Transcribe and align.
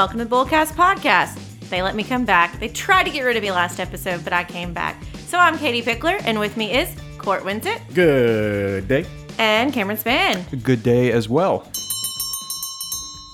welcome 0.00 0.18
to 0.18 0.24
the 0.24 0.34
Bullcast 0.34 0.72
Podcast. 0.72 1.38
They 1.68 1.82
let 1.82 1.94
me 1.94 2.02
come 2.02 2.24
back. 2.24 2.58
They 2.58 2.68
tried 2.68 3.02
to 3.04 3.10
get 3.10 3.20
rid 3.20 3.36
of 3.36 3.42
me 3.42 3.50
last 3.50 3.78
episode, 3.78 4.24
but 4.24 4.32
I 4.32 4.44
came 4.44 4.72
back. 4.72 4.96
So 5.26 5.36
I'm 5.36 5.58
Katie 5.58 5.82
Pickler, 5.82 6.18
and 6.24 6.40
with 6.40 6.56
me 6.56 6.72
is 6.72 6.88
Court 7.18 7.42
Winsett 7.42 7.82
Good 7.92 8.88
day. 8.88 9.04
and 9.38 9.74
Cameron 9.74 9.98
Span. 9.98 10.46
Good 10.62 10.82
day 10.82 11.12
as 11.12 11.28
well. 11.28 11.70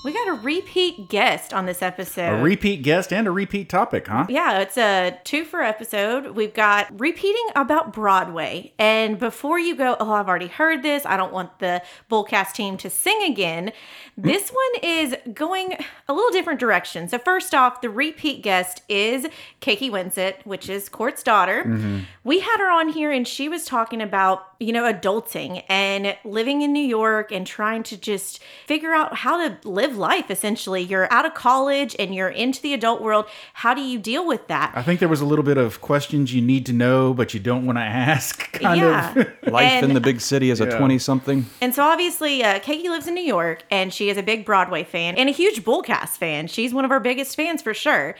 We 0.07 0.13
got 0.13 0.29
a 0.29 0.33
repeat 0.35 1.09
guest 1.09 1.53
on 1.53 1.65
this 1.65 1.81
episode. 1.81 2.39
A 2.39 2.41
repeat 2.41 2.81
guest 2.81 3.11
and 3.11 3.27
a 3.27 3.31
repeat 3.31 3.67
topic, 3.67 4.07
huh? 4.07 4.25
Yeah, 4.29 4.61
it's 4.61 4.77
a 4.77 5.19
two 5.25 5.43
for 5.43 5.61
episode. 5.61 6.27
We've 6.27 6.53
got 6.53 6.97
repeating 6.97 7.45
about 7.57 7.91
Broadway. 7.91 8.71
And 8.79 9.19
before 9.19 9.59
you 9.59 9.75
go, 9.75 9.97
oh, 9.99 10.13
I've 10.13 10.29
already 10.29 10.47
heard 10.47 10.81
this. 10.81 11.05
I 11.05 11.17
don't 11.17 11.33
want 11.33 11.59
the 11.59 11.83
Bullcast 12.09 12.53
team 12.53 12.77
to 12.77 12.89
sing 12.89 13.21
again. 13.29 13.73
This 14.15 14.49
one 14.49 14.81
is 14.81 15.13
going 15.33 15.77
a 16.07 16.13
little 16.13 16.31
different 16.31 16.61
direction. 16.61 17.09
So, 17.09 17.17
first 17.17 17.53
off, 17.53 17.81
the 17.81 17.89
repeat 17.89 18.41
guest 18.41 18.83
is 18.87 19.27
Keiki 19.59 19.91
Winsett, 19.91 20.37
which 20.45 20.69
is 20.69 20.87
Court's 20.87 21.21
daughter. 21.21 21.65
Mm-hmm. 21.65 21.99
We 22.23 22.39
had 22.39 22.59
her 22.59 22.71
on 22.71 22.87
here 22.87 23.11
and 23.11 23.27
she 23.27 23.49
was 23.49 23.65
talking 23.65 24.01
about, 24.01 24.53
you 24.61 24.71
know, 24.71 24.91
adulting 24.91 25.65
and 25.67 26.15
living 26.23 26.61
in 26.61 26.71
New 26.71 26.79
York 26.79 27.33
and 27.33 27.45
trying 27.45 27.83
to 27.83 27.97
just 27.97 28.41
figure 28.65 28.93
out 28.93 29.13
how 29.17 29.45
to 29.45 29.69
live 29.69 29.96
life 29.97 30.31
essentially. 30.31 30.81
You're 30.81 31.11
out 31.11 31.25
of 31.25 31.33
college 31.33 31.95
and 31.99 32.13
you're 32.13 32.29
into 32.29 32.61
the 32.61 32.73
adult 32.73 33.01
world. 33.01 33.25
How 33.53 33.73
do 33.73 33.81
you 33.81 33.99
deal 33.99 34.25
with 34.25 34.47
that? 34.47 34.71
I 34.75 34.83
think 34.83 34.99
there 34.99 35.09
was 35.09 35.21
a 35.21 35.25
little 35.25 35.43
bit 35.43 35.57
of 35.57 35.81
questions 35.81 36.33
you 36.33 36.41
need 36.41 36.65
to 36.67 36.73
know, 36.73 37.13
but 37.13 37.33
you 37.33 37.39
don't 37.39 37.65
want 37.65 37.77
to 37.77 37.83
ask. 37.83 38.51
Kind 38.57 38.79
yeah. 38.79 39.13
of. 39.17 39.27
Life 39.51 39.83
in 39.83 39.93
the 39.93 40.01
big 40.01 40.21
city 40.21 40.51
as 40.51 40.61
a 40.61 40.77
20 40.77 40.99
something. 40.99 41.45
And 41.61 41.73
so 41.73 41.83
obviously, 41.83 42.43
uh, 42.43 42.59
Keiki 42.59 42.85
lives 42.85 43.07
in 43.07 43.13
New 43.13 43.23
York 43.23 43.63
and 43.69 43.93
she 43.93 44.09
is 44.09 44.17
a 44.17 44.23
big 44.23 44.45
Broadway 44.45 44.83
fan 44.83 45.15
and 45.15 45.29
a 45.29 45.31
huge 45.31 45.63
Bullcast 45.63 46.17
fan. 46.17 46.47
She's 46.47 46.73
one 46.73 46.85
of 46.85 46.91
our 46.91 46.99
biggest 46.99 47.35
fans 47.35 47.61
for 47.61 47.73
sure. 47.73 48.15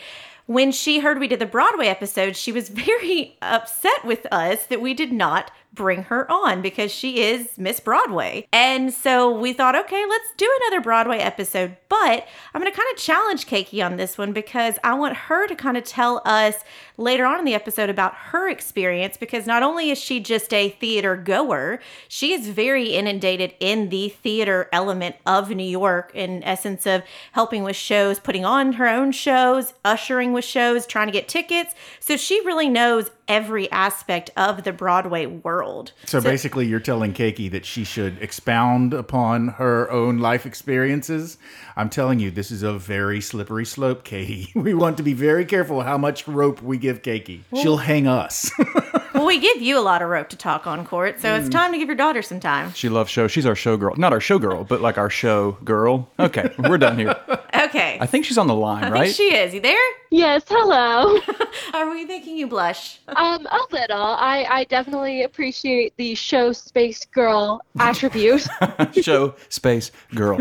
When 0.47 0.71
she 0.71 0.99
heard 0.99 1.19
we 1.19 1.27
did 1.27 1.39
the 1.39 1.45
Broadway 1.45 1.87
episode, 1.87 2.37
she 2.37 2.53
was 2.53 2.69
very 2.87 3.37
upset 3.41 4.05
with 4.05 4.25
us 4.31 4.65
that 4.67 4.81
we 4.81 4.93
did 4.93 5.11
not 5.11 5.51
bring 5.73 6.03
her 6.03 6.29
on 6.31 6.61
because 6.61 6.91
she 6.91 7.21
is 7.21 7.57
Miss 7.57 7.79
Broadway. 7.79 8.47
And 8.51 8.93
so 8.93 9.31
we 9.31 9.53
thought, 9.53 9.75
okay, 9.75 10.03
let's 10.09 10.29
do 10.35 10.51
another 10.61 10.81
Broadway 10.81 11.19
episode. 11.19 11.77
But 11.87 12.27
I'm 12.53 12.61
going 12.61 12.71
to 12.71 12.77
kind 12.77 12.91
of 12.91 12.99
challenge 12.99 13.45
Keiki 13.45 13.85
on 13.85 13.97
this 13.97 14.17
one 14.17 14.33
because 14.33 14.79
I 14.83 14.95
want 14.95 15.15
her 15.15 15.47
to 15.47 15.55
kind 15.55 15.77
of 15.77 15.83
tell 15.83 16.21
us 16.25 16.55
later 16.97 17.25
on 17.25 17.39
in 17.39 17.45
the 17.45 17.53
episode 17.53 17.89
about 17.89 18.15
her 18.15 18.49
experience 18.49 19.17
because 19.17 19.45
not 19.45 19.63
only 19.63 19.91
is 19.91 19.99
she 19.99 20.19
just 20.19 20.51
a 20.53 20.69
theater 20.69 21.15
goer, 21.15 21.79
she 22.07 22.33
is 22.33 22.49
very 22.49 22.89
inundated 22.89 23.53
in 23.59 23.89
the 23.89 24.09
theater 24.09 24.67
element 24.73 25.15
of 25.25 25.49
New 25.49 25.63
York 25.63 26.11
in 26.13 26.43
essence 26.43 26.85
of 26.87 27.03
helping 27.33 27.63
with 27.63 27.75
shows, 27.75 28.19
putting 28.19 28.43
on 28.43 28.73
her 28.73 28.87
own 28.87 29.11
shows, 29.11 29.73
ushering 29.85 30.33
with 30.33 30.43
shows, 30.45 30.87
trying 30.87 31.07
to 31.07 31.13
get 31.13 31.27
tickets. 31.27 31.75
So 31.99 32.17
she 32.17 32.43
really 32.45 32.69
knows 32.69 33.11
every 33.27 33.71
aspect 33.71 34.29
of 34.37 34.63
the 34.63 34.71
Broadway 34.73 35.25
world. 35.25 35.91
So 36.05 36.21
basically, 36.21 36.65
you're 36.65 36.79
telling 36.79 37.13
Keiki 37.13 37.51
that 37.51 37.65
she 37.65 37.83
should 37.83 38.21
expound 38.21 38.93
upon 38.93 39.49
her 39.49 39.89
own 39.91 40.17
life 40.19 40.45
experiences. 40.45 41.37
I'm 41.75 41.89
telling 41.89 42.19
you, 42.19 42.31
this 42.31 42.51
is 42.51 42.63
a 42.63 42.73
very 42.73 43.21
slippery 43.21 43.65
slope, 43.65 44.03
Katie. 44.03 44.51
We 44.67 44.73
want 44.73 44.97
to 44.97 45.03
be 45.03 45.13
very 45.13 45.45
careful 45.45 45.81
how 45.81 45.97
much 45.97 46.27
rope 46.27 46.61
we 46.61 46.77
give 46.77 47.01
Keiki. 47.01 47.41
She'll 47.55 47.77
hang 47.77 48.05
us. 48.05 48.51
Well, 49.13 49.25
we 49.25 49.39
give 49.39 49.61
you 49.61 49.79
a 49.79 49.81
lot 49.81 50.01
of 50.01 50.09
rope 50.09 50.29
to 50.29 50.37
talk 50.37 50.67
on 50.67 50.85
court, 50.85 51.19
so 51.19 51.35
it's 51.35 51.49
time 51.49 51.71
to 51.71 51.77
give 51.77 51.87
your 51.87 51.95
daughter 51.97 52.21
some 52.21 52.39
time. 52.39 52.73
She 52.73 52.89
loves 52.89 53.09
show. 53.09 53.27
She's 53.27 53.45
our 53.45 53.55
show 53.55 53.77
girl. 53.77 53.95
Not 53.95 54.13
our 54.13 54.19
show 54.19 54.37
girl, 54.39 54.63
but 54.63 54.81
like 54.81 54.97
our 54.97 55.09
show 55.09 55.53
girl. 55.63 56.09
Okay, 56.19 56.53
we're 56.59 56.77
done 56.77 56.97
here. 56.97 57.15
Okay. 57.57 57.97
I 57.99 58.05
think 58.05 58.23
she's 58.23 58.37
on 58.37 58.45
the 58.47 58.53
line, 58.53 58.83
I 58.83 58.89
right? 58.91 59.03
think 59.05 59.15
she 59.15 59.33
is. 59.35 59.51
You 59.53 59.59
there? 59.59 59.79
Yes, 60.11 60.43
hello. 60.47 61.19
Are 61.73 61.89
we 61.89 62.05
making 62.05 62.37
you 62.37 62.45
blush? 62.47 62.99
um, 63.07 63.45
a 63.47 63.59
little. 63.71 63.97
I, 63.99 64.45
I 64.47 64.63
definitely 64.65 65.23
appreciate 65.23 65.93
the 65.97 66.13
show 66.13 66.51
space 66.53 67.03
girl 67.05 67.61
attribute. 67.79 68.45
show 69.01 69.33
space 69.49 69.91
girl. 70.13 70.37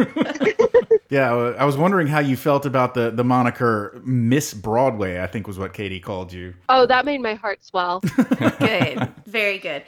Yeah, 1.08 1.32
I 1.32 1.64
was 1.64 1.76
wondering 1.76 2.06
how 2.06 2.18
you 2.20 2.36
felt 2.36 2.66
about 2.66 2.94
the, 2.94 3.10
the 3.10 3.24
moniker 3.24 4.00
Miss 4.04 4.54
Broadway, 4.54 5.20
I 5.20 5.26
think 5.26 5.46
was 5.46 5.58
what 5.58 5.72
Katie 5.72 6.00
called 6.00 6.32
you. 6.32 6.54
oh, 6.68 6.86
that 6.86 7.04
made 7.04 7.20
my 7.20 7.34
heart 7.34 7.64
swell. 7.64 8.00
Good. 8.58 9.12
Very 9.26 9.58
good. 9.58 9.82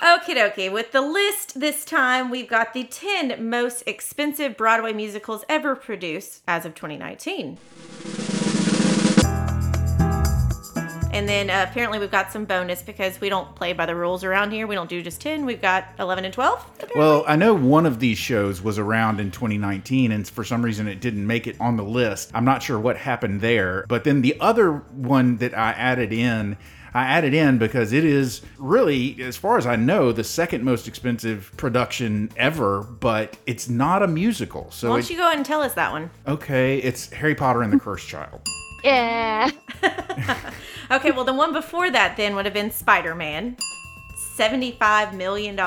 Okie 0.00 0.34
dokie. 0.34 0.72
With 0.72 0.92
the 0.92 1.00
list 1.00 1.60
this 1.60 1.84
time, 1.84 2.30
we've 2.30 2.48
got 2.48 2.74
the 2.74 2.84
10 2.84 3.48
most 3.48 3.82
expensive 3.86 4.56
Broadway 4.56 4.92
musicals 4.92 5.44
ever 5.48 5.74
produced 5.74 6.42
as 6.46 6.64
of 6.66 6.74
2019. 6.74 7.58
And 11.14 11.28
then 11.28 11.48
uh, 11.48 11.64
apparently 11.70 12.00
we've 12.00 12.10
got 12.10 12.32
some 12.32 12.44
bonus 12.44 12.82
because 12.82 13.20
we 13.20 13.28
don't 13.28 13.54
play 13.54 13.72
by 13.72 13.86
the 13.86 13.94
rules 13.94 14.24
around 14.24 14.50
here. 14.50 14.66
We 14.66 14.74
don't 14.74 14.90
do 14.90 15.00
just 15.00 15.20
10. 15.20 15.46
We've 15.46 15.62
got 15.62 15.86
11 16.00 16.24
and 16.24 16.34
12. 16.34 16.66
apparently. 16.74 16.98
Well, 16.98 17.24
I 17.28 17.36
know 17.36 17.54
one 17.54 17.86
of 17.86 18.00
these 18.00 18.18
shows 18.18 18.60
was 18.60 18.80
around 18.80 19.20
in 19.20 19.30
2019, 19.30 20.10
and 20.10 20.26
for 20.26 20.42
some 20.42 20.64
reason 20.64 20.88
it 20.88 21.00
didn't 21.00 21.24
make 21.24 21.46
it 21.46 21.54
on 21.60 21.76
the 21.76 21.84
list. 21.84 22.32
I'm 22.34 22.44
not 22.44 22.64
sure 22.64 22.80
what 22.80 22.96
happened 22.96 23.40
there. 23.40 23.86
But 23.88 24.02
then 24.02 24.22
the 24.22 24.36
other 24.40 24.72
one 24.72 25.36
that 25.36 25.56
I 25.56 25.70
added 25.70 26.12
in, 26.12 26.56
I 26.92 27.04
added 27.04 27.32
in 27.32 27.58
because 27.58 27.92
it 27.92 28.04
is 28.04 28.42
really, 28.58 29.22
as 29.22 29.36
far 29.36 29.56
as 29.56 29.66
I 29.66 29.76
know, 29.76 30.10
the 30.10 30.24
second 30.24 30.64
most 30.64 30.88
expensive 30.88 31.52
production 31.56 32.32
ever, 32.36 32.82
but 32.82 33.36
it's 33.46 33.68
not 33.68 34.02
a 34.02 34.08
musical. 34.08 34.68
So, 34.72 34.90
Why 34.90 34.96
don't 34.96 35.10
you 35.10 35.16
go 35.16 35.26
ahead 35.26 35.36
and 35.36 35.46
tell 35.46 35.62
us 35.62 35.74
that 35.74 35.92
one? 35.92 36.10
okay, 36.26 36.78
it's 36.78 37.08
Harry 37.12 37.36
Potter 37.36 37.62
and 37.62 37.72
the 37.72 37.78
Cursed 37.78 38.08
Child. 38.08 38.40
Yeah. 38.84 39.50
Okay, 40.90 41.12
well, 41.12 41.24
the 41.24 41.32
one 41.32 41.54
before 41.54 41.90
that 41.90 42.18
then 42.18 42.36
would 42.36 42.44
have 42.44 42.52
been 42.52 42.70
Spider 42.70 43.14
Man. 43.14 43.56
$75 44.14 45.14
million. 45.14 45.58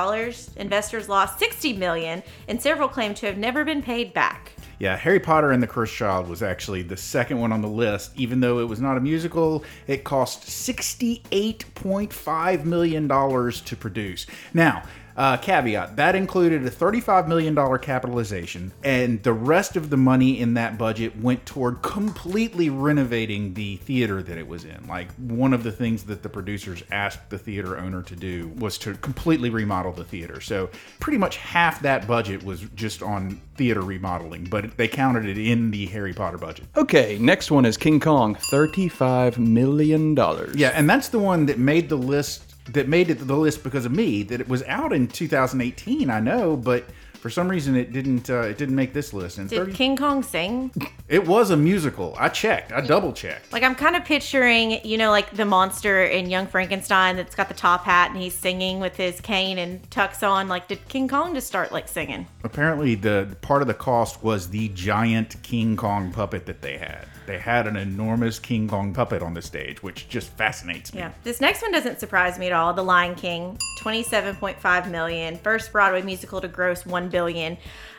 Investors 0.55 1.09
lost 1.09 1.39
60 1.39 1.73
million, 1.73 2.21
and 2.47 2.61
several 2.61 2.87
claim 2.87 3.15
to 3.15 3.25
have 3.25 3.37
never 3.37 3.65
been 3.65 3.81
paid 3.81 4.13
back. 4.13 4.51
Yeah, 4.79 4.95
Harry 4.95 5.19
Potter 5.19 5.49
and 5.51 5.63
the 5.63 5.67
Cursed 5.67 5.95
Child 5.95 6.29
was 6.29 6.43
actually 6.43 6.83
the 6.83 6.95
second 6.95 7.39
one 7.39 7.51
on 7.51 7.63
the 7.63 7.67
list. 7.67 8.11
Even 8.15 8.41
though 8.41 8.59
it 8.59 8.65
was 8.65 8.79
not 8.79 8.95
a 8.95 8.99
musical, 8.99 9.63
it 9.87 10.03
cost 10.03 10.43
$68.5 10.43 12.63
million 12.63 13.07
to 13.07 13.75
produce. 13.75 14.27
Now, 14.53 14.83
uh, 15.17 15.35
caveat 15.37 15.95
that 15.95 16.15
included 16.15 16.63
a 16.65 16.69
$35 16.69 17.27
million 17.27 17.55
capitalization, 17.79 18.71
and 18.83 19.23
the 19.23 19.33
rest 19.33 19.75
of 19.75 19.89
the 19.89 19.97
money 19.97 20.39
in 20.39 20.53
that 20.53 20.77
budget 20.77 21.19
went 21.19 21.45
toward 21.45 21.81
completely 21.81 22.69
renovating 22.69 23.55
the 23.55 23.77
theater 23.77 24.21
that 24.21 24.37
it 24.37 24.47
was 24.47 24.63
in. 24.63 24.85
Like, 24.87 25.11
one 25.15 25.53
of 25.53 25.63
the 25.63 25.71
things 25.71 26.03
that 26.03 26.21
the 26.21 26.29
producers 26.29 26.83
asked 26.91 27.31
the 27.31 27.39
theater 27.39 27.77
owner 27.77 28.03
to 28.03 28.15
do 28.15 28.49
was 28.57 28.77
to 28.79 28.93
completely 28.95 29.49
remodel 29.49 29.91
the 29.91 30.03
theater. 30.03 30.39
So, 30.39 30.69
pretty 30.99 31.17
much 31.17 31.37
half 31.37 31.81
that 31.81 32.07
budget 32.07 32.43
was 32.43 32.61
just 32.75 33.01
on 33.01 33.41
theater 33.55 33.81
remodeling, 33.81 34.45
but 34.45 34.77
they 34.77 34.87
counted 34.87 35.25
it 35.25 35.39
in 35.39 35.71
the 35.71 35.87
Harry 35.87 36.13
Potter 36.13 36.37
budget. 36.37 36.65
Okay, 36.75 37.17
next 37.19 37.49
one 37.49 37.65
is 37.65 37.75
King 37.75 37.99
Kong. 37.99 38.35
$35 38.35 39.39
million. 39.39 40.15
Yeah, 40.55 40.69
and 40.69 40.87
that's 40.87 41.09
the 41.09 41.19
one 41.19 41.47
that 41.47 41.57
made 41.57 41.89
the 41.89 41.97
list 41.97 42.46
that 42.69 42.87
made 42.87 43.09
it 43.09 43.15
the 43.15 43.35
list 43.37 43.63
because 43.63 43.85
of 43.85 43.91
me. 43.91 44.23
That 44.23 44.41
it 44.41 44.47
was 44.47 44.63
out 44.63 44.93
in 44.93 45.07
2018, 45.07 46.09
I 46.09 46.19
know, 46.19 46.55
but 46.57 46.85
for 47.17 47.29
some 47.31 47.49
reason 47.49 47.75
it 47.75 47.91
didn't 47.91 48.29
uh, 48.29 48.41
it 48.41 48.57
didn't 48.57 48.75
make 48.75 48.93
this 48.93 49.13
list. 49.13 49.37
And 49.37 49.49
Did 49.49 49.57
30, 49.57 49.73
King 49.73 49.97
Kong 49.97 50.23
sing? 50.23 50.71
it 51.07 51.27
was 51.27 51.49
a 51.49 51.57
musical. 51.57 52.15
I 52.17 52.29
checked. 52.29 52.71
I 52.71 52.81
double 52.81 53.11
checked. 53.11 53.51
Like 53.51 53.63
I'm 53.63 53.75
kind 53.75 53.95
of 53.95 54.05
picturing, 54.05 54.79
you 54.85 54.97
know, 54.97 55.09
like 55.09 55.35
the 55.35 55.45
monster 55.45 56.03
in 56.03 56.29
Young 56.29 56.47
Frankenstein 56.47 57.15
that's 57.15 57.35
got 57.35 57.47
the 57.47 57.53
top 57.53 57.83
hat 57.83 58.11
and 58.11 58.21
he's 58.21 58.33
singing 58.33 58.79
with 58.79 58.95
his 58.95 59.19
cane 59.19 59.57
and 59.57 59.89
tucks 59.91 60.23
on. 60.23 60.47
Like, 60.47 60.67
did 60.67 60.87
King 60.87 61.07
Kong 61.07 61.33
just 61.33 61.47
start 61.47 61.71
like 61.71 61.87
singing? 61.87 62.27
Apparently, 62.43 62.95
the 62.95 63.35
part 63.41 63.61
of 63.61 63.67
the 63.67 63.73
cost 63.73 64.23
was 64.23 64.49
the 64.49 64.69
giant 64.69 65.41
King 65.43 65.75
Kong 65.75 66.11
puppet 66.11 66.45
that 66.45 66.61
they 66.61 66.77
had. 66.77 67.07
They 67.27 67.37
had 67.37 67.67
an 67.67 67.75
enormous 67.75 68.39
King 68.39 68.69
Kong 68.69 68.93
puppet 68.93 69.21
on 69.21 69.33
the 69.33 69.41
stage, 69.41 69.83
which 69.83 70.07
just 70.07 70.29
fascinates 70.37 70.93
me. 70.93 71.01
Yeah. 71.01 71.11
This 71.23 71.41
next 71.41 71.61
one 71.61 71.73
doesn't 71.73 71.99
surprise 71.99 72.39
me 72.39 72.47
at 72.47 72.53
all. 72.53 72.73
The 72.73 72.83
Lion 72.83 73.15
King, 73.15 73.59
27.5 73.81 74.89
million, 74.89 75.37
first 75.37 75.73
Broadway 75.73 76.01
musical 76.01 76.39
to 76.39 76.47
gross 76.47 76.85
1 76.85 77.09
billion. 77.09 77.57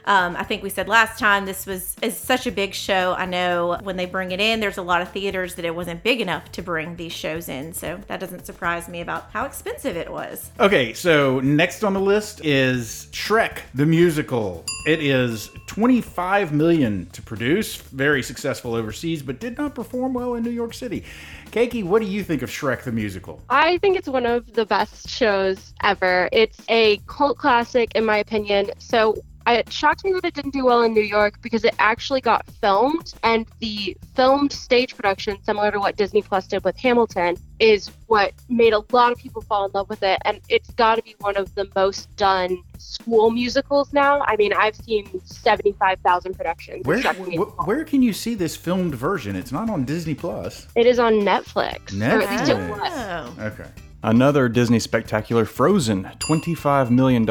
Um, 0.08 0.36
I 0.36 0.42
think 0.42 0.62
we 0.62 0.70
said 0.70 0.88
last 0.88 1.18
time 1.18 1.44
this 1.44 1.66
was 1.66 1.94
is 2.00 2.16
such 2.16 2.46
a 2.46 2.50
big 2.50 2.72
show. 2.72 3.12
I 3.12 3.26
know 3.26 3.78
when 3.82 3.98
they 3.98 4.06
bring 4.06 4.32
it 4.32 4.40
in, 4.40 4.58
there's 4.58 4.78
a 4.78 4.82
lot 4.82 5.02
of 5.02 5.10
theaters 5.10 5.54
that 5.56 5.66
it 5.66 5.74
wasn't 5.74 6.02
big 6.02 6.22
enough 6.22 6.50
to 6.52 6.62
bring 6.62 6.96
these 6.96 7.12
shows 7.12 7.50
in. 7.50 7.74
So 7.74 8.00
that 8.06 8.18
doesn't 8.18 8.46
surprise 8.46 8.88
me 8.88 9.02
about 9.02 9.30
how 9.32 9.44
expensive 9.44 9.98
it 9.98 10.10
was. 10.10 10.50
Okay, 10.58 10.94
so 10.94 11.40
next 11.40 11.84
on 11.84 11.92
the 11.92 12.00
list 12.00 12.42
is 12.42 13.08
Shrek 13.12 13.58
the 13.74 13.84
musical. 13.84 14.64
It 14.86 15.02
is 15.02 15.50
25 15.66 16.52
million 16.54 17.04
to 17.12 17.20
produce, 17.20 17.76
very 17.76 18.22
successful 18.22 18.74
overseas, 18.74 19.22
but 19.22 19.38
did 19.38 19.58
not 19.58 19.74
perform 19.74 20.14
well 20.14 20.36
in 20.36 20.42
New 20.42 20.50
York 20.50 20.72
City. 20.72 21.04
Keiki, 21.50 21.84
what 21.84 22.00
do 22.00 22.08
you 22.08 22.24
think 22.24 22.40
of 22.40 22.50
Shrek 22.50 22.82
the 22.82 22.92
musical? 22.92 23.42
I 23.50 23.76
think 23.78 23.98
it's 23.98 24.08
one 24.08 24.24
of 24.24 24.54
the 24.54 24.64
best 24.64 25.08
shows 25.08 25.74
ever. 25.82 26.30
It's 26.32 26.60
a 26.70 26.98
cult 27.06 27.36
classic, 27.36 27.92
in 27.94 28.06
my 28.06 28.16
opinion. 28.16 28.70
So 28.78 29.16
it 29.54 29.72
shocked 29.72 30.04
me 30.04 30.12
that 30.12 30.24
it 30.24 30.34
didn't 30.34 30.52
do 30.52 30.64
well 30.64 30.82
in 30.82 30.92
New 30.94 31.00
York 31.02 31.40
because 31.42 31.64
it 31.64 31.74
actually 31.78 32.20
got 32.20 32.46
filmed, 32.60 33.14
and 33.22 33.46
the 33.60 33.96
filmed 34.14 34.52
stage 34.52 34.96
production, 34.96 35.36
similar 35.44 35.70
to 35.70 35.78
what 35.78 35.96
Disney 35.96 36.22
Plus 36.22 36.46
did 36.46 36.64
with 36.64 36.76
Hamilton, 36.76 37.36
is 37.58 37.90
what 38.06 38.32
made 38.48 38.72
a 38.72 38.82
lot 38.92 39.10
of 39.12 39.18
people 39.18 39.42
fall 39.42 39.64
in 39.66 39.70
love 39.72 39.88
with 39.88 40.02
it. 40.02 40.18
And 40.24 40.40
it's 40.48 40.70
got 40.72 40.96
to 40.96 41.02
be 41.02 41.14
one 41.20 41.36
of 41.36 41.54
the 41.54 41.68
most 41.74 42.14
done 42.16 42.62
school 42.78 43.30
musicals 43.30 43.92
now. 43.92 44.22
I 44.26 44.36
mean, 44.36 44.52
I've 44.52 44.76
seen 44.76 45.20
75,000 45.24 46.34
productions. 46.34 46.84
Where 46.86 46.96
It's 46.96 47.04
shocking 47.04 47.28
me. 47.28 47.36
wh- 47.36 47.66
where 47.66 47.84
can 47.84 48.02
you 48.02 48.12
see 48.12 48.34
this 48.34 48.56
filmed 48.56 48.94
version? 48.94 49.34
It's 49.36 49.52
not 49.52 49.68
on 49.70 49.84
Disney 49.84 50.14
Plus. 50.14 50.66
It 50.76 50.86
is 50.86 50.98
on 50.98 51.14
Netflix. 51.14 51.98
Or 52.00 52.22
at 52.22 52.30
least 52.30 52.48
it 52.50 52.56
Netflix. 52.56 52.80
was. 52.80 53.34
Oh. 53.38 53.44
Okay. 53.46 53.70
Another 54.02 54.48
Disney 54.48 54.78
spectacular, 54.78 55.44
Frozen, 55.44 56.04
$25 56.20 56.90
million. 56.90 57.24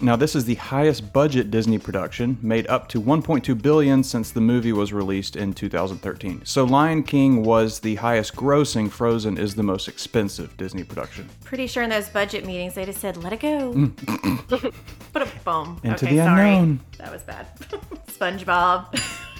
Now, 0.00 0.16
this 0.16 0.34
is 0.34 0.46
the 0.46 0.54
highest 0.54 1.12
budget 1.12 1.50
Disney 1.50 1.78
production, 1.78 2.38
made 2.40 2.66
up 2.68 2.88
to 2.88 3.00
1.2 3.00 3.60
billion 3.60 4.02
since 4.02 4.30
the 4.30 4.40
movie 4.40 4.72
was 4.72 4.90
released 4.90 5.36
in 5.36 5.52
2013. 5.52 6.40
So, 6.46 6.64
Lion 6.64 7.02
King 7.02 7.44
was 7.44 7.80
the 7.80 7.96
highest 7.96 8.34
grossing, 8.36 8.90
Frozen 8.90 9.36
is 9.36 9.54
the 9.54 9.62
most 9.62 9.86
expensive 9.86 10.56
Disney 10.56 10.82
production. 10.82 11.28
Pretty 11.44 11.66
sure 11.66 11.82
in 11.82 11.90
those 11.90 12.08
budget 12.08 12.46
meetings 12.46 12.74
they 12.74 12.86
just 12.86 13.00
said, 13.00 13.18
let 13.18 13.34
it 13.34 13.40
go. 13.40 13.74
Mm. 13.74 14.74
Put 15.12 15.22
a 15.22 15.28
boom. 15.44 15.78
Into 15.84 16.06
okay, 16.06 16.16
the 16.16 16.24
sorry. 16.24 16.40
unknown. 16.54 16.80
That 16.96 17.12
was 17.12 17.22
bad. 17.22 17.46
SpongeBob. 18.08 18.98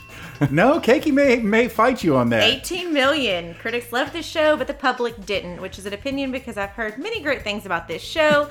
No, 0.51 0.81
Keiki 0.81 1.13
may 1.13 1.37
may 1.37 1.69
fight 1.69 2.03
you 2.03 2.17
on 2.17 2.29
that. 2.31 2.43
18 2.43 2.93
million. 2.93 3.55
Critics 3.55 3.93
loved 3.93 4.13
the 4.13 4.23
show, 4.23 4.57
but 4.57 4.67
the 4.67 4.75
public 4.75 5.25
didn't, 5.27 5.61
which 5.61 5.79
is 5.79 5.87
an 5.87 5.93
opinion 5.93 6.33
because 6.33 6.57
I've 6.57 6.71
heard 6.71 6.99
many 6.99 7.21
great 7.21 7.43
things 7.43 7.67
about 7.67 7.89
this 7.89 8.03
show. 8.03 8.49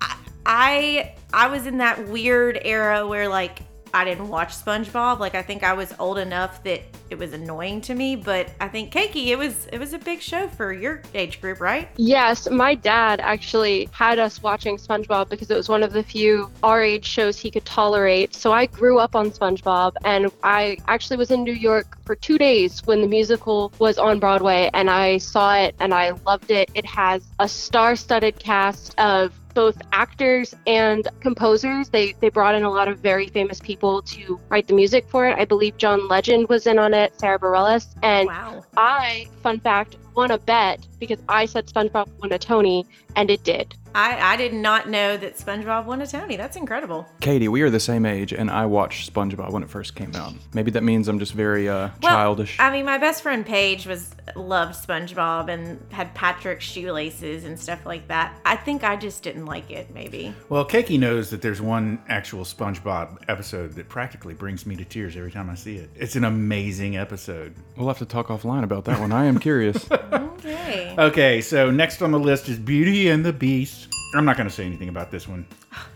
I 0.00 0.16
I, 0.44 1.14
I 1.32 1.48
was 1.48 1.66
in 1.66 1.78
that 1.78 2.06
weird 2.08 2.60
era 2.62 3.06
where 3.06 3.28
like 3.28 3.60
I 3.94 4.04
didn't 4.04 4.28
watch 4.28 4.54
SpongeBob. 4.54 5.18
Like 5.18 5.34
I 5.34 5.42
think 5.42 5.62
I 5.62 5.72
was 5.72 5.94
old 5.98 6.18
enough 6.18 6.62
that 6.64 6.82
it 7.08 7.18
was 7.18 7.32
annoying 7.32 7.80
to 7.82 7.94
me, 7.94 8.16
but 8.16 8.50
I 8.60 8.68
think 8.68 8.92
Keiki, 8.92 9.28
it 9.28 9.38
was 9.38 9.66
it 9.72 9.78
was 9.78 9.92
a 9.92 9.98
big 9.98 10.20
show 10.20 10.48
for 10.48 10.72
your 10.72 11.02
age 11.14 11.40
group, 11.40 11.60
right? 11.60 11.88
Yes, 11.96 12.48
my 12.50 12.74
dad 12.74 13.20
actually 13.20 13.88
had 13.92 14.18
us 14.18 14.42
watching 14.42 14.76
SpongeBob 14.76 15.28
because 15.28 15.50
it 15.50 15.56
was 15.56 15.68
one 15.68 15.82
of 15.82 15.92
the 15.92 16.02
few 16.02 16.50
our 16.62 16.82
age 16.82 17.04
shows 17.04 17.38
he 17.38 17.50
could 17.50 17.64
tolerate. 17.64 18.34
So 18.34 18.52
I 18.52 18.66
grew 18.66 18.98
up 18.98 19.14
on 19.14 19.30
SpongeBob 19.30 19.92
and 20.04 20.30
I 20.42 20.78
actually 20.88 21.16
was 21.16 21.30
in 21.30 21.44
New 21.44 21.52
York 21.52 21.98
for 22.04 22.14
two 22.14 22.38
days 22.38 22.84
when 22.86 23.00
the 23.00 23.08
musical 23.08 23.72
was 23.78 23.98
on 23.98 24.18
Broadway 24.18 24.70
and 24.74 24.90
I 24.90 25.18
saw 25.18 25.56
it 25.56 25.74
and 25.80 25.94
I 25.94 26.10
loved 26.26 26.50
it. 26.50 26.70
It 26.74 26.86
has 26.86 27.24
a 27.38 27.48
star 27.48 27.96
studded 27.96 28.38
cast 28.38 28.98
of 28.98 29.32
both 29.56 29.80
actors 29.92 30.54
and 30.66 31.08
composers. 31.20 31.88
They 31.88 32.12
they 32.20 32.28
brought 32.28 32.54
in 32.54 32.62
a 32.62 32.70
lot 32.70 32.88
of 32.88 32.98
very 32.98 33.26
famous 33.26 33.58
people 33.58 34.02
to 34.02 34.38
write 34.50 34.68
the 34.68 34.74
music 34.74 35.08
for 35.08 35.26
it. 35.26 35.36
I 35.38 35.46
believe 35.46 35.78
John 35.78 36.06
Legend 36.08 36.48
was 36.48 36.66
in 36.66 36.78
on 36.78 36.92
it, 36.92 37.18
Sarah 37.18 37.38
Bareilles, 37.38 37.86
and 38.02 38.28
Wow. 38.28 38.64
I, 38.76 39.26
fun 39.42 39.58
fact, 39.58 39.96
won 40.14 40.30
a 40.30 40.38
bet 40.38 40.86
because 41.00 41.20
I 41.28 41.46
said 41.46 41.66
SpongeBob 41.66 42.06
won 42.20 42.32
a 42.32 42.38
Tony, 42.38 42.86
and 43.16 43.30
it 43.30 43.42
did. 43.44 43.74
I, 43.96 44.34
I 44.34 44.36
did 44.36 44.52
not 44.52 44.90
know 44.90 45.16
that 45.16 45.38
SpongeBob 45.38 45.86
won 45.86 46.02
a 46.02 46.06
Tony. 46.06 46.36
That's 46.36 46.54
incredible. 46.56 47.08
Katie, 47.20 47.48
we 47.48 47.62
are 47.62 47.70
the 47.70 47.80
same 47.80 48.04
age, 48.04 48.30
and 48.30 48.50
I 48.50 48.66
watched 48.66 49.10
SpongeBob 49.12 49.52
when 49.52 49.62
it 49.62 49.70
first 49.70 49.94
came 49.94 50.14
out. 50.14 50.34
Maybe 50.52 50.70
that 50.72 50.82
means 50.82 51.08
I'm 51.08 51.18
just 51.18 51.32
very 51.32 51.66
uh, 51.66 51.88
Well, 52.02 52.12
childish. 52.12 52.58
I 52.60 52.70
mean, 52.70 52.84
my 52.84 52.98
best 52.98 53.22
friend 53.22 53.44
Paige 53.46 53.86
was 53.86 54.14
loved 54.34 54.74
SpongeBob 54.74 55.48
and 55.48 55.80
had 55.90 56.14
Patrick's 56.14 56.66
shoelaces 56.66 57.44
and 57.44 57.58
stuff 57.58 57.86
like 57.86 58.06
that. 58.08 58.38
I 58.44 58.56
think 58.56 58.84
I 58.84 58.96
just 58.96 59.22
didn't 59.22 59.46
like 59.46 59.70
it. 59.70 59.92
Maybe. 59.94 60.34
Well, 60.50 60.66
Keiki 60.66 60.98
knows 60.98 61.30
that 61.30 61.40
there's 61.40 61.62
one 61.62 62.02
actual 62.08 62.44
SpongeBob 62.44 63.22
episode 63.28 63.72
that 63.76 63.88
practically 63.88 64.34
brings 64.34 64.66
me 64.66 64.76
to 64.76 64.84
tears 64.84 65.16
every 65.16 65.32
time 65.32 65.48
I 65.48 65.54
see 65.54 65.76
it. 65.76 65.88
It's 65.94 66.16
an 66.16 66.24
amazing 66.24 66.98
episode. 66.98 67.54
we'll 67.78 67.88
have 67.88 67.98
to 67.98 68.04
talk 68.04 68.26
offline 68.26 68.62
about 68.62 68.84
that 68.84 69.00
one. 69.00 69.10
I 69.12 69.24
am 69.24 69.38
curious. 69.38 69.88
Okay. 70.36 70.94
Okay, 70.98 71.40
so 71.40 71.70
next 71.70 72.02
on 72.02 72.12
the 72.12 72.18
list 72.18 72.48
is 72.48 72.58
Beauty 72.58 73.08
and 73.08 73.24
the 73.24 73.32
Beast. 73.32 73.85
I'm 74.18 74.24
not 74.24 74.36
going 74.36 74.48
to 74.48 74.54
say 74.54 74.64
anything 74.64 74.88
about 74.88 75.10
this 75.10 75.28
one. 75.28 75.46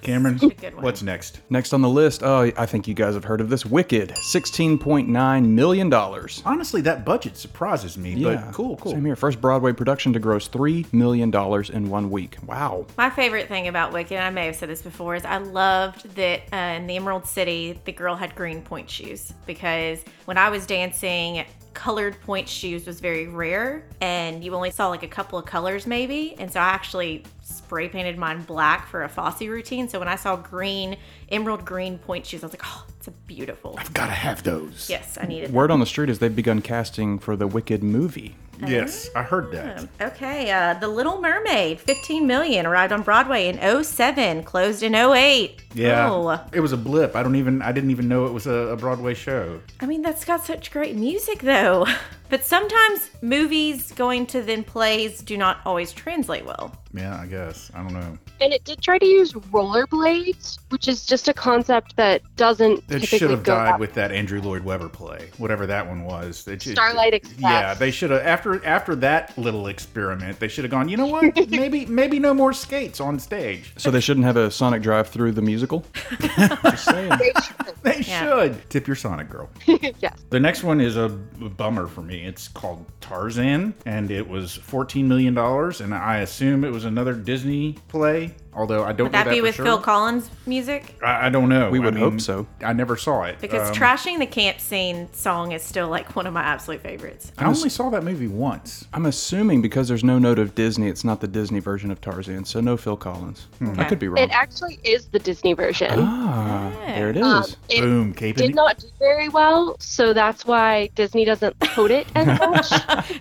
Cameron, 0.03 0.39
one. 0.39 0.53
what's 0.83 1.03
next? 1.03 1.41
Next 1.51 1.73
on 1.73 1.81
the 1.81 1.89
list, 1.89 2.23
oh, 2.23 2.51
I 2.57 2.67
think 2.67 2.89
you 2.89 2.95
guys 2.95 3.15
have 3.15 3.25
heard 3.25 3.41
of 3.41 3.49
this 3.49 3.65
Wicked, 3.65 4.11
$16.9 4.11 5.45
million. 5.47 5.93
Honestly, 5.93 6.81
that 6.83 7.05
budget 7.05 7.37
surprises 7.37 7.97
me, 7.97 8.23
but 8.23 8.53
cool, 8.53 8.77
cool. 8.77 8.93
Same 8.93 9.05
here. 9.05 9.17
First 9.17 9.41
Broadway 9.41 9.73
production 9.73 10.13
to 10.13 10.19
gross 10.19 10.49
$3 10.49 10.93
million 10.93 11.35
in 11.73 11.89
one 11.89 12.11
week. 12.11 12.37
Wow. 12.47 12.87
My 12.99 13.11
favorite 13.11 13.49
thing 13.49 13.69
about 13.69 13.93
Wicked, 13.93 14.13
and 14.13 14.25
I 14.25 14.31
may 14.31 14.47
have 14.47 14.57
said 14.57 14.69
this 14.69 14.83
before, 14.83 15.15
is 15.15 15.25
I 15.25 15.39
loved 15.39 16.15
that 16.17 16.43
uh, 16.53 16.77
in 16.77 16.87
the 16.87 16.97
Emerald 16.97 17.27
City, 17.27 17.81
the 17.85 17.93
girl 17.93 18.17
had 18.17 18.35
green 18.35 18.63
point 18.63 18.91
shoes 18.91 19.33
because 19.47 20.05
when 20.25 20.37
I 20.39 20.49
was 20.51 20.67
dancing, 20.67 21.45
colored 21.75 22.21
point 22.23 22.49
shoes 22.49 22.87
was 22.87 23.01
very 23.01 23.29
rare 23.29 23.85
and 24.01 24.45
you 24.45 24.55
only 24.55 24.71
saw 24.71 24.89
like 24.89 25.03
a 25.03 25.09
couple 25.09 25.39
of 25.39 25.47
colors 25.47 25.87
maybe. 25.87 26.35
And 26.39 26.53
so 26.53 26.61
I 26.61 26.65
actually 26.65 27.25
spray 27.71 27.89
painted 27.89 28.19
mine 28.19 28.43
black 28.43 28.89
for 28.89 29.05
a 29.05 29.09
Fosse 29.09 29.43
routine. 29.43 29.89
So 29.89 30.01
when 30.01 30.09
I 30.09 30.17
saw 30.17 30.35
green, 30.35 30.97
emerald 31.31 31.65
green 31.65 31.99
point 31.99 32.27
shoes, 32.27 32.43
I 32.43 32.47
was 32.47 32.53
like, 32.53 32.63
oh, 32.65 32.85
it's 32.97 33.07
a 33.07 33.13
beautiful. 33.13 33.77
I've 33.79 33.95
Gotta 33.95 34.11
have 34.11 34.43
those. 34.43 34.91
Yes, 34.91 35.17
I 35.21 35.27
needed 35.27 35.53
Word 35.53 35.71
on 35.71 35.79
the 35.79 35.87
street 35.87 36.11
is 36.11 36.19
they've 36.19 36.35
begun 36.35 36.63
casting 36.63 37.21
for 37.21 37.37
the 37.37 37.47
Wicked 37.47 37.85
movie. 37.85 38.35
Yes, 38.67 39.09
I 39.15 39.23
heard 39.23 39.53
that. 39.53 39.89
Okay, 40.01 40.51
uh, 40.51 40.75
The 40.75 40.89
Little 40.89 41.21
Mermaid, 41.23 41.81
15 41.81 42.27
million, 42.27 42.67
arrived 42.67 42.93
on 42.93 43.03
Broadway 43.03 43.49
in 43.49 43.85
07, 43.85 44.43
closed 44.43 44.83
in 44.83 44.95
08. 44.97 45.63
Yeah, 45.73 46.11
Oh, 46.11 46.41
it 46.53 46.59
was 46.61 46.73
a 46.73 46.77
blip. 46.77 47.15
I 47.15 47.23
don't 47.23 47.37
even. 47.37 47.63
I 47.63 47.71
didn't 47.71 47.91
even 47.93 48.09
know 48.09 48.27
it 48.27 48.33
was 48.33 48.49
a, 48.49 48.53
a 48.53 48.77
Broadway 48.77 49.15
show. 49.15 49.61
I 49.81 49.87
mean, 49.87 50.03
that's 50.03 50.25
got 50.25 50.45
such 50.45 50.73
great 50.73 50.97
music, 50.97 51.39
though. 51.39 51.87
But 52.31 52.45
sometimes 52.45 53.11
movies 53.23 53.91
going 53.93 54.25
to 54.27 54.41
then 54.41 54.63
plays 54.65 55.21
do 55.21 55.37
not 55.37 55.59
always 55.67 55.93
translate 55.93 56.47
well. 56.47 56.75
Yeah, 56.95 57.21
I 57.21 57.27
guess. 57.27 57.71
I 57.75 57.83
don't 57.83 57.93
know. 57.93 58.19
And 58.41 58.53
it 58.53 58.65
did 58.65 58.81
try 58.81 58.99
to 58.99 59.07
use 59.07 59.33
rollerblades, 59.33 60.59
which 60.71 60.89
is 60.89 61.05
just 61.07 61.29
a 61.29 61.35
concept 61.35 61.95
that 61.97 62.23
doesn't 62.37 62.79
It 62.79 62.83
typically 62.89 63.07
should 63.19 63.31
have 63.31 63.43
go 63.43 63.55
died 63.55 63.67
that 63.75 63.81
with 63.81 63.93
that 63.95 64.11
Andrew 64.13 64.41
Lloyd 64.41 64.65
Webber 64.65 64.89
play, 64.89 65.29
whatever 65.39 65.67
that 65.67 65.87
one 65.87 66.05
was. 66.05 66.47
It 66.49 66.63
should- 66.63 66.73
Starlight 66.73 67.15
Express. 67.15 67.41
Yeah, 67.41 67.75
they 67.75 67.91
should 67.91 68.11
have 68.11 68.23
after 68.23 68.65
after 68.65 68.95
that 68.97 69.37
little 69.39 69.67
experiment. 69.69 70.41
They 70.41 70.49
should 70.49 70.65
have 70.65 70.71
gone. 70.71 70.89
You 70.89 70.97
know 70.97 71.07
what? 71.07 71.35
maybe 71.51 71.87
maybe 71.87 72.19
no 72.19 72.33
more 72.35 72.53
skates 72.53 73.01
on 73.01 73.19
stage. 73.19 73.73
So 73.77 73.91
they 73.91 74.01
shouldn't 74.01 74.27
have 74.27 74.37
a 74.37 74.51
Sonic 74.51 74.83
Drive 74.83 75.09
through 75.09 75.33
the 75.33 75.43
musical? 75.43 75.85
Just 76.21 76.85
saying. 76.87 77.11
They 77.19 77.33
should. 77.43 77.57
They 77.83 78.01
Yeah. 78.01 78.25
should 78.25 78.71
tip 78.71 78.87
your 78.87 78.97
Sonic 78.97 79.29
girl. 79.31 79.49
yes. 80.01 80.19
The 80.31 80.41
next 80.41 80.63
one 80.65 80.81
is 80.81 80.97
a 80.97 81.09
bummer 81.09 81.87
for 81.87 82.03
me. 82.03 82.20
It's 82.25 82.49
called 82.49 82.87
Tarzan, 83.01 83.75
and 83.87 84.11
it 84.11 84.29
was 84.29 84.55
fourteen 84.55 85.09
million 85.09 85.35
dollars, 85.35 85.81
and 85.81 85.95
I 85.95 86.19
assume 86.19 86.65
it 86.65 86.71
was 86.73 86.85
another 86.85 87.15
Disney 87.15 87.77
play. 87.89 88.35
Although 88.53 88.83
I 88.85 88.93
don't 88.93 89.07
Would 89.07 89.13
know 89.13 89.19
that 89.19 89.25
that 89.27 89.31
be 89.31 89.39
for 89.39 89.43
with 89.45 89.55
sure. 89.55 89.65
Phil 89.65 89.79
Collins 89.79 90.29
music? 90.45 90.97
I, 91.03 91.27
I 91.27 91.29
don't 91.31 91.49
know. 91.49 91.71
We 91.71 91.79
I 91.79 91.83
would 91.85 91.97
hope 91.97 92.21
so. 92.21 92.47
I 92.65 92.73
never 92.73 92.97
saw 92.97 93.23
it 93.23 93.41
Because 93.41 93.69
Um, 93.69 93.75
Trashing 93.75 94.19
the 94.19 94.27
Camp 94.27 94.59
Scene 94.61 95.09
song 95.13 95.53
is 95.53 95.63
still 95.63 95.89
like 95.89 96.17
one 96.17 96.27
of 96.27 96.33
my 96.35 96.43
absolute 96.43 96.81
favorites. 96.81 97.31
I 97.39 97.45
only 97.45 97.69
saw 97.71 97.91
that 97.91 98.03
movie 98.03 98.27
once. 98.27 98.87
I'm 98.93 99.07
assuming 99.07 99.63
because 99.63 99.87
there's 99.87 100.03
no 100.03 100.19
note 100.19 100.39
of 100.41 100.55
Disney, 100.57 100.89
it's 100.89 101.05
not 101.05 101.21
the 101.21 101.29
Disney 101.29 101.61
version 101.61 101.91
of 101.93 102.01
Tarzan, 102.01 102.45
so 102.45 102.61
no 102.61 102.77
Phil 102.77 102.97
Collins. 102.97 103.47
I 103.61 103.65
Okay. 103.71 103.85
could 103.85 103.99
be 104.01 104.09
wrong. 104.09 104.19
It 104.25 104.31
actually 104.33 104.81
is 104.83 105.07
the 105.07 105.21
Disney 105.21 105.53
version. 105.53 105.93
ah, 105.99 106.73
there 106.87 107.11
it 107.11 107.17
is. 107.17 107.23
Um, 107.25 107.45
it 107.69 107.81
Boom, 107.83 108.15
caping 108.15 108.35
did 108.37 108.55
not 108.57 108.79
do 108.79 108.89
very 108.99 109.29
well, 109.29 109.77
so 109.79 110.13
that's 110.13 110.45
why 110.45 110.89
Disney 110.97 111.25
doesn't 111.25 111.57
quote 111.61 111.91
it 111.93 112.07
as 112.17 112.27
much. 112.41 112.69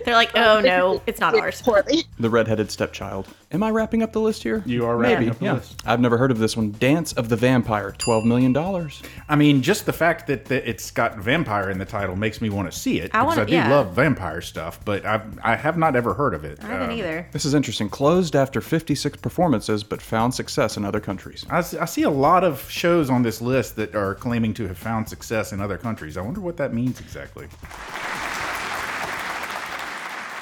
They're 0.04 0.14
like, 0.14 0.36
oh 0.36 0.60
no, 0.60 1.00
it's 1.06 1.20
not 1.20 1.34
ours. 1.38 1.62
poorly. 1.62 2.04
the 2.18 2.30
redheaded 2.30 2.70
stepchild. 2.70 3.28
Am 3.52 3.62
I 3.62 3.70
wrapping 3.70 4.02
up 4.02 4.12
the 4.12 4.20
list 4.20 4.42
here? 4.44 4.62
You 4.64 4.86
are 4.86 4.96
wrapping 4.96 5.14
Maybe. 5.18 5.19
Up 5.28 5.38
the 5.38 5.44
yeah. 5.44 5.60
I've 5.84 6.00
never 6.00 6.16
heard 6.16 6.30
of 6.30 6.38
this 6.38 6.56
one. 6.56 6.72
Dance 6.72 7.12
of 7.12 7.28
the 7.28 7.36
Vampire, 7.36 7.94
twelve 7.98 8.24
million 8.24 8.52
dollars. 8.52 9.02
I 9.28 9.36
mean, 9.36 9.60
just 9.62 9.84
the 9.86 9.92
fact 9.92 10.26
that, 10.28 10.46
that 10.46 10.68
it's 10.68 10.90
got 10.90 11.18
vampire 11.18 11.70
in 11.70 11.78
the 11.78 11.84
title 11.84 12.16
makes 12.16 12.40
me 12.40 12.48
want 12.50 12.70
to 12.72 12.78
see 12.78 12.98
it 13.00 13.10
I 13.14 13.20
because 13.20 13.26
wanna- 13.26 13.42
I 13.42 13.44
do 13.44 13.52
yeah. 13.54 13.68
love 13.70 13.92
vampire 13.92 14.40
stuff, 14.40 14.82
but 14.84 15.04
I've, 15.04 15.38
I 15.44 15.56
have 15.56 15.76
not 15.76 15.96
ever 15.96 16.14
heard 16.14 16.34
of 16.34 16.44
it. 16.44 16.58
I 16.62 16.66
haven't 16.68 16.90
Um, 16.92 16.98
either. 16.98 17.26
This 17.32 17.44
is 17.44 17.54
interesting. 17.54 17.88
Closed 17.90 18.34
after 18.34 18.60
56 18.60 19.16
performances, 19.18 19.82
but 19.84 20.00
found 20.00 20.32
success 20.34 20.76
in 20.76 20.84
other 20.84 21.00
countries. 21.00 21.44
I, 21.50 21.58
s- 21.58 21.74
I 21.74 21.84
see 21.84 22.02
a 22.04 22.10
lot 22.10 22.44
of 22.44 22.68
shows 22.70 23.10
on 23.10 23.22
this 23.22 23.40
list 23.40 23.76
that 23.76 23.94
are 23.94 24.14
claiming 24.14 24.54
to 24.54 24.68
have 24.68 24.78
found 24.78 25.08
success 25.08 25.52
in 25.52 25.60
other 25.60 25.76
countries. 25.78 26.16
I 26.16 26.22
wonder 26.22 26.40
what 26.40 26.56
that 26.58 26.72
means 26.72 27.00
exactly. 27.00 27.46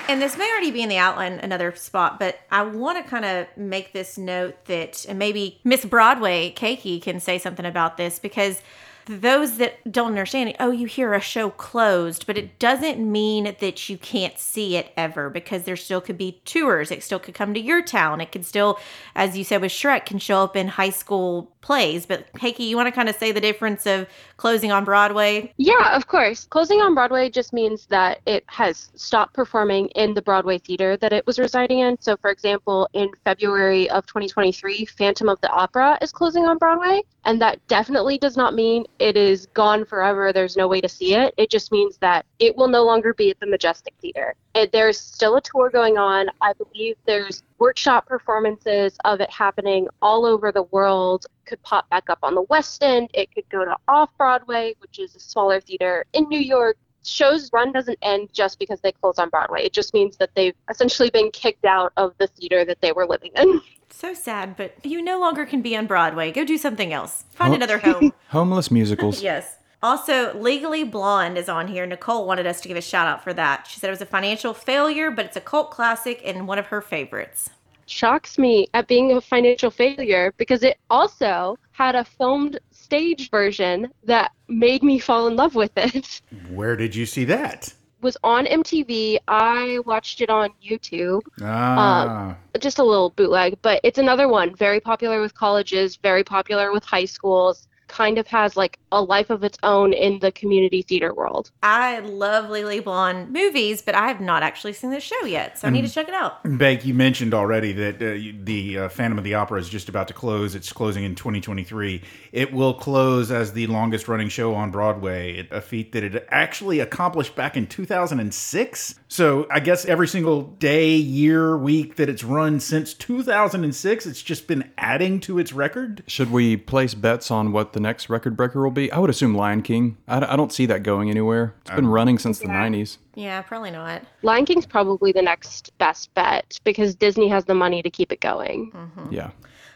And 0.08 0.22
this 0.22 0.38
may 0.38 0.50
already 0.50 0.70
be 0.70 0.82
in 0.82 0.88
the 0.88 0.96
outline, 0.96 1.34
another 1.34 1.74
spot, 1.76 2.18
but 2.18 2.40
I 2.50 2.62
want 2.62 2.96
to 2.96 3.08
kind 3.08 3.26
of 3.26 3.46
make 3.58 3.92
this 3.92 4.16
note 4.16 4.64
that, 4.64 5.04
and 5.06 5.18
maybe 5.18 5.60
Miss 5.64 5.84
Broadway, 5.84 6.50
Keiki, 6.56 7.02
can 7.02 7.20
say 7.20 7.38
something 7.38 7.66
about 7.66 7.98
this 7.98 8.18
because 8.18 8.62
those 9.08 9.56
that 9.56 9.90
don't 9.90 10.08
understand 10.08 10.50
it, 10.50 10.56
oh, 10.60 10.70
you 10.70 10.86
hear 10.86 11.14
a 11.14 11.20
show 11.20 11.50
closed, 11.50 12.26
but 12.26 12.38
it 12.38 12.58
doesn't 12.58 13.00
mean 13.00 13.56
that 13.60 13.88
you 13.88 13.98
can't 13.98 14.38
see 14.38 14.76
it 14.76 14.92
ever 14.96 15.30
because 15.30 15.64
there 15.64 15.76
still 15.76 16.00
could 16.00 16.18
be 16.18 16.40
tours. 16.44 16.90
It 16.90 17.02
still 17.02 17.18
could 17.18 17.34
come 17.34 17.54
to 17.54 17.60
your 17.60 17.82
town. 17.82 18.20
It 18.20 18.32
could 18.32 18.44
still, 18.44 18.78
as 19.14 19.36
you 19.36 19.44
said 19.44 19.62
with 19.62 19.72
Shrek, 19.72 20.06
can 20.06 20.18
show 20.18 20.44
up 20.44 20.56
in 20.56 20.68
high 20.68 20.90
school 20.90 21.50
plays. 21.60 22.06
But 22.06 22.32
Keiki, 22.34 22.60
you 22.60 22.76
want 22.76 22.86
to 22.86 22.92
kind 22.92 23.08
of 23.08 23.16
say 23.16 23.32
the 23.32 23.40
difference 23.40 23.86
of 23.86 24.06
closing 24.36 24.72
on 24.72 24.84
Broadway? 24.84 25.52
Yeah, 25.56 25.94
of 25.96 26.06
course. 26.06 26.46
Closing 26.46 26.80
on 26.80 26.94
Broadway 26.94 27.30
just 27.30 27.52
means 27.52 27.86
that 27.86 28.20
it 28.26 28.44
has 28.46 28.90
stopped 28.94 29.34
performing 29.34 29.88
in 29.88 30.14
the 30.14 30.22
Broadway 30.22 30.58
theater 30.58 30.96
that 30.96 31.12
it 31.12 31.26
was 31.26 31.38
residing 31.38 31.80
in. 31.80 32.00
So, 32.00 32.16
for 32.16 32.30
example, 32.30 32.88
in 32.92 33.10
February 33.24 33.90
of 33.90 34.06
2023, 34.06 34.84
Phantom 34.86 35.28
of 35.28 35.40
the 35.40 35.50
Opera 35.50 35.98
is 36.00 36.12
closing 36.12 36.46
on 36.46 36.58
Broadway. 36.58 37.02
And 37.24 37.40
that 37.42 37.58
definitely 37.68 38.16
does 38.16 38.36
not 38.36 38.54
mean 38.54 38.86
it 38.98 39.16
is 39.16 39.46
gone 39.46 39.84
forever. 39.84 40.32
There's 40.32 40.56
no 40.56 40.68
way 40.68 40.80
to 40.80 40.88
see 40.88 41.14
it. 41.14 41.34
It 41.36 41.50
just 41.50 41.72
means 41.72 41.98
that 41.98 42.26
it 42.38 42.56
will 42.56 42.68
no 42.68 42.84
longer 42.84 43.14
be 43.14 43.30
at 43.30 43.40
the 43.40 43.46
Majestic 43.46 43.94
Theater. 44.00 44.34
It, 44.54 44.72
there's 44.72 45.00
still 45.00 45.36
a 45.36 45.40
tour 45.40 45.70
going 45.70 45.98
on. 45.98 46.26
I 46.40 46.52
believe 46.54 46.96
there's 47.06 47.42
workshop 47.58 48.06
performances 48.06 48.96
of 49.04 49.20
it 49.20 49.30
happening 49.30 49.88
all 50.02 50.26
over 50.26 50.50
the 50.52 50.64
world. 50.64 51.26
Could 51.46 51.62
pop 51.62 51.88
back 51.90 52.10
up 52.10 52.18
on 52.22 52.34
the 52.34 52.42
West 52.42 52.82
End. 52.82 53.08
It 53.14 53.32
could 53.34 53.48
go 53.50 53.64
to 53.64 53.76
Off 53.86 54.10
Broadway, 54.18 54.74
which 54.80 54.98
is 54.98 55.14
a 55.14 55.20
smaller 55.20 55.60
theater 55.60 56.04
in 56.12 56.28
New 56.28 56.40
York. 56.40 56.76
Show's 57.04 57.50
run 57.52 57.72
doesn't 57.72 57.98
end 58.02 58.28
just 58.32 58.58
because 58.58 58.80
they 58.80 58.92
close 58.92 59.18
on 59.18 59.28
Broadway. 59.30 59.62
It 59.64 59.72
just 59.72 59.94
means 59.94 60.16
that 60.18 60.30
they've 60.34 60.54
essentially 60.70 61.10
been 61.10 61.30
kicked 61.30 61.64
out 61.64 61.92
of 61.96 62.14
the 62.18 62.26
theater 62.26 62.64
that 62.64 62.80
they 62.80 62.92
were 62.92 63.06
living 63.06 63.32
in. 63.36 63.60
So 63.90 64.14
sad, 64.14 64.56
but 64.56 64.74
you 64.84 65.00
no 65.02 65.18
longer 65.18 65.46
can 65.46 65.62
be 65.62 65.74
on 65.76 65.86
Broadway. 65.86 66.30
Go 66.30 66.44
do 66.44 66.58
something 66.58 66.92
else. 66.92 67.24
Find 67.30 67.54
another 67.54 67.78
home. 67.78 68.12
Homeless 68.28 68.70
musicals. 68.70 69.22
yes. 69.22 69.56
Also, 69.82 70.36
Legally 70.36 70.84
Blonde 70.84 71.38
is 71.38 71.48
on 71.48 71.68
here. 71.68 71.86
Nicole 71.86 72.26
wanted 72.26 72.46
us 72.46 72.60
to 72.60 72.68
give 72.68 72.76
a 72.76 72.82
shout 72.82 73.06
out 73.06 73.22
for 73.22 73.32
that. 73.34 73.66
She 73.66 73.78
said 73.78 73.88
it 73.88 73.92
was 73.92 74.02
a 74.02 74.06
financial 74.06 74.52
failure, 74.52 75.10
but 75.10 75.24
it's 75.24 75.36
a 75.36 75.40
cult 75.40 75.70
classic 75.70 76.20
and 76.24 76.48
one 76.48 76.58
of 76.58 76.66
her 76.66 76.80
favorites. 76.80 77.50
Shocks 77.86 78.38
me 78.38 78.68
at 78.74 78.88
being 78.88 79.12
a 79.12 79.20
financial 79.20 79.70
failure 79.70 80.34
because 80.36 80.62
it 80.62 80.78
also 80.90 81.56
had 81.78 81.94
a 81.94 82.04
filmed 82.04 82.58
stage 82.72 83.30
version 83.30 83.88
that 84.02 84.32
made 84.48 84.82
me 84.82 84.98
fall 84.98 85.28
in 85.28 85.36
love 85.36 85.54
with 85.54 85.70
it. 85.76 86.20
Where 86.50 86.74
did 86.74 86.92
you 86.94 87.06
see 87.06 87.24
that? 87.26 87.72
was 88.00 88.16
on 88.22 88.46
MTV. 88.46 89.18
I 89.26 89.80
watched 89.84 90.20
it 90.20 90.30
on 90.30 90.50
YouTube. 90.64 91.20
Ah. 91.42 92.30
Um, 92.30 92.36
just 92.60 92.78
a 92.78 92.84
little 92.84 93.10
bootleg, 93.10 93.58
but 93.60 93.80
it's 93.82 93.98
another 93.98 94.28
one 94.28 94.54
very 94.54 94.78
popular 94.78 95.20
with 95.20 95.34
colleges, 95.34 95.96
very 95.96 96.22
popular 96.22 96.70
with 96.72 96.84
high 96.84 97.06
schools 97.06 97.66
kind 97.88 98.18
of 98.18 98.26
has 98.28 98.56
like 98.56 98.78
a 98.92 99.02
life 99.02 99.30
of 99.30 99.44
its 99.44 99.58
own 99.62 99.92
in 99.92 100.18
the 100.20 100.32
community 100.32 100.82
theater 100.82 101.12
world. 101.12 101.50
I 101.62 102.00
love 102.00 102.50
Legally 102.50 102.80
Blonde 102.80 103.32
movies, 103.32 103.82
but 103.82 103.94
I 103.94 104.08
have 104.08 104.20
not 104.20 104.42
actually 104.42 104.72
seen 104.72 104.90
this 104.90 105.04
show 105.04 105.24
yet, 105.24 105.58
so 105.58 105.68
I 105.68 105.70
need 105.70 105.82
to 105.82 105.92
check 105.92 106.08
it 106.08 106.14
out. 106.14 106.38
Beck, 106.44 106.84
you 106.84 106.94
mentioned 106.94 107.34
already 107.34 107.72
that 107.72 107.96
uh, 107.96 108.42
the 108.44 108.78
uh, 108.78 108.88
Phantom 108.88 109.18
of 109.18 109.24
the 109.24 109.34
Opera 109.34 109.60
is 109.60 109.68
just 109.68 109.88
about 109.88 110.08
to 110.08 110.14
close. 110.14 110.54
It's 110.54 110.72
closing 110.72 111.04
in 111.04 111.14
2023. 111.14 112.02
It 112.32 112.52
will 112.52 112.74
close 112.74 113.30
as 113.30 113.52
the 113.52 113.66
longest 113.66 114.08
running 114.08 114.28
show 114.28 114.54
on 114.54 114.70
Broadway, 114.70 115.46
a 115.50 115.60
feat 115.60 115.92
that 115.92 116.04
it 116.04 116.26
actually 116.30 116.80
accomplished 116.80 117.34
back 117.34 117.56
in 117.56 117.66
2006. 117.66 118.94
So 119.08 119.46
I 119.50 119.60
guess 119.60 119.84
every 119.84 120.08
single 120.08 120.42
day, 120.42 120.94
year, 120.96 121.56
week 121.56 121.96
that 121.96 122.08
it's 122.08 122.24
run 122.24 122.60
since 122.60 122.94
2006, 122.94 124.06
it's 124.06 124.22
just 124.22 124.46
been 124.46 124.70
adding 124.76 125.20
to 125.20 125.38
its 125.38 125.52
record. 125.52 126.02
Should 126.06 126.30
we 126.30 126.56
place 126.56 126.94
bets 126.94 127.30
on 127.30 127.52
what 127.52 127.72
the 127.72 127.77
next 127.80 128.08
record 128.10 128.36
breaker 128.36 128.62
will 128.62 128.70
be? 128.70 128.90
I 128.92 128.98
would 128.98 129.10
assume 129.10 129.34
Lion 129.34 129.62
King. 129.62 129.96
I, 130.06 130.32
I 130.32 130.36
don't 130.36 130.52
see 130.52 130.66
that 130.66 130.82
going 130.82 131.10
anywhere. 131.10 131.54
It's 131.62 131.70
been 131.70 131.86
uh, 131.86 131.90
running 131.90 132.18
since 132.18 132.38
the 132.38 132.48
90s. 132.48 132.98
Yeah, 133.14 133.42
probably 133.42 133.70
not. 133.70 134.02
Lion 134.22 134.44
King's 134.44 134.66
probably 134.66 135.12
the 135.12 135.22
next 135.22 135.76
best 135.78 136.12
bet 136.14 136.58
because 136.64 136.94
Disney 136.94 137.28
has 137.28 137.44
the 137.44 137.54
money 137.54 137.82
to 137.82 137.90
keep 137.90 138.12
it 138.12 138.20
going. 138.20 138.72
Mm-hmm. 138.72 139.12
Yeah. 139.12 139.30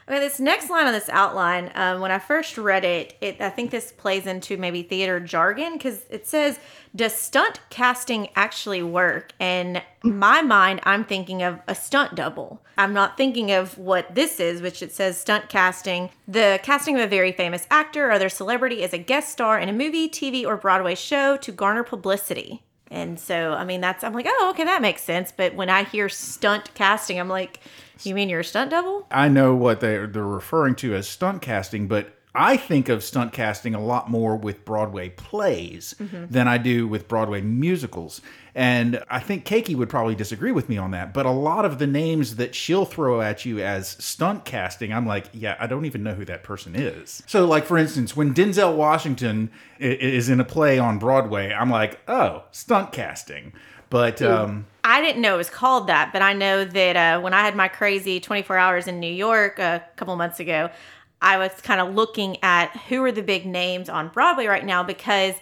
Okay, 0.08 0.18
this 0.18 0.40
next 0.40 0.68
line 0.68 0.86
on 0.86 0.92
this 0.92 1.08
outline, 1.08 1.70
um, 1.76 2.00
when 2.00 2.10
I 2.10 2.18
first 2.18 2.58
read 2.58 2.84
it, 2.84 3.14
it 3.20 3.40
I 3.40 3.50
think 3.50 3.70
this 3.70 3.92
plays 3.92 4.26
into 4.26 4.56
maybe 4.56 4.82
theater 4.82 5.20
jargon 5.20 5.74
because 5.74 6.02
it 6.10 6.26
says, 6.26 6.58
"Does 6.94 7.14
stunt 7.14 7.60
casting 7.70 8.28
actually 8.34 8.82
work?" 8.82 9.32
And 9.38 9.80
my 10.02 10.42
mind, 10.42 10.80
I'm 10.82 11.04
thinking 11.04 11.42
of 11.42 11.60
a 11.68 11.74
stunt 11.76 12.16
double. 12.16 12.60
I'm 12.76 12.92
not 12.92 13.16
thinking 13.16 13.52
of 13.52 13.78
what 13.78 14.14
this 14.14 14.40
is, 14.40 14.60
which 14.60 14.82
it 14.82 14.92
says 14.92 15.20
stunt 15.20 15.48
casting, 15.48 16.10
the 16.26 16.58
casting 16.64 16.96
of 16.96 17.02
a 17.02 17.06
very 17.06 17.30
famous 17.30 17.66
actor 17.70 18.08
or 18.08 18.12
other 18.12 18.28
celebrity 18.28 18.82
as 18.82 18.92
a 18.92 18.98
guest 18.98 19.30
star 19.30 19.58
in 19.58 19.68
a 19.68 19.72
movie, 19.72 20.08
TV, 20.08 20.44
or 20.44 20.56
Broadway 20.56 20.96
show 20.96 21.36
to 21.36 21.52
garner 21.52 21.84
publicity. 21.84 22.64
And 22.92 23.18
so, 23.18 23.54
I 23.54 23.64
mean, 23.64 23.80
that's 23.80 24.04
I'm 24.04 24.12
like, 24.12 24.26
oh, 24.28 24.48
okay, 24.50 24.64
that 24.64 24.82
makes 24.82 25.02
sense. 25.02 25.32
But 25.32 25.54
when 25.54 25.70
I 25.70 25.84
hear 25.84 26.10
stunt 26.10 26.74
casting, 26.74 27.18
I'm 27.18 27.28
like, 27.28 27.60
you 28.02 28.14
mean 28.14 28.28
you're 28.28 28.40
a 28.40 28.44
stunt 28.44 28.70
double? 28.70 29.06
I 29.10 29.28
know 29.28 29.54
what 29.54 29.80
they're, 29.80 30.06
they're 30.06 30.22
referring 30.22 30.74
to 30.76 30.94
as 30.94 31.08
stunt 31.08 31.40
casting, 31.40 31.88
but 31.88 32.14
I 32.34 32.56
think 32.56 32.88
of 32.88 33.04
stunt 33.04 33.32
casting 33.32 33.74
a 33.74 33.80
lot 33.80 34.10
more 34.10 34.36
with 34.36 34.64
Broadway 34.64 35.10
plays 35.10 35.94
than 36.30 36.48
I 36.48 36.58
do 36.58 36.88
with 36.88 37.08
Broadway 37.08 37.42
musicals. 37.42 38.20
And 38.54 39.02
I 39.08 39.18
think 39.20 39.44
Keiki 39.44 39.74
would 39.76 39.88
probably 39.88 40.14
disagree 40.14 40.52
with 40.52 40.68
me 40.68 40.76
on 40.76 40.90
that. 40.90 41.14
But 41.14 41.26
a 41.26 41.30
lot 41.30 41.64
of 41.64 41.78
the 41.78 41.86
names 41.86 42.36
that 42.36 42.54
she'll 42.54 42.84
throw 42.84 43.20
at 43.22 43.44
you 43.44 43.60
as 43.60 43.88
stunt 43.88 44.44
casting, 44.44 44.92
I'm 44.92 45.06
like, 45.06 45.26
yeah, 45.32 45.56
I 45.58 45.66
don't 45.66 45.84
even 45.84 46.02
know 46.02 46.14
who 46.14 46.24
that 46.26 46.42
person 46.42 46.74
is. 46.76 47.22
So, 47.26 47.46
like, 47.46 47.64
for 47.64 47.78
instance, 47.78 48.16
when 48.16 48.34
Denzel 48.34 48.76
Washington 48.76 49.50
is 49.78 50.28
in 50.28 50.40
a 50.40 50.44
play 50.44 50.78
on 50.78 50.98
Broadway, 50.98 51.52
I'm 51.52 51.70
like, 51.70 52.00
oh, 52.08 52.44
stunt 52.50 52.92
casting. 52.92 53.52
But 53.88 54.22
um, 54.22 54.66
I 54.84 55.02
didn't 55.02 55.20
know 55.20 55.34
it 55.34 55.38
was 55.38 55.50
called 55.50 55.86
that, 55.88 56.14
but 56.14 56.22
I 56.22 56.32
know 56.32 56.64
that 56.64 56.96
uh, 56.96 57.20
when 57.20 57.34
I 57.34 57.40
had 57.40 57.54
my 57.54 57.68
crazy 57.68 58.20
24 58.20 58.56
hours 58.56 58.88
in 58.88 59.00
New 59.00 59.12
York 59.12 59.58
a 59.58 59.84
couple 59.96 60.16
months 60.16 60.40
ago, 60.40 60.70
I 61.22 61.38
was 61.38 61.52
kind 61.62 61.80
of 61.80 61.94
looking 61.94 62.36
at 62.42 62.76
who 62.88 63.02
are 63.04 63.12
the 63.12 63.22
big 63.22 63.46
names 63.46 63.88
on 63.88 64.08
Broadway 64.08 64.46
right 64.46 64.64
now 64.64 64.82
because 64.82 65.34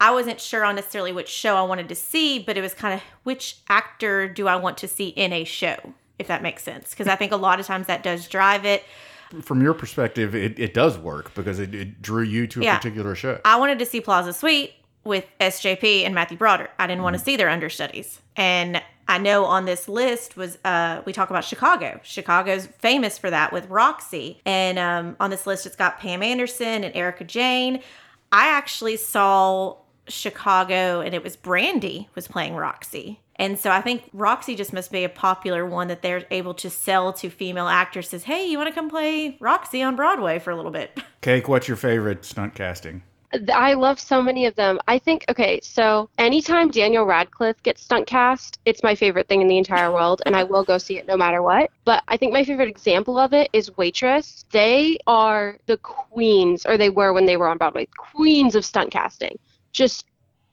I 0.00 0.12
wasn't 0.12 0.40
sure 0.40 0.64
on 0.64 0.76
necessarily 0.76 1.12
which 1.12 1.28
show 1.28 1.56
I 1.56 1.62
wanted 1.62 1.88
to 1.88 1.94
see, 1.94 2.38
but 2.38 2.56
it 2.56 2.60
was 2.60 2.74
kind 2.74 2.94
of 2.94 3.02
which 3.24 3.58
actor 3.68 4.28
do 4.28 4.46
I 4.46 4.56
want 4.56 4.78
to 4.78 4.88
see 4.88 5.08
in 5.08 5.32
a 5.32 5.44
show, 5.44 5.94
if 6.18 6.28
that 6.28 6.42
makes 6.42 6.62
sense. 6.62 6.90
Because 6.90 7.08
I 7.08 7.16
think 7.16 7.32
a 7.32 7.36
lot 7.36 7.58
of 7.58 7.66
times 7.66 7.88
that 7.88 8.02
does 8.02 8.28
drive 8.28 8.64
it. 8.64 8.84
from 9.42 9.60
your 9.60 9.74
perspective, 9.74 10.36
it, 10.36 10.58
it 10.58 10.72
does 10.72 10.96
work 10.96 11.34
because 11.34 11.58
it, 11.58 11.74
it 11.74 12.00
drew 12.00 12.22
you 12.22 12.46
to 12.46 12.60
a 12.60 12.64
Yeah. 12.64 12.76
particular 12.76 13.16
show. 13.16 13.40
I 13.44 13.58
wanted 13.58 13.80
to 13.80 13.86
see 13.86 14.00
Plaza 14.00 14.32
Suite 14.32 14.74
with 15.02 15.24
SJP 15.40 16.04
and 16.04 16.14
Matthew 16.14 16.36
Broderick. 16.36 16.70
I 16.78 16.86
didn't 16.86 17.02
want 17.02 17.16
to 17.16 17.22
mm. 17.22 17.24
see 17.24 17.36
their 17.36 17.48
understudies. 17.48 18.20
And 18.36 18.80
I 19.08 19.18
know 19.18 19.44
on 19.44 19.64
this 19.64 19.88
list 19.88 20.36
was 20.36 20.58
uh 20.64 21.02
we 21.04 21.12
talk 21.12 21.30
about 21.30 21.44
Chicago. 21.44 22.00
Chicago's 22.02 22.66
famous 22.66 23.18
for 23.18 23.30
that 23.30 23.52
with 23.52 23.68
Roxie. 23.68 24.40
And 24.44 24.78
um 24.78 25.16
on 25.20 25.30
this 25.30 25.46
list 25.46 25.66
it's 25.66 25.76
got 25.76 25.98
Pam 25.98 26.22
Anderson 26.22 26.84
and 26.84 26.94
Erika 26.94 27.24
Jayne. 27.24 27.82
I 28.32 28.48
actually 28.48 28.96
saw 28.96 29.76
Chicago 30.08 31.00
and 31.00 31.14
it 31.14 31.22
was 31.22 31.36
Brandy 31.36 32.08
was 32.14 32.28
playing 32.28 32.54
Roxie. 32.54 33.20
And 33.36 33.58
so 33.58 33.70
I 33.70 33.82
think 33.82 34.08
Roxie 34.12 34.56
just 34.56 34.72
must 34.72 34.90
be 34.90 35.04
a 35.04 35.08
popular 35.08 35.66
one 35.66 35.88
that 35.88 36.00
they're 36.02 36.24
able 36.30 36.54
to 36.54 36.70
sell 36.70 37.12
to 37.14 37.28
female 37.28 37.68
actresses. 37.68 38.24
Hey, 38.24 38.46
you 38.46 38.56
want 38.56 38.68
to 38.68 38.74
come 38.74 38.88
play 38.88 39.36
Roxie 39.40 39.82
on 39.82 39.94
Broadway 39.94 40.38
for 40.38 40.50
a 40.50 40.56
little 40.56 40.70
bit? 40.70 40.98
Cake, 41.20 41.46
what's 41.46 41.68
your 41.68 41.76
favorite 41.76 42.24
stunt 42.24 42.54
casting? 42.54 43.02
I 43.52 43.74
love 43.74 43.98
so 43.98 44.22
many 44.22 44.46
of 44.46 44.54
them. 44.54 44.78
I 44.86 44.98
think, 44.98 45.24
okay, 45.28 45.60
so 45.62 46.08
anytime 46.18 46.70
Daniel 46.70 47.04
Radcliffe 47.04 47.62
gets 47.62 47.82
stunt 47.82 48.06
cast, 48.06 48.58
it's 48.64 48.82
my 48.82 48.94
favorite 48.94 49.28
thing 49.28 49.40
in 49.40 49.48
the 49.48 49.58
entire 49.58 49.92
world, 49.92 50.22
and 50.26 50.36
I 50.36 50.44
will 50.44 50.64
go 50.64 50.78
see 50.78 50.98
it 50.98 51.06
no 51.06 51.16
matter 51.16 51.42
what. 51.42 51.70
But 51.84 52.02
I 52.08 52.16
think 52.16 52.32
my 52.32 52.44
favorite 52.44 52.68
example 52.68 53.18
of 53.18 53.32
it 53.32 53.50
is 53.52 53.76
Waitress. 53.76 54.44
They 54.50 54.98
are 55.06 55.58
the 55.66 55.76
queens, 55.78 56.64
or 56.66 56.76
they 56.76 56.90
were 56.90 57.12
when 57.12 57.26
they 57.26 57.36
were 57.36 57.48
on 57.48 57.58
Broadway, 57.58 57.88
queens 57.96 58.54
of 58.54 58.64
stunt 58.64 58.90
casting. 58.90 59.38
Just 59.72 60.06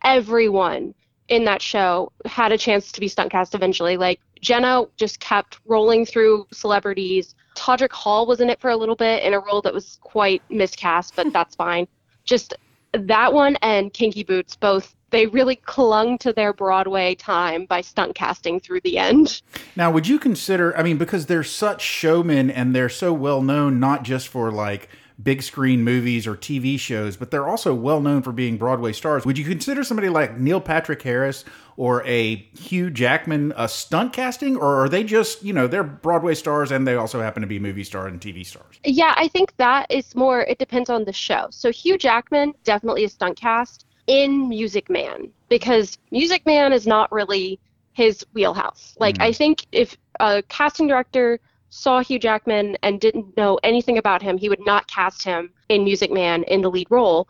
everyone 0.04 0.94
in 1.30 1.46
that 1.46 1.62
show 1.62 2.12
had 2.26 2.52
a 2.52 2.58
chance 2.58 2.92
to 2.92 3.00
be 3.00 3.08
stunt 3.08 3.32
cast 3.32 3.56
eventually. 3.56 3.98
Like 3.98 4.20
Jenna 4.42 4.86
just 4.98 5.20
kept 5.20 5.60
rolling 5.66 6.06
through 6.06 6.48
celebrities. 6.52 7.36
Todrick 7.56 7.92
Hall 7.92 8.26
was 8.26 8.42
in 8.42 8.50
it 8.50 8.60
for 8.60 8.72
a 8.72 8.76
little 8.76 8.96
bit 8.96 9.24
in 9.24 9.34
a 9.34 9.40
role 9.40 9.62
that 9.62 9.74
was 9.74 10.00
quite 10.02 10.42
miscast, 10.50 11.16
but 11.16 11.32
that's 11.32 11.56
fine. 11.68 11.88
Just 12.26 12.56
that 12.94 13.34
one 13.34 13.58
and 13.62 13.92
Kinky 13.92 14.24
Boots 14.24 14.56
both 14.56 14.96
they 15.14 15.28
really 15.28 15.58
clung 15.58 16.18
to 16.18 16.34
their 16.34 16.54
Broadway 16.54 17.14
time 17.14 17.66
by 17.66 17.82
stunt 17.82 18.16
casting 18.16 18.60
through 18.60 18.82
the 18.82 18.98
end. 18.98 19.44
Now, 19.76 19.92
would 19.92 20.08
you 20.08 20.18
consider? 20.18 20.76
I 20.76 20.82
mean, 20.82 20.98
because 20.98 21.28
they're 21.28 21.44
such 21.44 21.82
showmen 21.82 22.50
and 22.50 22.76
they're 22.76 22.90
so 22.90 23.14
well 23.14 23.44
known, 23.44 23.80
not 23.80 24.04
just 24.04 24.28
for 24.28 24.52
like 24.52 24.90
big 25.22 25.44
screen 25.44 25.84
movies 25.84 26.26
or 26.26 26.36
TV 26.36 26.80
shows, 26.80 27.18
but 27.18 27.32
they're 27.32 27.48
also 27.48 27.74
well 27.74 28.02
known 28.02 28.22
for 28.22 28.32
being 28.32 28.58
Broadway 28.58 28.94
stars. 28.94 29.26
Would 29.26 29.38
you 29.38 29.46
consider 29.46 29.84
somebody 29.84 30.10
like 30.10 30.40
Neil 30.40 30.62
Patrick 30.62 31.02
Harris 31.02 31.46
or 31.78 32.06
a 32.06 32.36
Hugh 32.58 32.90
Jackman 32.90 33.54
a 33.58 33.68
stunt 33.68 34.14
casting, 34.14 34.56
or 34.56 34.84
are 34.84 34.90
they 34.90 35.04
just, 35.04 35.44
you 35.44 35.54
know, 35.54 35.68
they're 35.68 35.84
Broadway 35.84 36.36
stars 36.36 36.72
and 36.72 36.88
they 36.88 36.96
also 36.96 37.22
happen 37.22 37.42
to 37.42 37.48
be 37.48 37.60
movie 37.60 37.84
stars 37.84 38.12
and 38.12 38.22
TV 38.22 38.46
stars? 38.46 38.80
Yeah, 38.84 39.14
I 39.18 39.28
think 39.28 39.56
that 39.58 39.90
is 39.90 40.16
more, 40.16 40.42
it 40.42 40.60
depends 40.60 40.90
on 40.90 41.06
the 41.06 41.14
show. 41.14 41.48
So 41.50 41.72
Hugh 41.72 41.98
Jackman, 41.98 42.54
definitely 42.64 43.04
a 43.04 43.10
stunt 43.10 43.38
cast 43.38 43.86
in 44.08 44.50
Music 44.50 44.90
Man, 44.90 45.30
because 45.50 45.98
Music 46.12 46.46
Man 46.46 46.74
is 46.74 46.86
not 46.86 47.12
really 47.12 47.60
his 47.94 48.26
wheelhouse. 48.34 48.96
Like, 49.00 49.18
hmm. 49.18 49.24
I 49.24 49.32
think 49.32 49.66
if 49.72 49.98
a 50.20 50.44
casting 50.44 50.88
director 50.88 51.40
saw 51.74 52.04
Hugh 52.04 52.20
Jackman 52.20 52.78
and 52.84 53.02
didn't 53.02 53.36
know 53.36 53.60
anything 53.64 53.98
about 53.98 54.22
him, 54.22 54.38
he 54.38 54.48
would 54.48 54.64
not 54.64 54.86
cast 54.88 55.24
him 55.24 55.52
in 55.70 55.84
Music 55.84 56.12
Man 56.12 56.44
in 56.44 56.62
the 56.62 56.70
lead 56.70 56.86
role. 56.92 57.28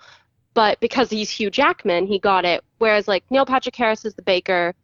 But 0.53 0.79
because 0.81 1.09
he's 1.09 1.29
Hugh 1.29 1.49
Jackman, 1.49 2.05
he 2.05 2.19
got 2.19 2.43
it. 2.43 2.61
Whereas, 2.77 3.07
like, 3.07 3.23
Neil 3.29 3.45
Patrick 3.45 3.75
Harris 3.75 4.03
is 4.03 4.13
the 4.15 4.21
baker, 4.21 4.75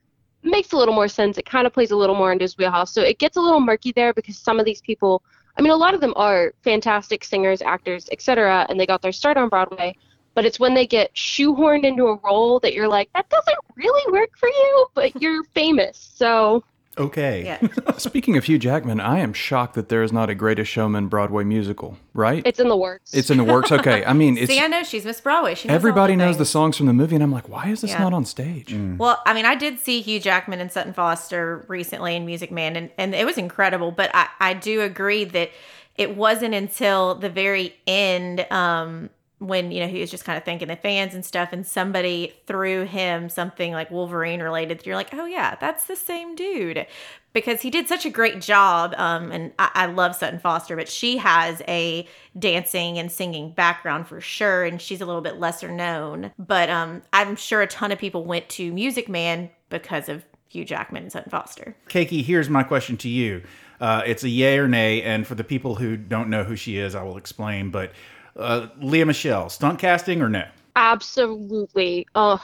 makes 0.43 0.71
a 0.71 0.77
little 0.77 0.93
more 0.93 1.09
sense. 1.09 1.37
It 1.37 1.45
kind 1.45 1.67
of 1.67 1.73
plays 1.73 1.91
a 1.91 1.97
little 1.97 2.15
more 2.15 2.31
into 2.31 2.43
his 2.43 2.57
wheelhouse. 2.57 2.93
So 2.93 3.01
it 3.01 3.19
gets 3.19 3.35
a 3.35 3.41
little 3.41 3.59
murky 3.59 3.91
there 3.91 4.13
because 4.13 4.37
some 4.37 4.59
of 4.59 4.65
these 4.65 4.79
people, 4.79 5.21
I 5.57 5.61
mean, 5.61 5.73
a 5.73 5.75
lot 5.75 5.93
of 5.93 5.99
them 5.99 6.13
are 6.15 6.53
fantastic 6.63 7.25
singers, 7.25 7.61
actors, 7.61 8.07
etc., 8.13 8.65
and 8.69 8.79
they 8.79 8.87
got 8.87 9.01
their 9.01 9.11
start 9.11 9.35
on 9.35 9.49
Broadway. 9.49 9.93
But 10.35 10.45
it's 10.45 10.59
when 10.59 10.73
they 10.73 10.87
get 10.87 11.13
shoehorned 11.15 11.83
into 11.83 12.07
a 12.07 12.15
role 12.23 12.61
that 12.61 12.73
you're 12.73 12.87
like, 12.87 13.09
that 13.13 13.29
doesn't 13.29 13.57
really 13.75 14.09
work 14.13 14.37
for 14.37 14.47
you, 14.47 14.87
but 14.93 15.21
you're 15.21 15.43
famous. 15.53 16.11
So 16.15 16.63
Okay. 16.99 17.45
Yeah. 17.45 17.67
Speaking 17.97 18.37
of 18.37 18.43
Hugh 18.45 18.59
Jackman, 18.59 18.99
I 18.99 19.19
am 19.19 19.33
shocked 19.33 19.75
that 19.75 19.89
there 19.89 20.03
is 20.03 20.11
not 20.11 20.29
a 20.29 20.35
Greatest 20.35 20.69
Showman 20.71 21.07
Broadway 21.07 21.43
musical, 21.43 21.97
right? 22.13 22.41
it's 22.45 22.59
in 22.59 22.67
the 22.67 22.75
works. 22.77 23.13
It's 23.13 23.29
in 23.29 23.37
the 23.37 23.43
works. 23.43 23.71
Okay. 23.71 24.03
I 24.05 24.13
mean, 24.13 24.37
it's 24.37 24.51
See, 24.51 24.59
I 24.59 24.67
know 24.67 24.83
she's 24.83 25.05
Miss 25.05 25.21
Broadway. 25.21 25.55
She 25.55 25.67
knows 25.67 25.73
all 25.73 25.75
everybody 25.75 26.15
knows 26.15 26.37
the 26.37 26.45
songs 26.45 26.77
from 26.77 26.85
the 26.87 26.93
movie, 26.93 27.15
and 27.15 27.23
I'm 27.23 27.31
like, 27.31 27.47
why 27.49 27.67
is 27.69 27.81
this 27.81 27.91
Yeah. 27.91 27.99
not 28.03 28.13
on 28.13 28.25
stage? 28.25 28.75
Well, 28.97 29.21
I 29.25 29.33
mean, 29.33 29.45
I 29.45 29.55
did 29.55 29.79
see 29.79 30.01
Hugh 30.01 30.19
Jackman 30.19 30.59
and 30.59 30.71
Sutton 30.71 30.93
Foster 30.93 31.65
recently 31.67 32.15
in 32.15 32.25
Music 32.25 32.51
Man, 32.51 32.75
and, 32.75 32.89
and 32.97 33.15
it 33.15 33.25
was 33.25 33.37
incredible. 33.37 33.91
But 33.91 34.11
I, 34.13 34.27
I 34.39 34.53
do 34.53 34.81
agree 34.81 35.23
that 35.25 35.51
it 35.97 36.15
wasn't 36.15 36.53
until 36.55 37.15
the 37.15 37.29
very 37.29 37.75
end 37.85 38.45
um, 38.51 39.09
when, 39.39 39.71
you 39.71 39.79
know, 39.79 39.87
he 39.87 40.01
was 40.01 40.11
just 40.11 40.25
kind 40.25 40.37
of 40.37 40.43
thanking 40.43 40.67
the 40.67 40.75
fans 40.75 41.15
and 41.15 41.25
stuff, 41.25 41.49
and 41.51 41.65
somebody 41.65 42.33
threw 42.45 42.85
him 42.85 43.29
something 43.29 43.71
like 43.71 43.89
Wolverine 43.89 44.41
related. 44.41 44.85
You're 44.85 44.95
like, 44.95 45.13
oh, 45.13 45.25
yeah, 45.25 45.55
that's 45.55 45.85
the 45.85 45.95
same 45.95 46.35
dude. 46.35 46.85
Because 47.31 47.61
he 47.61 47.69
did 47.69 47.87
such 47.87 48.05
a 48.05 48.09
great 48.09 48.41
job. 48.41 48.93
Um, 48.97 49.31
and 49.31 49.53
I, 49.57 49.71
I 49.73 49.85
love 49.85 50.15
Sutton 50.15 50.39
Foster, 50.39 50.75
but 50.75 50.89
she 50.89 51.17
has 51.17 51.61
a 51.67 52.07
dancing 52.37 52.97
and 52.97 53.11
singing 53.11 53.51
background 53.51 54.07
for 54.07 54.19
sure. 54.19 54.65
And 54.65 54.81
she's 54.81 54.99
a 54.99 55.05
little 55.05 55.21
bit 55.21 55.39
lesser 55.39 55.71
known. 55.71 56.31
But 56.37 56.69
um, 56.69 57.01
I'm 57.13 57.35
sure 57.35 57.61
a 57.61 57.67
ton 57.67 57.91
of 57.91 57.99
people 57.99 58.25
went 58.25 58.49
to 58.49 58.73
Music 58.73 59.07
Man 59.07 59.51
because 59.69 60.09
of 60.09 60.25
Hugh 60.49 60.65
Jackman 60.65 61.03
and 61.03 61.11
Sutton 61.11 61.29
Foster. 61.29 61.75
Keiki, 61.87 62.23
here's 62.23 62.49
my 62.49 62.63
question 62.63 62.97
to 62.97 63.09
you. 63.09 63.43
Uh, 63.79 64.01
it's 64.05 64.23
a 64.23 64.29
yay 64.29 64.57
or 64.57 64.67
nay, 64.67 65.01
and 65.03 65.25
for 65.25 65.35
the 65.35 65.43
people 65.43 65.75
who 65.75 65.95
don't 65.95 66.29
know 66.29 66.43
who 66.43 66.55
she 66.55 66.77
is, 66.77 66.95
I 66.95 67.03
will 67.03 67.15
explain. 67.17 67.69
But 67.69 67.93
uh, 68.39 68.67
Lea 68.79 69.03
Michele, 69.03 69.49
stunt 69.49 69.79
casting 69.79 70.21
or 70.21 70.29
no? 70.29 70.45
Absolutely. 70.75 72.07
Oh, 72.15 72.43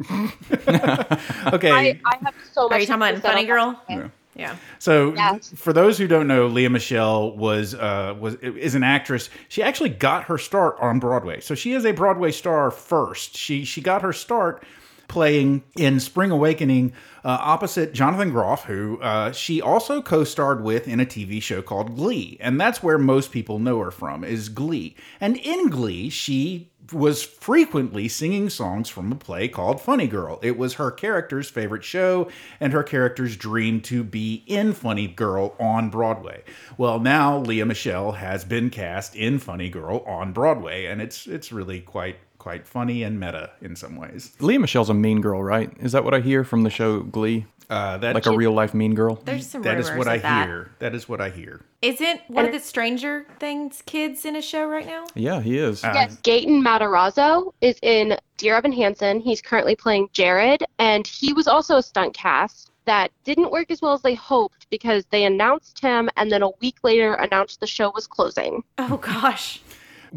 Okay. 0.10 1.70
I, 1.70 2.00
I 2.06 2.16
have 2.22 2.34
so 2.52 2.68
much. 2.68 2.72
Are 2.72 2.80
you 2.80 2.86
talking 2.86 3.02
about 3.02 3.14
in 3.14 3.16
to 3.16 3.22
say 3.22 3.28
Funny 3.28 3.44
Girl? 3.46 3.80
that. 3.88 4.10
Yeah. 4.34 4.56
So, 4.78 5.14
Yes. 5.14 5.52
for 5.56 5.72
those 5.72 5.98
who 5.98 6.06
don't 6.06 6.26
know, 6.26 6.46
Lea 6.46 6.68
Michele 6.68 7.36
was 7.36 7.74
uh, 7.74 8.14
was 8.18 8.36
is 8.36 8.74
an 8.74 8.82
actress. 8.82 9.28
She 9.48 9.62
actually 9.62 9.90
got 9.90 10.24
her 10.24 10.38
start 10.38 10.76
on 10.80 10.98
Broadway. 11.00 11.40
So 11.40 11.54
she 11.54 11.72
is 11.72 11.84
a 11.84 11.92
Broadway 11.92 12.30
star 12.30 12.70
first. 12.70 13.36
She 13.36 13.64
she 13.64 13.80
got 13.80 14.02
her 14.02 14.12
start 14.12 14.62
playing 15.10 15.62
in 15.76 16.00
Spring 16.00 16.30
Awakening 16.30 16.92
uh, 17.24 17.36
opposite 17.40 17.92
Jonathan 17.92 18.30
Groff, 18.30 18.64
who 18.64 18.98
uh, 19.02 19.32
she 19.32 19.60
also 19.60 20.00
co-starred 20.00 20.62
with 20.62 20.88
in 20.88 21.00
a 21.00 21.04
TV 21.04 21.42
show 21.42 21.60
called 21.60 21.96
Glee, 21.96 22.38
and 22.40 22.58
that's 22.58 22.82
where 22.82 22.96
most 22.96 23.30
people 23.32 23.58
know 23.58 23.80
her 23.80 23.90
from 23.90 24.24
is 24.24 24.48
Glee. 24.48 24.96
And 25.20 25.36
in 25.36 25.68
Glee, 25.68 26.08
she 26.08 26.70
was 26.92 27.22
frequently 27.22 28.08
singing 28.08 28.48
songs 28.48 28.88
from 28.88 29.12
a 29.12 29.16
play 29.16 29.48
called 29.48 29.80
Funny 29.80 30.06
Girl. 30.06 30.38
It 30.42 30.56
was 30.56 30.74
her 30.74 30.90
character's 30.90 31.50
favorite 31.50 31.84
show 31.84 32.28
and 32.58 32.72
her 32.72 32.82
character's 32.82 33.36
dream 33.36 33.80
to 33.82 34.02
be 34.02 34.42
in 34.46 34.72
Funny 34.72 35.06
Girl 35.06 35.54
on 35.60 35.90
Broadway. 35.90 36.42
Well, 36.76 36.98
now 36.98 37.38
Lea 37.38 37.64
Michele 37.64 38.12
has 38.12 38.44
been 38.44 38.70
cast 38.70 39.14
in 39.14 39.38
Funny 39.38 39.68
Girl 39.68 39.98
on 40.06 40.32
Broadway 40.32 40.86
and 40.86 41.00
it's 41.00 41.26
it's 41.26 41.52
really 41.52 41.80
quite 41.80 42.16
quite 42.40 42.66
funny 42.66 43.04
and 43.04 43.20
meta 43.20 43.50
in 43.60 43.76
some 43.76 43.94
ways. 43.96 44.34
Lea 44.40 44.58
Michele's 44.58 44.88
a 44.88 44.94
mean 44.94 45.20
girl, 45.20 45.40
right? 45.42 45.70
Is 45.78 45.92
that 45.92 46.02
what 46.04 46.14
I 46.14 46.20
hear 46.20 46.42
from 46.42 46.64
the 46.64 46.70
show 46.70 47.00
Glee? 47.00 47.46
Uh, 47.68 47.98
that 47.98 48.16
Like 48.16 48.26
a 48.26 48.32
real 48.36 48.50
life 48.50 48.74
mean 48.74 48.94
girl? 48.94 49.20
There's 49.24 49.48
some 49.48 49.62
that 49.62 49.78
is 49.78 49.88
what 49.92 50.08
I 50.08 50.18
that. 50.18 50.48
hear. 50.48 50.72
That 50.80 50.92
is 50.92 51.08
what 51.08 51.20
I 51.20 51.30
hear. 51.30 51.60
Isn't 51.82 52.20
one 52.26 52.44
of 52.44 52.50
the 52.50 52.58
Stranger 52.58 53.26
Things 53.38 53.80
kids 53.86 54.24
in 54.24 54.34
a 54.34 54.42
show 54.42 54.66
right 54.66 54.86
now? 54.86 55.04
Yeah, 55.14 55.40
he 55.40 55.56
is. 55.56 55.84
Uh, 55.84 55.92
Yes, 55.94 56.16
Gaten 56.22 56.60
Matarazzo 56.62 57.52
is 57.60 57.78
in 57.82 58.16
Dear 58.38 58.56
Evan 58.56 58.72
Hansen. 58.72 59.20
He's 59.20 59.40
currently 59.40 59.76
playing 59.76 60.08
Jared, 60.12 60.64
and 60.80 61.06
he 61.06 61.32
was 61.32 61.46
also 61.46 61.76
a 61.76 61.82
stunt 61.82 62.12
cast 62.12 62.72
that 62.86 63.12
didn't 63.22 63.52
work 63.52 63.70
as 63.70 63.80
well 63.80 63.92
as 63.92 64.02
they 64.02 64.14
hoped 64.14 64.68
because 64.70 65.04
they 65.10 65.24
announced 65.24 65.78
him 65.78 66.10
and 66.16 66.32
then 66.32 66.42
a 66.42 66.50
week 66.60 66.76
later 66.82 67.14
announced 67.14 67.60
the 67.60 67.66
show 67.66 67.92
was 67.94 68.06
closing. 68.08 68.64
Oh 68.78 68.96
gosh. 68.96 69.60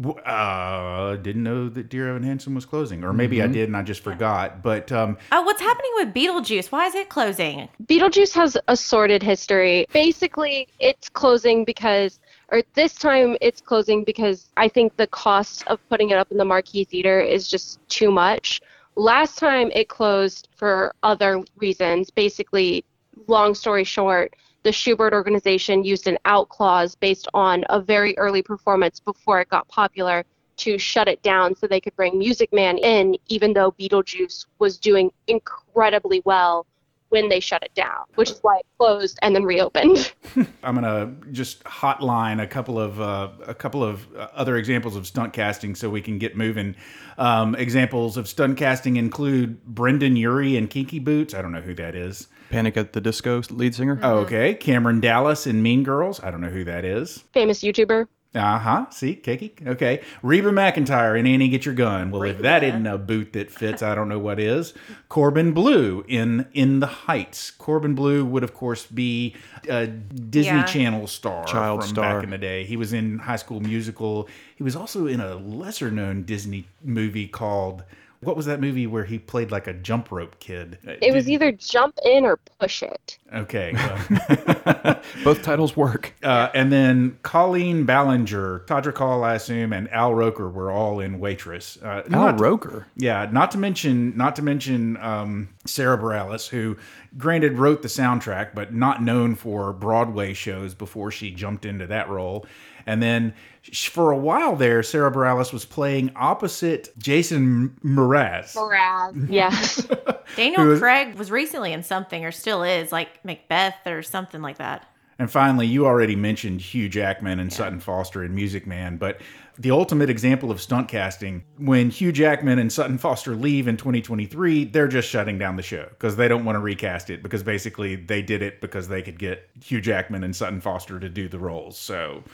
W- 0.00 0.18
Uh, 0.20 1.16
didn't 1.16 1.42
know 1.44 1.68
that 1.68 1.88
Dear 1.88 2.08
Evan 2.10 2.22
Hansen 2.24 2.54
was 2.54 2.64
closing, 2.66 3.04
or 3.04 3.12
maybe 3.12 3.40
I 3.42 3.46
did 3.46 3.68
and 3.68 3.76
I 3.76 3.82
just 3.82 4.02
forgot. 4.02 4.62
But 4.62 4.90
um, 4.90 5.16
Oh, 5.32 5.42
what's 5.42 5.60
happening 5.60 5.90
with 5.96 6.12
Beetlejuice? 6.14 6.72
Why 6.72 6.86
is 6.86 6.94
it 6.94 7.08
closing? 7.08 7.68
Beetlejuice 7.86 8.32
has 8.34 8.56
a 8.68 8.76
sordid 8.76 9.22
history. 9.22 9.86
Basically, 9.92 10.66
it's 10.80 11.08
closing 11.08 11.64
because, 11.64 12.18
or 12.50 12.62
this 12.74 12.94
time 12.94 13.36
it's 13.40 13.60
closing 13.60 14.02
because 14.04 14.48
I 14.56 14.68
think 14.68 14.96
the 14.96 15.06
cost 15.06 15.64
of 15.68 15.78
putting 15.88 16.10
it 16.10 16.18
up 16.18 16.30
in 16.32 16.38
the 16.38 16.44
Marquis 16.44 16.84
Theater 16.84 17.20
is 17.20 17.48
just 17.48 17.78
too 17.88 18.10
much. 18.10 18.60
Last 18.96 19.38
time 19.38 19.70
it 19.74 19.88
closed 19.88 20.48
for 20.56 20.94
other 21.02 21.42
reasons. 21.56 22.10
Basically, 22.10 22.84
long 23.28 23.54
story 23.54 23.84
short, 23.84 24.34
the 24.64 24.70
Shubert 24.70 25.12
organization 25.12 25.84
used 25.84 26.08
an 26.08 26.18
out 26.24 26.48
clause 26.48 26.94
based 26.94 27.28
on 27.34 27.64
a 27.68 27.80
very 27.80 28.16
early 28.18 28.42
performance 28.42 28.98
before 28.98 29.40
it 29.40 29.48
got 29.50 29.68
popular 29.68 30.24
to 30.56 30.78
shut 30.78 31.06
it 31.06 31.22
down 31.22 31.54
so 31.54 31.66
they 31.66 31.80
could 31.80 31.94
bring 31.96 32.18
Music 32.18 32.52
Man 32.52 32.78
in, 32.78 33.16
even 33.28 33.52
though 33.52 33.72
Beetlejuice 33.72 34.46
was 34.58 34.78
doing 34.78 35.10
incredibly 35.26 36.22
well 36.24 36.66
when 37.10 37.28
they 37.28 37.40
shut 37.40 37.62
it 37.62 37.74
down, 37.74 38.04
which 38.14 38.30
is 38.30 38.38
why 38.40 38.56
it 38.56 38.66
closed 38.78 39.18
and 39.22 39.36
then 39.36 39.44
reopened. 39.44 40.12
I'm 40.64 40.74
gonna 40.74 41.14
just 41.30 41.62
hotline 41.64 42.42
a 42.42 42.46
couple 42.46 42.78
of 42.78 43.00
uh, 43.00 43.28
a 43.46 43.54
couple 43.54 43.84
of 43.84 44.06
uh, 44.16 44.28
other 44.34 44.56
examples 44.56 44.96
of 44.96 45.06
stunt 45.06 45.32
casting 45.32 45.74
so 45.74 45.90
we 45.90 46.00
can 46.00 46.18
get 46.18 46.36
moving. 46.36 46.74
Um, 47.18 47.54
examples 47.54 48.16
of 48.16 48.28
stunt 48.28 48.56
casting 48.56 48.96
include 48.96 49.64
Brendon 49.64 50.16
Urie 50.16 50.56
and 50.56 50.68
Kinky 50.70 50.98
Boots. 50.98 51.34
I 51.34 51.42
don't 51.42 51.52
know 51.52 51.60
who 51.60 51.74
that 51.74 51.94
is. 51.94 52.28
Panic 52.54 52.76
at 52.76 52.92
the 52.92 53.00
Disco 53.00 53.42
lead 53.50 53.74
singer? 53.74 53.98
Oh, 54.02 54.18
Okay, 54.20 54.54
Cameron 54.54 55.00
Dallas 55.00 55.46
in 55.46 55.62
Mean 55.62 55.82
Girls. 55.82 56.22
I 56.22 56.30
don't 56.30 56.40
know 56.40 56.48
who 56.50 56.64
that 56.64 56.84
is. 56.84 57.24
Famous 57.32 57.60
YouTuber. 57.62 58.06
Uh 58.36 58.58
huh. 58.58 58.86
See, 58.90 59.14
Keiki. 59.14 59.64
Okay. 59.64 60.00
Reba 60.24 60.50
McEntire 60.50 61.16
in 61.16 61.24
Annie 61.24 61.48
Get 61.48 61.64
Your 61.64 61.74
Gun. 61.74 62.10
Well, 62.10 62.24
if 62.24 62.38
that 62.40 62.64
isn't 62.64 62.84
a 62.84 62.98
boot 62.98 63.32
that 63.34 63.48
fits, 63.48 63.80
I 63.80 63.94
don't 63.94 64.08
know 64.08 64.18
what 64.18 64.40
is. 64.40 64.74
Corbin 65.08 65.52
Bleu 65.52 66.04
in 66.08 66.46
In 66.52 66.80
the 66.80 66.86
Heights. 66.88 67.52
Corbin 67.52 67.94
Bleu 67.94 68.24
would, 68.24 68.42
of 68.42 68.52
course, 68.52 68.86
be 68.86 69.36
a 69.68 69.86
Disney 69.86 70.50
Yeah. 70.56 70.64
Channel 70.64 71.06
star 71.06 71.44
Child 71.44 71.82
from 71.82 71.88
star. 71.90 72.14
back 72.16 72.24
in 72.24 72.30
the 72.30 72.38
day. 72.38 72.64
He 72.64 72.76
was 72.76 72.92
in 72.92 73.20
High 73.20 73.36
School 73.36 73.60
Musical. 73.60 74.28
He 74.56 74.64
was 74.64 74.74
also 74.74 75.06
in 75.06 75.20
a 75.20 75.36
lesser 75.36 75.92
known 75.92 76.24
Disney 76.24 76.66
movie 76.82 77.28
called. 77.28 77.84
What 78.24 78.36
was 78.36 78.46
that 78.46 78.60
movie 78.60 78.86
where 78.86 79.04
he 79.04 79.18
played 79.18 79.50
like 79.50 79.66
a 79.66 79.74
jump 79.74 80.10
rope 80.10 80.40
kid? 80.40 80.78
It 80.84 81.12
was 81.12 81.28
either 81.28 81.52
jump 81.52 81.98
in 82.04 82.24
or 82.24 82.38
push 82.58 82.82
it. 82.82 83.18
Okay. 83.34 83.72
well, 83.74 85.00
Both 85.24 85.42
titles 85.42 85.76
work. 85.76 86.14
Uh, 86.22 86.48
and 86.54 86.72
then 86.72 87.18
Colleen 87.22 87.84
Ballinger, 87.84 88.64
Todrick 88.66 88.96
Hall, 88.98 89.24
I 89.24 89.34
assume, 89.34 89.72
and 89.72 89.90
Al 89.90 90.14
Roker 90.14 90.48
were 90.48 90.70
all 90.70 91.00
in 91.00 91.18
Waitress. 91.18 91.78
Uh, 91.82 92.02
Al 92.04 92.32
not- 92.32 92.40
Roker. 92.40 92.86
yeah, 92.96 93.28
not 93.30 93.50
to 93.52 93.58
mention, 93.58 94.16
not 94.16 94.36
to 94.36 94.42
mention 94.42 94.96
um, 94.98 95.48
Sarah 95.66 95.98
Bareilles, 95.98 96.48
who, 96.48 96.76
granted, 97.18 97.58
wrote 97.58 97.82
the 97.82 97.88
soundtrack, 97.88 98.54
but 98.54 98.72
not 98.72 99.02
known 99.02 99.34
for 99.34 99.72
Broadway 99.72 100.32
shows 100.32 100.74
before 100.74 101.10
she 101.10 101.30
jumped 101.30 101.64
into 101.64 101.86
that 101.88 102.08
role. 102.08 102.46
And 102.86 103.02
then 103.02 103.32
for 103.72 104.10
a 104.10 104.16
while 104.18 104.56
there, 104.56 104.82
Sarah 104.82 105.10
Bareilles 105.10 105.54
was 105.54 105.64
playing 105.64 106.12
opposite 106.16 106.90
Jason 106.98 107.74
Mraz. 107.82 108.54
Mraz. 108.54 109.30
Yeah. 109.30 109.50
Who 110.34 110.36
Daniel 110.36 110.72
is- 110.72 110.80
Craig 110.80 111.14
was 111.14 111.30
recently 111.30 111.72
in 111.72 111.82
something, 111.82 112.26
or 112.26 112.30
still 112.32 112.62
is, 112.62 112.92
like 112.92 113.08
Macbeth 113.24 113.86
or 113.86 114.02
something 114.02 114.42
like 114.42 114.58
that. 114.58 114.86
And 115.18 115.30
finally, 115.30 115.66
you 115.66 115.86
already 115.86 116.16
mentioned 116.16 116.60
Hugh 116.60 116.88
Jackman 116.88 117.38
and 117.38 117.52
Sutton 117.52 117.78
Foster 117.78 118.24
in 118.24 118.34
Music 118.34 118.66
Man, 118.66 118.96
but 118.96 119.20
the 119.56 119.70
ultimate 119.70 120.10
example 120.10 120.50
of 120.50 120.60
stunt 120.60 120.88
casting, 120.88 121.44
when 121.58 121.90
Hugh 121.90 122.10
Jackman 122.10 122.58
and 122.58 122.72
Sutton 122.72 122.98
Foster 122.98 123.36
leave 123.36 123.68
in 123.68 123.76
2023, 123.76 124.64
they're 124.64 124.88
just 124.88 125.08
shutting 125.08 125.38
down 125.38 125.54
the 125.54 125.62
show 125.62 125.86
because 125.90 126.16
they 126.16 126.26
don't 126.26 126.44
want 126.44 126.56
to 126.56 126.60
recast 126.60 127.10
it 127.10 127.22
because 127.22 127.44
basically 127.44 127.94
they 127.94 128.22
did 128.22 128.42
it 128.42 128.60
because 128.60 128.88
they 128.88 129.02
could 129.02 129.18
get 129.18 129.48
Hugh 129.62 129.80
Jackman 129.80 130.24
and 130.24 130.34
Sutton 130.34 130.60
Foster 130.60 130.98
to 130.98 131.08
do 131.08 131.28
the 131.28 131.38
roles. 131.38 131.78
So 131.78 132.24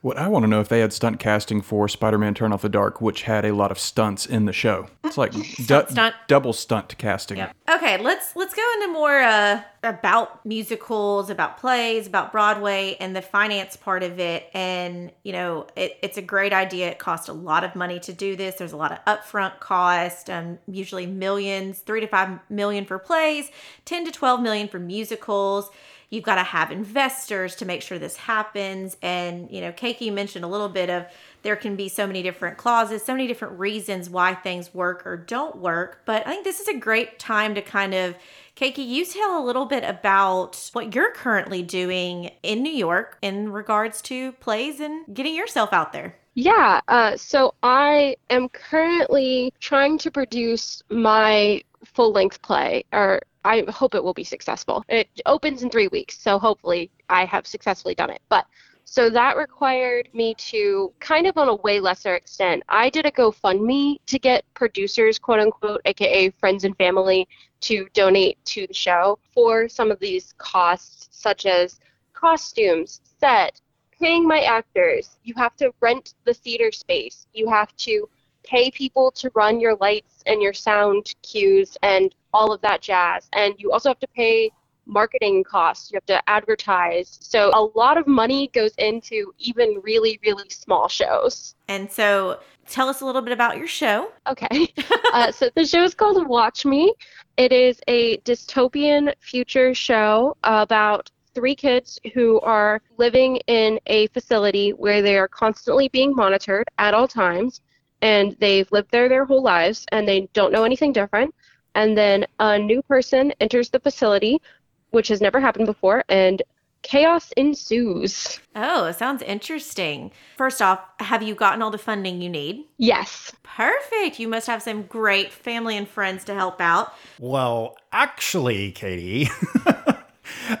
What 0.00 0.16
I 0.16 0.28
want 0.28 0.44
to 0.44 0.46
know 0.48 0.60
if 0.60 0.68
they 0.68 0.80
had 0.80 0.92
stunt 0.92 1.18
casting 1.18 1.60
for 1.60 1.88
Spider-Man: 1.88 2.34
Turn 2.34 2.52
Off 2.52 2.62
the 2.62 2.68
Dark, 2.68 3.00
which 3.00 3.22
had 3.22 3.44
a 3.44 3.52
lot 3.52 3.72
of 3.72 3.78
stunts 3.78 4.26
in 4.26 4.44
the 4.44 4.52
show. 4.52 4.86
It's 5.04 5.18
like 5.18 5.32
du- 5.66 5.86
stunt. 5.88 6.14
double 6.28 6.52
stunt 6.52 6.96
casting. 6.98 7.38
Yep. 7.38 7.56
Okay, 7.70 7.98
let's 7.98 8.36
let's 8.36 8.54
go 8.54 8.62
into 8.74 8.92
more 8.92 9.18
uh, 9.18 9.62
about 9.82 10.44
musicals, 10.46 11.30
about 11.30 11.58
plays, 11.58 12.06
about 12.06 12.30
Broadway, 12.30 12.96
and 13.00 13.16
the 13.16 13.22
finance 13.22 13.76
part 13.76 14.04
of 14.04 14.20
it. 14.20 14.48
And 14.54 15.10
you 15.24 15.32
know, 15.32 15.66
it, 15.74 15.98
it's 16.00 16.16
a 16.16 16.22
great 16.22 16.52
idea. 16.52 16.90
It 16.90 17.00
costs 17.00 17.28
a 17.28 17.32
lot 17.32 17.64
of 17.64 17.74
money 17.74 17.98
to 18.00 18.12
do 18.12 18.36
this. 18.36 18.54
There's 18.54 18.72
a 18.72 18.76
lot 18.76 18.92
of 18.92 19.04
upfront 19.04 19.58
cost. 19.58 20.30
Um, 20.30 20.58
usually 20.68 21.06
millions, 21.06 21.80
three 21.80 22.00
to 22.00 22.06
five 22.06 22.38
million 22.48 22.84
for 22.84 22.98
plays, 23.00 23.50
ten 23.84 24.04
to 24.04 24.12
twelve 24.12 24.40
million 24.40 24.68
for 24.68 24.78
musicals. 24.78 25.70
You've 26.10 26.24
got 26.24 26.36
to 26.36 26.42
have 26.42 26.72
investors 26.72 27.54
to 27.56 27.66
make 27.66 27.82
sure 27.82 27.98
this 27.98 28.16
happens. 28.16 28.96
And 29.02 29.50
you 29.50 29.60
know, 29.60 29.72
Keiki 29.72 30.12
mentioned 30.12 30.44
a 30.44 30.48
little 30.48 30.68
bit 30.68 30.88
of 30.88 31.06
there 31.42 31.56
can 31.56 31.76
be 31.76 31.88
so 31.88 32.06
many 32.06 32.22
different 32.22 32.56
clauses, 32.56 33.04
so 33.04 33.12
many 33.12 33.26
different 33.26 33.58
reasons 33.58 34.10
why 34.10 34.34
things 34.34 34.74
work 34.74 35.06
or 35.06 35.16
don't 35.16 35.56
work. 35.56 36.02
But 36.04 36.26
I 36.26 36.30
think 36.30 36.44
this 36.44 36.60
is 36.60 36.68
a 36.68 36.76
great 36.76 37.18
time 37.18 37.54
to 37.54 37.62
kind 37.62 37.94
of, 37.94 38.16
Keiki, 38.56 38.86
you 38.86 39.04
tell 39.04 39.42
a 39.42 39.44
little 39.44 39.66
bit 39.66 39.84
about 39.84 40.70
what 40.72 40.94
you're 40.94 41.12
currently 41.12 41.62
doing 41.62 42.32
in 42.42 42.62
New 42.62 42.72
York 42.72 43.18
in 43.22 43.52
regards 43.52 44.02
to 44.02 44.32
plays 44.32 44.80
and 44.80 45.04
getting 45.14 45.34
yourself 45.34 45.72
out 45.72 45.92
there. 45.92 46.16
Yeah, 46.34 46.80
uh, 46.86 47.16
so 47.16 47.54
I 47.62 48.16
am 48.30 48.48
currently 48.48 49.52
trying 49.58 49.98
to 49.98 50.10
produce 50.10 50.82
my 50.88 51.62
full 51.84 52.12
length 52.12 52.42
play, 52.42 52.84
or 52.92 53.20
I 53.48 53.64
hope 53.70 53.94
it 53.94 54.04
will 54.04 54.12
be 54.12 54.24
successful. 54.24 54.84
It 54.90 55.08
opens 55.24 55.62
in 55.62 55.70
three 55.70 55.88
weeks, 55.88 56.20
so 56.20 56.38
hopefully 56.38 56.90
I 57.08 57.24
have 57.24 57.46
successfully 57.46 57.94
done 57.94 58.10
it. 58.10 58.20
But 58.28 58.46
so 58.84 59.08
that 59.08 59.38
required 59.38 60.10
me 60.12 60.34
to 60.52 60.92
kind 61.00 61.26
of 61.26 61.38
on 61.38 61.48
a 61.48 61.54
way 61.56 61.80
lesser 61.80 62.14
extent. 62.14 62.62
I 62.68 62.90
did 62.90 63.06
a 63.06 63.10
GoFundMe 63.10 64.00
to 64.04 64.18
get 64.18 64.44
producers, 64.52 65.18
quote 65.18 65.40
unquote, 65.40 65.80
aka 65.86 66.28
friends 66.30 66.64
and 66.64 66.76
family, 66.76 67.26
to 67.62 67.88
donate 67.94 68.36
to 68.46 68.66
the 68.66 68.74
show 68.74 69.18
for 69.32 69.66
some 69.66 69.90
of 69.90 69.98
these 69.98 70.34
costs, 70.36 71.08
such 71.10 71.46
as 71.46 71.80
costumes, 72.12 73.00
set, 73.18 73.60
paying 73.98 74.28
my 74.28 74.40
actors. 74.40 75.18
You 75.24 75.32
have 75.38 75.56
to 75.56 75.72
rent 75.80 76.14
the 76.24 76.34
theater 76.34 76.70
space. 76.70 77.26
You 77.32 77.48
have 77.48 77.74
to 77.78 78.08
pay 78.42 78.70
people 78.70 79.10
to 79.12 79.30
run 79.34 79.58
your 79.58 79.76
lights 79.76 80.22
and 80.26 80.42
your 80.42 80.52
sound 80.52 81.14
cues 81.22 81.78
and 81.82 82.14
all 82.32 82.52
of 82.52 82.60
that 82.62 82.82
jazz. 82.82 83.28
And 83.32 83.54
you 83.58 83.72
also 83.72 83.90
have 83.90 83.98
to 84.00 84.08
pay 84.08 84.50
marketing 84.88 85.44
costs. 85.44 85.90
You 85.90 85.96
have 85.96 86.06
to 86.06 86.28
advertise. 86.28 87.18
So 87.20 87.50
a 87.54 87.78
lot 87.78 87.98
of 87.98 88.06
money 88.06 88.48
goes 88.52 88.72
into 88.78 89.32
even 89.38 89.80
really, 89.82 90.18
really 90.24 90.48
small 90.48 90.88
shows. 90.88 91.54
And 91.68 91.90
so 91.90 92.40
tell 92.66 92.88
us 92.88 93.02
a 93.02 93.06
little 93.06 93.22
bit 93.22 93.32
about 93.32 93.58
your 93.58 93.66
show. 93.66 94.10
Okay. 94.26 94.72
uh, 95.12 95.30
so 95.30 95.50
the 95.54 95.66
show 95.66 95.82
is 95.82 95.94
called 95.94 96.26
Watch 96.26 96.64
Me. 96.64 96.92
It 97.36 97.52
is 97.52 97.80
a 97.86 98.16
dystopian 98.18 99.12
future 99.20 99.74
show 99.74 100.36
about 100.42 101.10
three 101.34 101.54
kids 101.54 102.00
who 102.14 102.40
are 102.40 102.82
living 102.96 103.36
in 103.46 103.78
a 103.86 104.08
facility 104.08 104.70
where 104.70 105.02
they 105.02 105.16
are 105.16 105.28
constantly 105.28 105.88
being 105.88 106.14
monitored 106.14 106.66
at 106.78 106.94
all 106.94 107.06
times. 107.06 107.60
And 108.00 108.36
they've 108.40 108.70
lived 108.70 108.90
there 108.90 109.08
their 109.08 109.24
whole 109.24 109.42
lives 109.42 109.84
and 109.90 110.06
they 110.06 110.28
don't 110.32 110.52
know 110.52 110.64
anything 110.64 110.92
different. 110.92 111.34
And 111.78 111.96
then 111.96 112.26
a 112.40 112.58
new 112.58 112.82
person 112.82 113.32
enters 113.40 113.70
the 113.70 113.78
facility, 113.78 114.42
which 114.90 115.06
has 115.06 115.20
never 115.20 115.38
happened 115.38 115.66
before, 115.66 116.04
and 116.08 116.42
chaos 116.82 117.30
ensues. 117.36 118.40
Oh, 118.56 118.90
sounds 118.90 119.22
interesting. 119.22 120.10
First 120.36 120.60
off, 120.60 120.80
have 120.98 121.22
you 121.22 121.36
gotten 121.36 121.62
all 121.62 121.70
the 121.70 121.78
funding 121.78 122.20
you 122.20 122.28
need? 122.30 122.64
Yes. 122.78 123.32
Perfect. 123.44 124.18
You 124.18 124.26
must 124.26 124.48
have 124.48 124.60
some 124.60 124.82
great 124.82 125.32
family 125.32 125.76
and 125.76 125.88
friends 125.88 126.24
to 126.24 126.34
help 126.34 126.60
out. 126.60 126.94
Well, 127.20 127.76
actually, 127.92 128.72
Katie, 128.72 129.28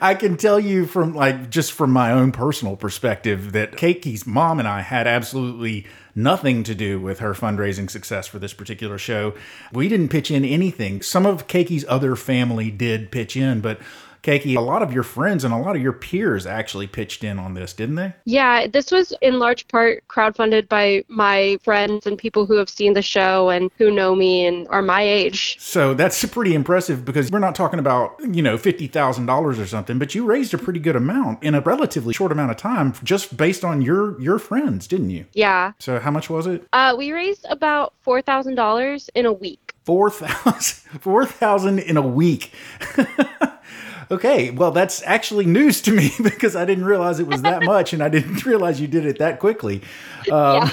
I 0.00 0.14
can 0.14 0.36
tell 0.36 0.60
you 0.60 0.86
from 0.86 1.14
like 1.14 1.50
just 1.50 1.72
from 1.72 1.90
my 1.90 2.12
own 2.12 2.32
personal 2.32 2.76
perspective 2.76 3.52
that 3.52 3.72
Keiki's 3.72 4.26
mom 4.26 4.58
and 4.58 4.68
I 4.68 4.80
had 4.80 5.06
absolutely 5.06 5.86
nothing 6.14 6.64
to 6.64 6.74
do 6.74 7.00
with 7.00 7.20
her 7.20 7.32
fundraising 7.32 7.88
success 7.88 8.26
for 8.26 8.38
this 8.38 8.52
particular 8.52 8.98
show. 8.98 9.34
We 9.72 9.88
didn't 9.88 10.08
pitch 10.08 10.30
in 10.30 10.44
anything. 10.44 11.02
Some 11.02 11.24
of 11.24 11.46
Keiki's 11.46 11.84
other 11.88 12.16
family 12.16 12.70
did 12.70 13.10
pitch 13.10 13.36
in, 13.36 13.60
but 13.60 13.80
Keiki, 14.22 14.56
a 14.56 14.60
lot 14.60 14.82
of 14.82 14.92
your 14.92 15.02
friends 15.02 15.44
and 15.44 15.54
a 15.54 15.56
lot 15.56 15.76
of 15.76 15.82
your 15.82 15.92
peers 15.92 16.46
actually 16.46 16.86
pitched 16.86 17.24
in 17.24 17.38
on 17.38 17.54
this, 17.54 17.72
didn't 17.72 17.96
they? 17.96 18.14
Yeah, 18.24 18.66
this 18.66 18.90
was 18.90 19.12
in 19.20 19.38
large 19.38 19.66
part 19.68 20.04
crowdfunded 20.08 20.68
by 20.68 21.04
my 21.08 21.58
friends 21.62 22.06
and 22.06 22.18
people 22.18 22.46
who 22.46 22.56
have 22.56 22.68
seen 22.68 22.94
the 22.94 23.02
show 23.02 23.50
and 23.50 23.70
who 23.78 23.90
know 23.90 24.14
me 24.14 24.46
and 24.46 24.66
are 24.68 24.82
my 24.82 25.02
age. 25.02 25.56
So 25.60 25.94
that's 25.94 26.24
pretty 26.38 26.54
impressive 26.54 27.04
because 27.04 27.30
we're 27.30 27.38
not 27.38 27.54
talking 27.54 27.78
about, 27.78 28.14
you 28.20 28.42
know, 28.42 28.56
$50,000 28.56 29.58
or 29.58 29.66
something, 29.66 29.98
but 29.98 30.14
you 30.14 30.24
raised 30.24 30.54
a 30.54 30.58
pretty 30.58 30.80
good 30.80 30.96
amount 30.96 31.42
in 31.42 31.54
a 31.54 31.60
relatively 31.60 32.12
short 32.12 32.32
amount 32.32 32.50
of 32.50 32.56
time 32.56 32.92
just 33.04 33.36
based 33.36 33.64
on 33.64 33.82
your 33.82 34.20
your 34.20 34.38
friends, 34.38 34.86
didn't 34.86 35.10
you? 35.10 35.26
Yeah. 35.32 35.72
So 35.78 35.98
how 35.98 36.10
much 36.10 36.28
was 36.28 36.46
it? 36.46 36.66
Uh, 36.72 36.94
we 36.96 37.12
raised 37.12 37.46
about 37.48 37.94
$4,000 38.06 39.08
in 39.14 39.26
a 39.26 39.32
week. 39.32 39.74
4,000 39.84 41.00
4,000 41.00 41.78
in 41.78 41.96
a 41.96 42.02
week. 42.02 42.52
okay, 44.10 44.50
well 44.50 44.70
that's 44.70 45.02
actually 45.04 45.46
news 45.46 45.80
to 45.82 45.92
me 45.92 46.10
because 46.22 46.56
I 46.56 46.64
didn't 46.64 46.84
realize 46.84 47.20
it 47.20 47.26
was 47.26 47.42
that 47.42 47.62
much 47.64 47.92
and 47.92 48.02
I 48.02 48.08
didn't 48.08 48.44
realize 48.46 48.80
you 48.80 48.88
did 48.88 49.06
it 49.06 49.18
that 49.18 49.38
quickly. 49.40 49.82
Um, 50.30 50.70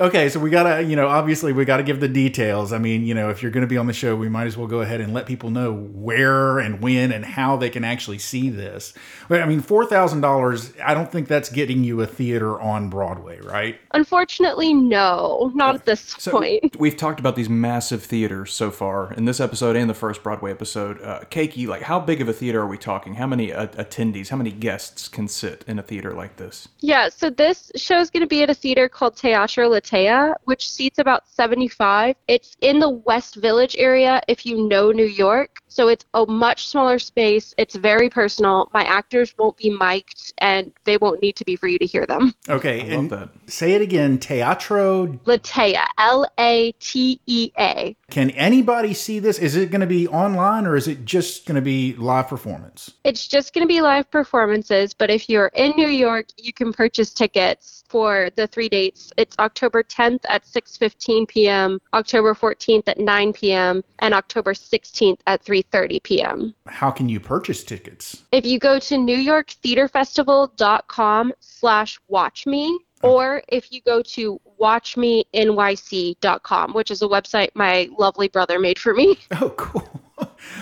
okay, 0.00 0.28
so 0.28 0.40
we 0.40 0.50
gotta, 0.50 0.82
you 0.82 0.96
know, 0.96 1.08
obviously 1.08 1.52
we 1.52 1.64
gotta 1.64 1.82
give 1.82 2.00
the 2.00 2.08
details. 2.08 2.72
I 2.72 2.78
mean, 2.78 3.04
you 3.04 3.14
know, 3.14 3.30
if 3.30 3.42
you're 3.42 3.52
gonna 3.52 3.66
be 3.66 3.76
on 3.76 3.86
the 3.86 3.92
show, 3.92 4.16
we 4.16 4.28
might 4.28 4.46
as 4.46 4.56
well 4.56 4.66
go 4.66 4.80
ahead 4.80 5.00
and 5.00 5.12
let 5.14 5.26
people 5.26 5.50
know 5.50 5.72
where 5.72 6.58
and 6.58 6.80
when 6.82 7.12
and 7.12 7.24
how 7.24 7.56
they 7.56 7.70
can 7.70 7.84
actually 7.84 8.18
see 8.18 8.50
this. 8.50 8.94
But 9.28 9.42
I 9.42 9.46
mean, 9.46 9.60
four 9.60 9.86
thousand 9.86 10.20
dollars. 10.20 10.72
I 10.84 10.94
don't 10.94 11.10
think 11.10 11.28
that's 11.28 11.48
getting 11.48 11.84
you 11.84 12.00
a 12.00 12.06
theater 12.06 12.60
on 12.60 12.88
Broadway, 12.88 13.40
right? 13.40 13.78
Unfortunately, 13.92 14.74
no, 14.74 15.50
not 15.54 15.74
at 15.74 15.84
this 15.84 16.00
So 16.18 16.30
point. 16.32 16.76
we've 16.78 16.96
talked 16.96 17.20
about 17.20 17.36
these 17.36 17.48
massive 17.48 18.02
theaters 18.02 18.52
so 18.52 18.70
far 18.70 19.12
in 19.14 19.24
this 19.24 19.40
episode 19.40 19.76
and 19.76 19.88
the 19.88 19.94
first 19.94 20.22
Broadway 20.22 20.50
episode. 20.50 21.00
Uh, 21.02 21.20
Keiki, 21.30 21.66
like 21.66 21.82
how 21.82 22.00
big 22.00 22.20
of 22.20 22.28
a 22.28 22.32
theater 22.32 22.60
are 22.60 22.66
we 22.66 22.78
talking? 22.78 23.14
How 23.14 23.26
many 23.26 23.52
uh, 23.52 23.66
attendees? 23.68 24.28
How 24.28 24.36
many 24.36 24.50
guests 24.50 25.08
can 25.08 25.28
sit 25.28 25.64
in 25.66 25.78
a 25.78 25.82
theater 25.82 26.12
like 26.12 26.36
this? 26.36 26.68
Yeah, 26.80 27.08
so 27.08 27.30
this 27.30 27.70
show 27.76 27.98
is 27.98 28.10
going 28.10 28.22
to 28.22 28.26
be 28.26 28.42
at 28.42 28.50
a 28.50 28.54
theater 28.54 28.88
called 28.88 29.16
Teatro 29.16 29.68
Latea, 29.92 30.34
which 30.44 30.70
seats 30.70 30.98
about 30.98 31.28
75. 31.28 32.16
It's 32.28 32.56
in 32.60 32.78
the 32.78 32.88
West 32.88 33.36
Village 33.36 33.76
area 33.78 34.20
if 34.28 34.46
you 34.46 34.66
know 34.68 34.90
New 34.90 35.06
York. 35.06 35.58
So 35.68 35.88
it's 35.88 36.04
a 36.14 36.26
much 36.26 36.66
smaller 36.68 36.98
space. 36.98 37.54
It's 37.58 37.74
very 37.76 38.08
personal. 38.10 38.70
My 38.72 38.84
actors 38.84 39.34
won't 39.38 39.56
be 39.56 39.70
mic'd 39.70 40.32
and 40.38 40.72
they 40.84 40.96
won't 40.98 41.22
need 41.22 41.36
to 41.36 41.44
be 41.44 41.56
for 41.56 41.68
you 41.68 41.78
to 41.78 41.86
hear 41.86 42.06
them. 42.06 42.34
Okay, 42.48 42.80
I 42.80 42.84
love 42.84 42.92
and 42.92 43.10
that. 43.10 43.28
say 43.46 43.72
it 43.72 43.82
again. 43.82 44.18
Teatro. 44.18 45.06
Latea, 45.24 45.84
L 45.98 46.26
A 46.38 46.72
T 46.72 47.20
E 47.26 47.50
A. 47.58 47.96
Can 48.12 48.30
anybody 48.32 48.92
see 48.92 49.20
this? 49.20 49.38
Is 49.38 49.56
it 49.56 49.70
going 49.70 49.80
to 49.80 49.86
be 49.86 50.06
online 50.06 50.66
or 50.66 50.76
is 50.76 50.86
it 50.86 51.06
just 51.06 51.46
going 51.46 51.54
to 51.54 51.62
be 51.62 51.94
live 51.94 52.28
performance? 52.28 52.90
It's 53.04 53.26
just 53.26 53.54
going 53.54 53.66
to 53.66 53.66
be 53.66 53.80
live 53.80 54.10
performances, 54.10 54.92
but 54.92 55.08
if 55.08 55.30
you're 55.30 55.50
in 55.54 55.72
New 55.78 55.88
York, 55.88 56.26
you 56.36 56.52
can 56.52 56.74
purchase 56.74 57.14
tickets 57.14 57.84
for 57.88 58.28
the 58.36 58.46
three 58.46 58.68
dates. 58.68 59.14
It's 59.16 59.34
October 59.38 59.82
10th 59.82 60.26
at 60.28 60.44
6:15 60.44 61.26
p.m., 61.26 61.80
October 61.94 62.34
14th 62.34 62.86
at 62.86 62.98
9 62.98 63.32
p.m., 63.32 63.82
and 64.00 64.12
October 64.12 64.52
16th 64.52 65.20
at 65.26 65.42
3:30 65.42 66.02
p.m. 66.02 66.54
How 66.66 66.90
can 66.90 67.08
you 67.08 67.18
purchase 67.18 67.64
tickets? 67.64 68.24
If 68.30 68.44
you 68.44 68.58
go 68.58 68.78
to 68.78 68.94
newyorktheaterfestival.com 68.96 71.32
slash 71.40 71.98
watch 72.08 72.46
me, 72.46 72.78
oh. 73.02 73.14
or 73.14 73.42
if 73.48 73.72
you 73.72 73.80
go 73.80 74.02
to 74.02 74.38
watchmenyc.com, 74.62 76.72
which 76.72 76.90
is 76.90 77.02
a 77.02 77.08
website 77.08 77.50
my 77.54 77.88
lovely 77.98 78.28
brother 78.28 78.58
made 78.58 78.78
for 78.78 78.94
me. 78.94 79.18
Oh, 79.40 79.50
cool. 79.50 80.00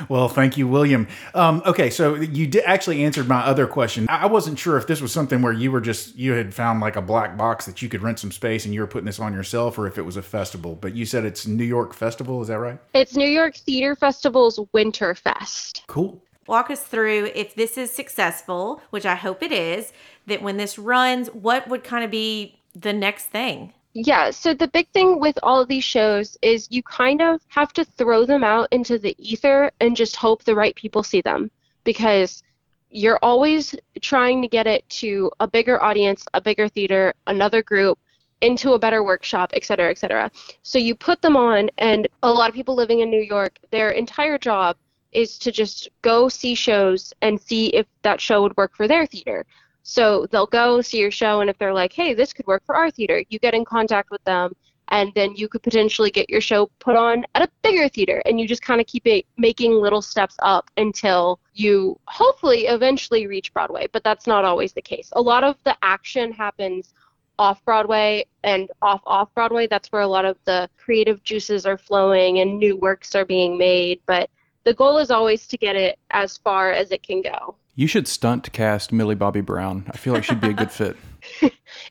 Well, 0.09 0.29
thank 0.29 0.57
you, 0.57 0.67
William. 0.67 1.07
Um, 1.35 1.63
okay, 1.67 1.91
so 1.91 2.15
you 2.15 2.47
did 2.47 2.63
actually 2.65 3.05
answered 3.05 3.29
my 3.29 3.41
other 3.41 3.67
question. 3.67 4.07
I 4.09 4.23
I 4.23 4.27
wasn't 4.27 4.59
sure 4.59 4.79
if 4.79 4.87
this 4.87 5.03
was 5.03 5.13
something 5.13 5.43
where 5.43 5.53
you 5.53 5.71
were 5.71 5.83
just 5.83 6.17
you 6.17 6.33
had 6.33 6.55
found 6.55 6.81
like 6.81 6.97
a 6.97 7.03
black 7.03 7.37
box 7.37 7.67
that 7.67 7.83
you 7.83 7.89
could 7.91 8.01
rent 8.03 8.19
some 8.19 8.33
space 8.33 8.65
and 8.65 8.73
you 8.73 8.81
were 8.81 8.87
putting 8.87 9.05
this 9.07 9.21
on 9.21 9.35
yourself, 9.35 9.79
or 9.79 9.87
if 9.87 9.99
it 9.99 10.03
was 10.03 10.17
a 10.17 10.23
festival. 10.23 10.77
But 10.81 10.95
you 10.95 11.05
said 11.05 11.25
it's 11.27 11.47
New 11.47 11.65
York 11.65 11.93
Festival, 11.93 12.41
is 12.41 12.49
that 12.49 12.59
right? 12.59 12.79
It's 12.95 13.15
New 13.17 13.29
York 13.29 13.57
Theater 13.57 13.95
Festival's 13.97 14.59
Winter 14.73 15.15
Fest. 15.15 15.83
Cool. 15.89 16.23
walk 16.47 16.71
us 16.71 16.83
through 16.83 17.31
if 17.35 17.55
this 17.55 17.77
is 17.77 17.91
successful, 17.91 18.81
which 18.91 19.05
I 19.05 19.15
hope 19.17 19.43
it 19.43 19.53
is, 19.53 19.93
that 20.27 20.41
when 20.43 20.57
this 20.57 20.79
runs, 20.79 21.29
what 21.29 21.69
would 21.69 21.85
kind 21.85 22.03
of 22.05 22.11
be 22.11 22.59
the 22.75 22.93
next 22.95 23.27
thing? 23.27 23.75
Yeah, 23.93 24.31
so 24.31 24.55
the 24.55 24.69
big 24.69 24.89
thing 24.91 25.19
with 25.19 25.37
all 25.43 25.61
of 25.61 25.69
these 25.69 25.83
shows 25.83 26.37
is 26.43 26.69
you 26.71 26.83
kind 26.83 27.21
of 27.21 27.41
have 27.49 27.73
to 27.73 27.85
throw 27.85 28.25
them 28.25 28.45
out 28.45 28.69
into 28.71 28.99
the 28.99 29.17
ether 29.19 29.73
and 29.81 29.97
just 29.97 30.15
hope 30.15 30.45
the 30.45 30.55
right 30.55 30.75
people 30.77 31.03
see 31.03 31.21
them 31.21 31.51
because 31.83 32.45
you're 32.91 33.19
always 33.21 33.75
trying 34.01 34.43
to 34.43 34.49
get 34.49 34.69
it 34.69 34.89
to 34.91 35.31
a 35.41 35.47
bigger 35.47 35.83
audience, 35.83 36.25
a 36.35 36.41
bigger 36.41 36.69
theater, 36.69 37.15
another 37.27 37.63
group, 37.63 37.99
into 38.43 38.73
a 38.73 38.79
better 38.79 39.03
workshop, 39.03 39.51
et 39.55 39.65
cetera, 39.65 39.91
et 39.91 39.99
cetera. 39.99 40.31
So 40.63 40.79
you 40.79 40.95
put 40.95 41.21
them 41.21 41.37
on, 41.37 41.69
and 41.79 42.09
a 42.23 42.33
lot 42.33 42.49
of 42.49 42.55
people 42.55 42.75
living 42.75 43.01
in 43.01 43.11
New 43.11 43.23
York, 43.23 43.59
their 43.71 43.91
entire 43.91 44.39
job 44.39 44.77
is 45.13 45.39
to 45.39 45.51
just 45.51 45.89
go 46.03 46.29
see 46.29 46.55
shows 46.55 47.13
and 47.23 47.41
see 47.41 47.67
if 47.69 47.87
that 48.03 48.21
show 48.21 48.43
would 48.43 48.57
work 48.57 48.77
for 48.77 48.87
their 48.87 49.07
theater. 49.07 49.45
So 49.83 50.27
they'll 50.31 50.47
go 50.47 50.81
see 50.81 50.99
your 50.99 51.11
show, 51.11 51.41
and 51.41 51.51
if 51.51 51.59
they're 51.59 51.75
like, 51.75 51.93
hey, 51.93 52.15
this 52.15 52.33
could 52.33 52.47
work 52.47 52.63
for 52.67 52.77
our 52.77 52.91
theater, 52.91 53.23
you 53.29 53.39
get 53.39 53.55
in 53.55 53.65
contact 53.65 54.11
with 54.11 54.23
them, 54.25 54.53
and 54.89 55.13
then 55.15 55.35
you 55.37 55.49
could 55.49 55.63
potentially 55.63 56.11
get 56.11 56.29
your 56.29 56.41
show 56.41 56.71
put 56.81 56.97
on 56.97 57.25
at 57.35 57.43
a 57.43 57.49
bigger 57.63 57.89
theater, 57.89 58.23
and 58.27 58.41
you 58.41 58.47
just 58.47 58.63
kind 58.63 58.81
of 58.81 58.87
keep 58.87 59.07
it 59.07 59.25
making 59.37 59.73
little 59.73 60.03
steps 60.03 60.37
up 60.43 60.71
until 60.77 61.41
you 61.55 61.99
hopefully 62.07 62.67
eventually 62.67 63.27
reach 63.27 63.53
Broadway. 63.53 63.87
But 63.93 64.05
that's 64.05 64.27
not 64.27 64.45
always 64.45 64.73
the 64.73 64.83
case. 64.83 65.11
A 65.13 65.21
lot 65.21 65.45
of 65.45 65.57
the 65.65 65.77
action 65.83 66.33
happens 66.33 66.93
off 67.39 67.65
Broadway 67.65 68.27
and 68.45 68.69
off 68.83 69.01
off 69.07 69.33
Broadway. 69.35 69.67
That's 69.67 69.91
where 69.93 70.03
a 70.03 70.07
lot 70.07 70.25
of 70.25 70.37
the 70.45 70.69
creative 70.77 71.23
juices 71.23 71.65
are 71.65 71.79
flowing 71.79 72.41
and 72.41 72.59
new 72.59 72.77
works 72.77 73.15
are 73.15 73.25
being 73.25 73.57
made. 73.57 74.01
But 74.07 74.29
the 74.65 74.75
goal 74.75 74.99
is 74.99 75.11
always 75.11 75.47
to 75.47 75.57
get 75.57 75.75
it 75.75 75.99
as 76.11 76.37
far 76.37 76.73
as 76.73 76.91
it 76.91 77.03
can 77.03 77.23
go. 77.23 77.57
You 77.81 77.87
should 77.87 78.07
stunt 78.07 78.53
cast 78.53 78.93
Millie 78.93 79.15
Bobby 79.15 79.41
Brown. 79.41 79.87
I 79.89 79.97
feel 79.97 80.13
like 80.13 80.25
she'd 80.25 80.39
be 80.39 80.51
a 80.51 80.53
good 80.53 80.71
fit. 80.71 80.99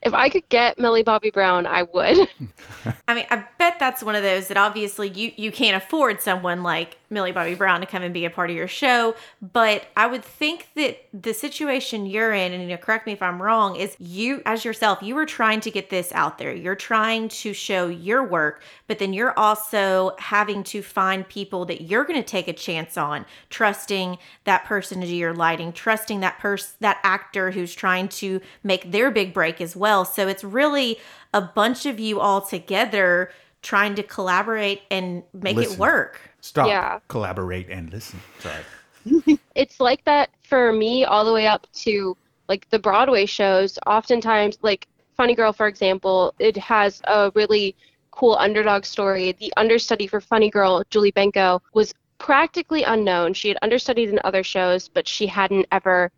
if 0.02 0.14
I 0.14 0.28
could 0.28 0.48
get 0.48 0.78
Millie 0.78 1.02
Bobby 1.02 1.30
Brown, 1.30 1.66
I 1.66 1.82
would. 1.84 2.28
I 3.08 3.14
mean, 3.14 3.26
I 3.30 3.44
bet 3.58 3.78
that's 3.78 4.02
one 4.02 4.14
of 4.14 4.22
those 4.22 4.48
that 4.48 4.56
obviously 4.56 5.08
you 5.08 5.32
you 5.36 5.52
can't 5.52 5.76
afford 5.76 6.20
someone 6.20 6.62
like 6.62 6.98
Millie 7.10 7.32
Bobby 7.32 7.54
Brown 7.54 7.80
to 7.80 7.86
come 7.86 8.02
and 8.02 8.14
be 8.14 8.24
a 8.24 8.30
part 8.30 8.50
of 8.50 8.56
your 8.56 8.68
show, 8.68 9.14
but 9.40 9.88
I 9.96 10.06
would 10.06 10.24
think 10.24 10.68
that 10.76 11.04
the 11.12 11.34
situation 11.34 12.06
you're 12.06 12.32
in, 12.32 12.52
and 12.52 12.62
you 12.62 12.68
know, 12.68 12.76
correct 12.76 13.06
me 13.06 13.12
if 13.12 13.22
I'm 13.22 13.42
wrong, 13.42 13.76
is 13.76 13.96
you 13.98 14.42
as 14.46 14.64
yourself, 14.64 15.02
you 15.02 15.14
were 15.14 15.26
trying 15.26 15.60
to 15.60 15.70
get 15.70 15.90
this 15.90 16.12
out 16.12 16.38
there. 16.38 16.54
You're 16.54 16.76
trying 16.76 17.28
to 17.28 17.52
show 17.52 17.88
your 17.88 18.22
work, 18.22 18.62
but 18.86 18.98
then 18.98 19.12
you're 19.12 19.36
also 19.38 20.14
having 20.18 20.62
to 20.64 20.82
find 20.82 21.28
people 21.28 21.64
that 21.66 21.82
you're 21.82 22.04
going 22.04 22.20
to 22.20 22.28
take 22.28 22.48
a 22.48 22.52
chance 22.52 22.96
on, 22.96 23.26
trusting 23.48 24.18
that 24.44 24.64
person 24.64 25.00
to 25.00 25.06
do 25.06 25.14
your 25.14 25.34
lighting, 25.34 25.72
trusting 25.72 26.20
that 26.20 26.38
person, 26.38 26.76
that 26.80 26.98
actor 27.02 27.50
who's 27.50 27.74
trying 27.74 28.08
to 28.08 28.40
make 28.62 28.90
their 28.92 29.10
big 29.20 29.34
break 29.34 29.60
as 29.60 29.76
well. 29.76 30.04
So 30.06 30.28
it's 30.28 30.42
really 30.42 30.98
a 31.34 31.42
bunch 31.42 31.84
of 31.84 32.00
you 32.00 32.20
all 32.20 32.40
together 32.40 33.30
trying 33.60 33.94
to 33.96 34.02
collaborate 34.02 34.80
and 34.90 35.22
make 35.34 35.56
Listen. 35.56 35.74
it 35.74 35.78
work. 35.78 36.20
Stop, 36.40 36.68
Yeah. 36.68 37.00
collaborate, 37.08 37.68
and 37.68 37.92
listen. 37.92 38.18
Sorry. 38.38 39.38
it's 39.54 39.78
like 39.78 40.02
that 40.04 40.30
for 40.42 40.72
me 40.72 41.04
all 41.04 41.24
the 41.26 41.32
way 41.32 41.46
up 41.46 41.66
to 41.84 42.16
like 42.48 42.68
the 42.70 42.78
Broadway 42.78 43.26
shows. 43.26 43.78
Oftentimes, 43.86 44.56
like 44.62 44.88
Funny 45.18 45.34
Girl, 45.34 45.52
for 45.52 45.66
example, 45.66 46.34
it 46.38 46.56
has 46.56 47.02
a 47.04 47.30
really 47.34 47.76
cool 48.10 48.36
underdog 48.36 48.86
story. 48.86 49.32
The 49.32 49.52
understudy 49.58 50.06
for 50.06 50.20
Funny 50.20 50.48
Girl, 50.48 50.82
Julie 50.88 51.12
Benko, 51.12 51.60
was 51.74 51.92
practically 52.16 52.82
unknown. 52.84 53.34
She 53.34 53.48
had 53.48 53.58
understudied 53.60 54.08
in 54.08 54.18
other 54.24 54.42
shows, 54.42 54.88
but 54.88 55.06
she 55.06 55.26
hadn't 55.26 55.66
ever 55.72 56.10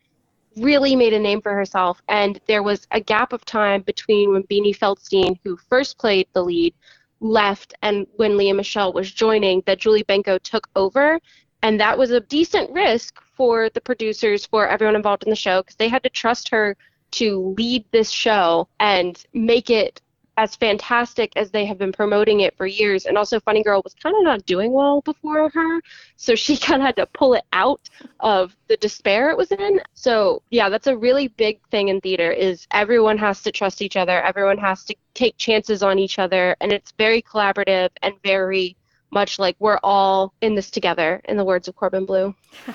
really 0.57 0.95
made 0.97 1.12
a 1.12 1.19
name 1.19 1.41
for 1.41 1.55
herself. 1.55 2.03
And 2.09 2.41
there 2.47 2.62
was 2.62 2.87
a 2.91 3.01
gap 3.01 3.33
of 3.33 3.45
time 3.45 3.83
between 3.83 4.33
when 4.33 4.43
Beanie 4.45 4.77
Feldstein, 4.77 5.38
who 5.45 5.57
first 5.57 5.99
played 5.99 6.29
the 6.33 6.45
lead, 6.45 6.75
left 7.21 7.73
and 7.83 8.07
when 8.17 8.37
Lea 8.37 8.53
Michele 8.53 8.93
was 8.93 9.12
joining, 9.12 9.62
that 9.67 9.79
Julie 9.79 10.05
Benko 10.05 10.41
took 10.43 10.69
over. 10.75 11.21
And 11.62 11.79
that 11.81 11.97
was 11.97 12.11
a 12.11 12.21
decent 12.21 12.71
risk 12.73 13.21
for 13.37 13.71
the 13.71 13.81
producers, 13.81 14.45
for 14.45 14.67
everyone 14.67 14.97
involved 14.97 15.23
in 15.23 15.31
the 15.31 15.37
show, 15.37 15.62
because 15.62 15.77
they 15.77 15.88
had 15.88 16.03
to 16.03 16.11
trust 16.11 16.49
her 16.49 16.77
to 17.12 17.55
lead 17.57 17.85
this 17.93 18.11
show 18.11 18.67
and 18.81 19.25
make 19.33 19.71
it 19.71 20.01
as 20.37 20.57
fantastic 20.57 21.33
as 21.37 21.51
they 21.51 21.64
have 21.66 21.79
been 21.79 21.92
promoting 21.92 22.40
it 22.40 22.57
for 22.57 22.66
years. 22.66 23.05
And 23.05 23.18
also, 23.18 23.38
Funny 23.40 23.62
Girl 23.62 23.83
was 23.85 23.95
kind 23.95 24.16
of 24.16 24.25
not 24.25 24.47
doing 24.47 24.73
well 24.73 25.03
before 25.03 25.51
her, 25.51 25.83
so 26.16 26.35
she 26.37 26.57
kind 26.57 26.81
of 26.81 26.87
had 26.87 26.97
to 26.97 27.07
pull 27.07 27.35
it 27.35 27.45
out 27.53 27.88
of 28.21 28.57
the 28.68 28.77
despair 28.79 29.31
it 29.31 29.37
was 29.37 29.53
in. 29.53 29.81
So 29.95 30.42
yeah, 30.51 30.68
that's 30.68 30.87
a 30.87 30.97
really 30.97 31.29
big 31.29 31.61
thing 31.71 31.88
in 31.88 32.01
theater 32.01 32.31
is 32.31 32.66
everyone 32.71 33.18
has 33.18 33.42
to 33.42 33.53
trust 33.53 33.83
each 33.83 33.97
other. 33.97 34.23
Everyone 34.23 34.59
has 34.59 34.85
to 34.85 34.95
take 35.14 35.37
chances 35.37 35.83
on 35.83 35.99
each 35.99 36.18
other, 36.18 36.57
and 36.61 36.73
it's 36.73 36.92
very 36.99 37.23
collaborative 37.23 37.90
and 38.03 38.14
very 38.25 38.77
much 39.11 39.38
like 39.38 39.57
we're 39.59 39.81
all 39.83 40.33
in 40.40 40.55
this 40.55 40.71
together. 40.71 41.21
In 41.27 41.37
the 41.37 41.45
words 41.45 41.68
of 41.68 41.77
Corbin 41.77 42.07
Bleu. 42.07 42.35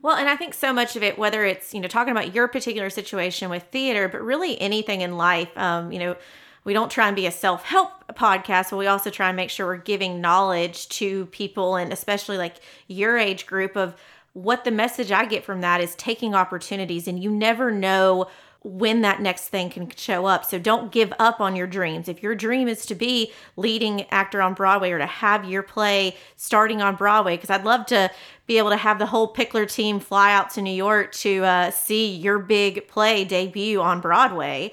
Well, 0.00 0.16
and 0.16 0.28
I 0.28 0.36
think 0.36 0.54
so 0.54 0.72
much 0.72 0.94
of 0.94 1.02
it, 1.02 1.18
whether 1.18 1.44
it's, 1.44 1.74
you 1.74 1.80
know, 1.80 1.88
talking 1.88 2.12
about 2.12 2.32
your 2.32 2.46
particular 2.46 2.88
situation 2.88 3.50
with 3.50 3.64
theater, 3.64 4.08
but 4.08 4.22
really 4.22 4.60
anything 4.60 5.00
in 5.00 5.16
life, 5.16 5.50
um, 5.56 5.90
you 5.90 5.98
know, 5.98 6.16
we 6.64 6.72
don't 6.72 6.90
try 6.90 7.06
and 7.06 7.16
be 7.16 7.26
a 7.26 7.30
self 7.30 7.64
help 7.64 7.90
podcast, 8.14 8.70
but 8.70 8.76
we 8.76 8.86
also 8.86 9.10
try 9.10 9.28
and 9.28 9.36
make 9.36 9.50
sure 9.50 9.66
we're 9.66 9.76
giving 9.76 10.20
knowledge 10.20 10.88
to 10.90 11.26
people 11.26 11.76
and 11.76 11.92
especially 11.92 12.36
like 12.36 12.56
your 12.86 13.16
age 13.16 13.46
group 13.46 13.76
of 13.76 13.94
what 14.32 14.64
the 14.64 14.70
message 14.70 15.10
I 15.10 15.24
get 15.24 15.44
from 15.44 15.62
that 15.62 15.80
is 15.80 15.94
taking 15.96 16.34
opportunities. 16.34 17.08
And 17.08 17.22
you 17.22 17.30
never 17.30 17.70
know 17.70 18.28
when 18.62 19.02
that 19.02 19.22
next 19.22 19.48
thing 19.48 19.70
can 19.70 19.88
show 19.96 20.26
up. 20.26 20.44
So 20.44 20.58
don't 20.58 20.90
give 20.90 21.12
up 21.18 21.40
on 21.40 21.54
your 21.54 21.66
dreams. 21.66 22.08
If 22.08 22.22
your 22.22 22.34
dream 22.34 22.66
is 22.66 22.84
to 22.86 22.94
be 22.94 23.32
leading 23.56 24.02
actor 24.10 24.42
on 24.42 24.54
Broadway 24.54 24.90
or 24.90 24.98
to 24.98 25.06
have 25.06 25.44
your 25.44 25.62
play 25.62 26.16
starting 26.36 26.82
on 26.82 26.96
Broadway, 26.96 27.36
because 27.36 27.50
I'd 27.50 27.64
love 27.64 27.86
to 27.86 28.10
be 28.46 28.58
able 28.58 28.70
to 28.70 28.76
have 28.76 28.98
the 28.98 29.06
whole 29.06 29.32
Pickler 29.32 29.70
team 29.70 30.00
fly 30.00 30.32
out 30.32 30.50
to 30.50 30.62
New 30.62 30.72
York 30.72 31.12
to 31.12 31.44
uh, 31.44 31.70
see 31.70 32.12
your 32.12 32.38
big 32.38 32.88
play 32.88 33.24
debut 33.24 33.80
on 33.80 34.00
Broadway. 34.00 34.72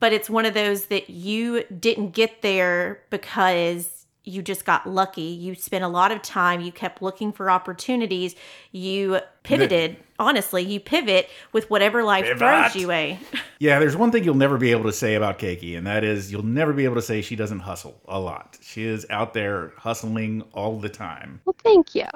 But 0.00 0.12
it's 0.12 0.30
one 0.30 0.46
of 0.46 0.54
those 0.54 0.86
that 0.86 1.10
you 1.10 1.64
didn't 1.64 2.12
get 2.12 2.42
there 2.42 3.02
because 3.10 3.97
you 4.28 4.42
just 4.42 4.64
got 4.64 4.88
lucky. 4.88 5.22
You 5.22 5.54
spent 5.54 5.84
a 5.84 5.88
lot 5.88 6.12
of 6.12 6.22
time, 6.22 6.60
you 6.60 6.70
kept 6.70 7.02
looking 7.02 7.32
for 7.32 7.50
opportunities, 7.50 8.34
you 8.72 9.20
pivoted. 9.42 9.96
Honestly, 10.20 10.62
you 10.62 10.80
pivot 10.80 11.30
with 11.52 11.70
whatever 11.70 12.02
life 12.04 12.24
Pivot. 12.24 12.38
throws 12.38 12.76
you 12.76 12.90
a. 12.90 13.18
Yeah, 13.60 13.80
there's 13.80 13.96
one 13.96 14.12
thing 14.12 14.22
you'll 14.22 14.36
never 14.36 14.56
be 14.56 14.70
able 14.70 14.84
to 14.84 14.92
say 14.92 15.14
about 15.16 15.40
Keiki, 15.40 15.76
and 15.76 15.84
that 15.88 16.04
is 16.04 16.30
you'll 16.30 16.44
never 16.44 16.72
be 16.72 16.84
able 16.84 16.94
to 16.94 17.02
say 17.02 17.22
she 17.22 17.34
doesn't 17.34 17.58
hustle 17.58 18.00
a 18.06 18.20
lot. 18.20 18.56
She 18.62 18.84
is 18.84 19.04
out 19.10 19.34
there 19.34 19.72
hustling 19.78 20.44
all 20.52 20.78
the 20.78 20.88
time. 20.88 21.40
Well, 21.44 21.56
thank 21.64 21.94
you. 21.96 22.06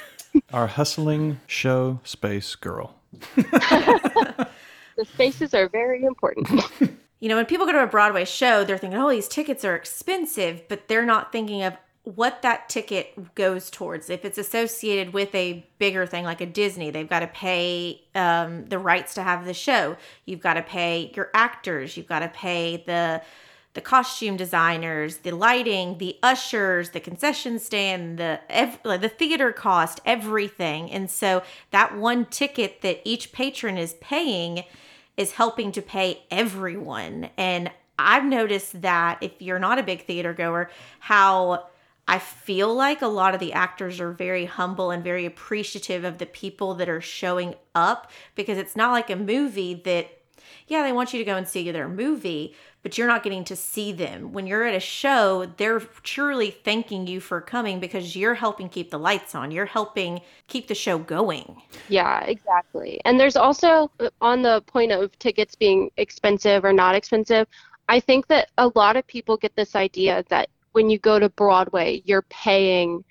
Our 0.52 0.68
hustling 0.68 1.40
show 1.48 1.98
space 2.04 2.54
girl. 2.54 2.94
The 4.96 5.06
spaces 5.06 5.54
are 5.54 5.68
very 5.68 6.04
important. 6.04 6.48
You 7.22 7.28
know, 7.28 7.36
when 7.36 7.46
people 7.46 7.66
go 7.66 7.72
to 7.72 7.84
a 7.84 7.86
Broadway 7.86 8.24
show, 8.24 8.64
they're 8.64 8.76
thinking, 8.76 8.98
oh, 8.98 9.08
these 9.08 9.28
tickets 9.28 9.64
are 9.64 9.76
expensive, 9.76 10.66
but 10.66 10.88
they're 10.88 11.06
not 11.06 11.30
thinking 11.30 11.62
of 11.62 11.76
what 12.02 12.42
that 12.42 12.68
ticket 12.68 13.36
goes 13.36 13.70
towards. 13.70 14.10
If 14.10 14.24
it's 14.24 14.38
associated 14.38 15.14
with 15.14 15.32
a 15.32 15.64
bigger 15.78 16.04
thing 16.04 16.24
like 16.24 16.40
a 16.40 16.46
Disney, 16.46 16.90
they've 16.90 17.08
got 17.08 17.20
to 17.20 17.28
pay 17.28 18.02
um, 18.16 18.64
the 18.64 18.80
rights 18.80 19.14
to 19.14 19.22
have 19.22 19.44
the 19.44 19.54
show. 19.54 19.96
You've 20.24 20.40
got 20.40 20.54
to 20.54 20.62
pay 20.62 21.12
your 21.14 21.30
actors. 21.32 21.96
You've 21.96 22.08
got 22.08 22.20
to 22.20 22.28
pay 22.28 22.82
the 22.88 23.22
the 23.74 23.80
costume 23.80 24.36
designers, 24.36 25.18
the 25.18 25.30
lighting, 25.30 25.98
the 25.98 26.18
ushers, 26.24 26.90
the 26.90 27.00
concession 27.00 27.58
stand, 27.58 28.18
the 28.18 28.40
ev- 28.50 28.82
the 28.82 29.08
theater 29.08 29.52
cost, 29.52 30.00
everything. 30.04 30.90
And 30.90 31.08
so 31.08 31.42
that 31.70 31.96
one 31.96 32.26
ticket 32.26 32.82
that 32.82 33.00
each 33.04 33.30
patron 33.30 33.78
is 33.78 33.94
paying 34.00 34.64
is 35.22 35.32
helping 35.32 35.72
to 35.72 35.80
pay 35.80 36.22
everyone. 36.30 37.30
And 37.38 37.70
I've 37.98 38.24
noticed 38.24 38.82
that 38.82 39.18
if 39.22 39.40
you're 39.40 39.60
not 39.60 39.78
a 39.78 39.82
big 39.82 40.04
theater 40.04 40.34
goer, 40.34 40.70
how 40.98 41.68
I 42.08 42.18
feel 42.18 42.74
like 42.74 43.00
a 43.00 43.06
lot 43.06 43.32
of 43.32 43.40
the 43.40 43.52
actors 43.52 44.00
are 44.00 44.12
very 44.12 44.44
humble 44.44 44.90
and 44.90 45.04
very 45.04 45.24
appreciative 45.24 46.04
of 46.04 46.18
the 46.18 46.26
people 46.26 46.74
that 46.74 46.88
are 46.88 47.00
showing 47.00 47.54
up 47.74 48.10
because 48.34 48.58
it's 48.58 48.74
not 48.74 48.90
like 48.90 49.08
a 49.08 49.16
movie 49.16 49.74
that, 49.84 50.10
yeah, 50.66 50.82
they 50.82 50.92
want 50.92 51.12
you 51.12 51.20
to 51.20 51.24
go 51.24 51.36
and 51.36 51.46
see 51.46 51.70
their 51.70 51.88
movie, 51.88 52.56
but 52.82 52.98
you're 52.98 53.06
not 53.06 53.22
getting 53.22 53.44
to 53.44 53.56
see 53.56 53.92
them. 53.92 54.32
When 54.32 54.46
you're 54.46 54.64
at 54.64 54.74
a 54.74 54.80
show, 54.80 55.46
they're 55.56 55.80
truly 55.80 56.50
thanking 56.50 57.06
you 57.06 57.20
for 57.20 57.40
coming 57.40 57.80
because 57.80 58.16
you're 58.16 58.34
helping 58.34 58.68
keep 58.68 58.90
the 58.90 58.98
lights 58.98 59.34
on, 59.34 59.50
you're 59.50 59.66
helping 59.66 60.20
keep 60.48 60.68
the 60.68 60.74
show 60.74 60.98
going. 60.98 61.62
Yeah, 61.88 62.20
exactly. 62.24 63.00
And 63.04 63.18
there's 63.18 63.36
also, 63.36 63.90
uh, 64.00 64.10
on 64.20 64.42
the 64.42 64.62
point 64.66 64.92
of 64.92 65.16
tickets 65.18 65.54
being 65.54 65.90
expensive 65.96 66.64
or 66.64 66.72
not 66.72 66.94
expensive, 66.94 67.46
I 67.88 68.00
think 68.00 68.26
that 68.28 68.50
a 68.58 68.70
lot 68.74 68.96
of 68.96 69.06
people 69.06 69.36
get 69.36 69.54
this 69.54 69.76
idea 69.76 70.24
that 70.28 70.48
when 70.72 70.90
you 70.90 70.98
go 70.98 71.18
to 71.18 71.28
Broadway, 71.28 72.02
you're 72.04 72.22
paying 72.22 73.04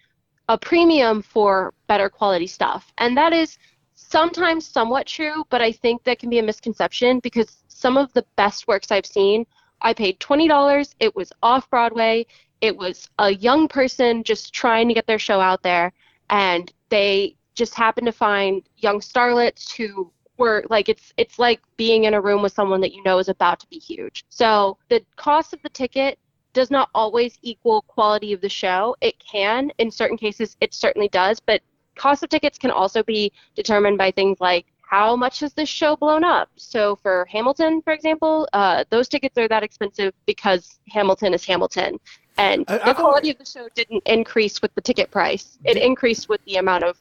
a 0.50 0.58
premium 0.58 1.22
for 1.22 1.74
better 1.88 2.10
quality 2.10 2.48
stuff. 2.48 2.92
And 2.98 3.16
that 3.16 3.32
is 3.32 3.58
sometimes 3.96 4.66
somewhat 4.66 5.08
true, 5.08 5.46
but 5.50 5.62
I 5.62 5.72
think 5.72 6.04
that 6.04 6.20
can 6.20 6.30
be 6.30 6.40
a 6.40 6.44
misconception 6.44 7.20
because 7.20 7.58
some 7.68 7.98
of 7.98 8.12
the 8.14 8.26
best 8.36 8.68
works 8.68 8.92
I've 8.92 9.06
seen, 9.06 9.46
I 9.82 9.94
paid 9.94 10.20
$20. 10.20 10.96
It 11.00 11.16
was 11.16 11.32
off 11.42 11.70
Broadway. 11.70 12.26
It 12.62 12.76
was 12.76 13.10
a 13.18 13.32
young 13.32 13.68
person 13.68 14.24
just 14.24 14.54
trying 14.54 14.88
to 14.88 14.94
get 14.94 15.08
their 15.08 15.20
show 15.20 15.40
out 15.40 15.64
there, 15.64 15.92
and 16.30 16.72
they 16.90 17.36
just 17.56 17.74
happened 17.76 18.06
to 18.06 18.12
find 18.12 18.64
young 18.78 19.00
starlets 19.00 19.76
who 19.76 20.12
were 20.38 20.64
like 20.70 20.90
it's 20.90 21.14
it's 21.18 21.38
like 21.38 21.62
being 21.78 22.06
in 22.06 22.14
a 22.14 22.22
room 22.22 22.42
with 22.42 22.54
someone 22.54 22.82
that 22.82 22.94
you 22.94 23.04
know 23.04 23.20
is 23.20 23.30
about 23.30 23.60
to 23.60 23.68
be 23.68 23.78
huge. 23.78 24.26
So 24.30 24.78
the 24.90 25.04
cost 25.16 25.54
of 25.54 25.62
the 25.62 25.70
ticket 25.70 26.18
does 26.54 26.72
not 26.72 26.90
always 26.94 27.38
equal 27.42 27.84
quality 27.84 28.34
of 28.34 28.42
the 28.42 28.50
show. 28.50 28.96
It 29.02 29.16
can 29.20 29.72
in 29.78 29.92
certain 29.92 30.18
cases 30.18 30.58
it 30.62 30.74
certainly 30.74 31.08
does, 31.10 31.40
but 31.40 31.62
cost 31.96 32.24
of 32.24 32.30
tickets 32.30 32.58
can 32.58 32.72
also 32.72 33.04
be 33.04 33.32
determined 33.56 33.98
by 33.98 34.12
things 34.12 34.40
like 34.40 34.66
how 34.92 35.16
much 35.16 35.40
has 35.40 35.54
this 35.54 35.70
show 35.70 35.96
blown 35.96 36.24
up? 36.24 36.50
So 36.58 36.98
for 36.98 37.26
Hamilton, 37.32 37.82
for 37.82 37.94
example, 37.94 38.48
uh, 38.52 38.84
those 38.90 39.08
tickets 39.08 39.38
are 39.38 39.48
that 39.48 39.64
expensive 39.64 40.14
because 40.26 40.80
Hamilton 40.90 41.34
is 41.34 41.46
Hamilton. 41.46 41.98
And 42.38 42.66
I- 42.68 42.78
the 42.78 42.88
I've 42.90 42.96
quality 42.98 43.30
of 43.32 43.38
the 43.38 43.46
show 43.46 43.68
didn't 43.74 44.04
increase 44.06 44.62
with 44.62 44.76
the 44.76 44.82
ticket 44.82 45.10
price. 45.10 45.58
It 45.64 45.78
increased 45.78 46.28
with 46.28 46.44
the 46.46 46.58
amount 46.58 46.84
of 46.84 46.98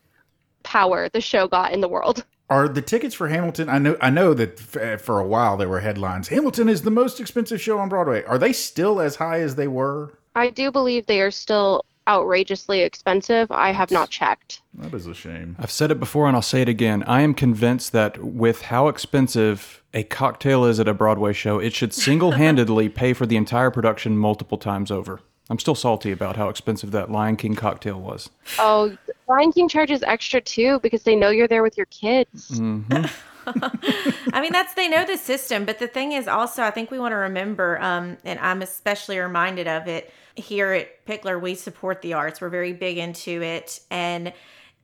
power 0.62 1.08
the 1.08 1.20
show 1.20 1.48
got 1.48 1.72
in 1.72 1.80
the 1.80 1.88
world. 1.88 2.24
Are 2.48 2.68
the 2.68 2.82
tickets 2.82 3.14
for 3.14 3.28
Hamilton? 3.28 3.68
I 3.68 3.78
know. 3.78 3.96
I 4.00 4.10
know 4.10 4.34
that 4.34 4.60
f- 4.76 5.00
for 5.00 5.18
a 5.18 5.26
while 5.26 5.56
there 5.56 5.68
were 5.68 5.80
headlines. 5.80 6.28
Hamilton 6.28 6.68
is 6.68 6.82
the 6.82 6.90
most 6.90 7.18
expensive 7.20 7.60
show 7.60 7.78
on 7.78 7.88
Broadway. 7.88 8.24
Are 8.24 8.38
they 8.38 8.52
still 8.52 9.00
as 9.00 9.16
high 9.16 9.40
as 9.40 9.54
they 9.56 9.68
were? 9.68 10.18
I 10.36 10.50
do 10.50 10.70
believe 10.70 11.06
they 11.06 11.20
are 11.20 11.30
still 11.30 11.84
outrageously 12.08 12.80
expensive. 12.80 13.50
I 13.50 13.72
have 13.72 13.90
not 13.90 14.10
checked. 14.10 14.62
That 14.74 14.94
is 14.94 15.06
a 15.06 15.14
shame. 15.14 15.56
I've 15.58 15.70
said 15.70 15.90
it 15.90 16.00
before 16.00 16.26
and 16.26 16.36
I'll 16.36 16.42
say 16.42 16.62
it 16.62 16.68
again. 16.68 17.02
I 17.04 17.20
am 17.20 17.34
convinced 17.34 17.92
that 17.92 18.22
with 18.22 18.62
how 18.62 18.88
expensive 18.88 19.82
a 19.92 20.04
cocktail 20.04 20.64
is 20.64 20.80
at 20.80 20.88
a 20.88 20.94
Broadway 20.94 21.32
show, 21.32 21.58
it 21.58 21.74
should 21.74 21.92
single 21.92 22.32
handedly 22.32 22.88
pay 23.00 23.12
for 23.12 23.26
the 23.26 23.36
entire 23.36 23.70
production 23.70 24.16
multiple 24.16 24.58
times 24.58 24.90
over. 24.90 25.20
I'm 25.48 25.58
still 25.58 25.74
salty 25.74 26.12
about 26.12 26.36
how 26.36 26.48
expensive 26.48 26.92
that 26.92 27.10
Lion 27.10 27.36
King 27.36 27.56
cocktail 27.56 28.00
was. 28.00 28.30
Oh, 28.60 28.96
Lion 29.28 29.50
King 29.52 29.68
charges 29.68 30.02
extra 30.04 30.40
too 30.40 30.78
because 30.80 31.02
they 31.02 31.16
know 31.16 31.30
you're 31.30 31.48
there 31.48 31.64
with 31.64 31.76
your 31.76 31.86
kids. 31.86 32.60
I 33.46 34.40
mean, 34.40 34.52
that's 34.52 34.74
they 34.74 34.88
know 34.88 35.04
the 35.04 35.16
system, 35.16 35.64
but 35.64 35.78
the 35.78 35.88
thing 35.88 36.12
is 36.12 36.28
also, 36.28 36.62
I 36.62 36.70
think 36.70 36.90
we 36.90 36.98
want 36.98 37.12
to 37.12 37.16
remember, 37.16 37.80
um, 37.80 38.16
and 38.24 38.38
I'm 38.38 38.62
especially 38.62 39.18
reminded 39.18 39.66
of 39.66 39.88
it 39.88 40.12
here 40.40 40.72
at 40.72 41.06
Pickler. 41.06 41.40
We 41.40 41.54
support 41.54 42.02
the 42.02 42.14
arts. 42.14 42.40
We're 42.40 42.48
very 42.48 42.72
big 42.72 42.98
into 42.98 43.42
it, 43.42 43.80
and 43.90 44.32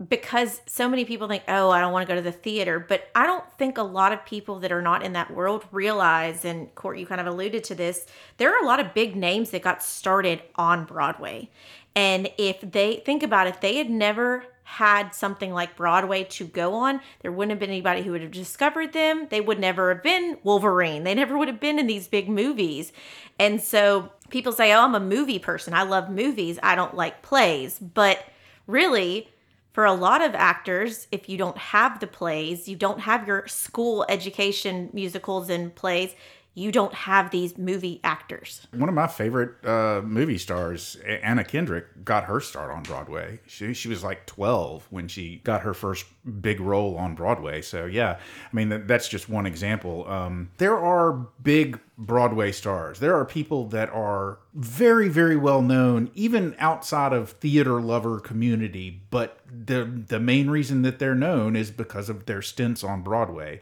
because 0.09 0.61
so 0.67 0.89
many 0.89 1.07
people 1.07 1.27
think, 1.27 1.43
oh, 1.49 1.71
I 1.71 1.81
don't 1.81 1.93
want 1.93 2.07
to 2.07 2.13
go 2.13 2.17
to 2.17 2.23
the 2.23 2.31
theater, 2.31 2.79
but 2.79 3.09
I 3.15 3.25
don't 3.25 3.51
think 3.53 3.79
a 3.79 3.83
lot 3.83 4.13
of 4.13 4.27
people 4.27 4.59
that 4.61 4.71
are 4.71 4.83
not 4.83 5.03
in 5.03 5.15
that 5.15 5.31
world 5.31 5.65
realize. 5.73 6.45
And 6.45 6.75
Court, 6.75 6.99
you 6.99 7.07
kind 7.07 7.21
of 7.21 7.27
alluded 7.27 7.65
to 7.65 7.75
this. 7.75 8.07
There 8.37 8.55
are 8.55 8.63
a 8.63 8.67
lot 8.67 8.79
of 8.79 8.93
big 8.93 9.17
names 9.17 9.51
that 9.51 9.63
got 9.63 9.83
started 9.83 10.43
on 10.57 10.85
Broadway, 10.85 11.51
and 11.95 12.29
if 12.37 12.61
they 12.61 13.03
think 13.07 13.23
about 13.23 13.47
it, 13.47 13.61
they 13.61 13.77
had 13.77 13.91
never 13.91 14.45
had 14.67 15.15
something 15.15 15.53
like 15.53 15.77
Broadway 15.77 16.25
to 16.25 16.45
go 16.45 16.75
on, 16.75 17.01
there 17.21 17.31
wouldn't 17.31 17.51
have 17.51 17.61
been 17.61 17.71
anybody 17.71 18.03
who 18.03 18.11
would 18.11 18.21
have 18.21 18.33
discovered 18.33 18.93
them. 18.93 19.29
They 19.31 19.41
would 19.41 19.61
never 19.61 19.95
have 19.95 20.03
been 20.03 20.39
Wolverine. 20.43 21.05
They 21.05 21.15
never 21.15 21.39
would 21.39 21.47
have 21.47 21.61
been 21.61 21.79
in 21.79 21.87
these 21.87 22.09
big 22.09 22.29
movies. 22.29 22.93
And 23.39 23.63
so 23.63 24.11
people 24.31 24.53
say, 24.53 24.73
oh, 24.73 24.81
I'm 24.81 24.95
a 24.95 25.01
movie 25.01 25.39
person. 25.39 25.75
I 25.75 25.83
love 25.83 26.11
movies. 26.11 26.59
I 26.63 26.75
don't 26.75 26.95
like 26.95 27.23
plays. 27.23 27.79
But 27.79 28.25
really, 28.67 29.29
for 29.73 29.85
a 29.85 29.93
lot 29.93 30.23
of 30.23 30.35
actors, 30.35 31.07
if 31.13 31.29
you 31.29 31.37
don't 31.37 31.59
have 31.59 32.01
the 32.01 32.07
plays, 32.07 32.69
you 32.69 32.77
don't 32.77 33.01
have 33.01 33.27
your 33.27 33.47
school 33.47 34.07
education 34.09 34.91
musicals 34.93 35.51
and 35.51 35.75
plays, 35.75 36.15
you 36.57 36.73
don't 36.73 36.95
have 36.95 37.31
these 37.31 37.59
movie 37.59 38.01
actors. 38.03 38.67
One 38.73 38.89
of 38.89 38.95
my 38.95 39.09
favorite 39.09 39.63
uh, 39.63 40.01
movie 40.03 40.39
stars, 40.39 40.97
Anna 41.05 41.45
Kendrick, 41.45 42.03
got 42.03 42.25
her 42.25 42.41
start 42.41 42.73
on 42.73 42.83
Broadway. 42.83 43.41
She, 43.47 43.75
she 43.75 43.89
was 43.91 44.03
like 44.03 44.25
12 44.25 44.87
when 44.89 45.07
she 45.07 45.43
got 45.45 45.61
her 45.61 45.75
first 45.75 46.07
big 46.41 46.59
role 46.59 46.97
on 46.97 47.15
Broadway. 47.15 47.61
So, 47.61 47.85
yeah, 47.85 48.19
I 48.19 48.57
mean, 48.57 48.71
that, 48.71 48.89
that's 48.89 49.07
just 49.07 49.29
one 49.29 49.45
example. 49.45 50.09
Um, 50.09 50.49
there 50.57 50.79
are 50.79 51.27
big 51.43 51.79
Broadway 51.99 52.53
stars. 52.53 53.01
There 53.01 53.15
are 53.15 53.27
people 53.27 53.67
that 53.69 53.91
are 53.91 54.39
very, 54.55 55.11
very 55.11 55.37
well 55.37 55.61
known, 55.61 56.11
even 56.15 56.57
outside 56.59 57.13
of 57.13 57.33
theater 57.33 57.83
lover 57.83 58.19
community. 58.19 59.03
But 59.11 59.41
the 59.47 59.85
the 59.85 60.21
main 60.21 60.51
reason 60.51 60.83
that 60.83 60.99
they're 60.99 61.15
known 61.15 61.57
is 61.57 61.71
because 61.71 62.09
of 62.11 62.27
their 62.27 62.43
stints 62.43 62.85
on 62.85 63.03
Broadway 63.03 63.61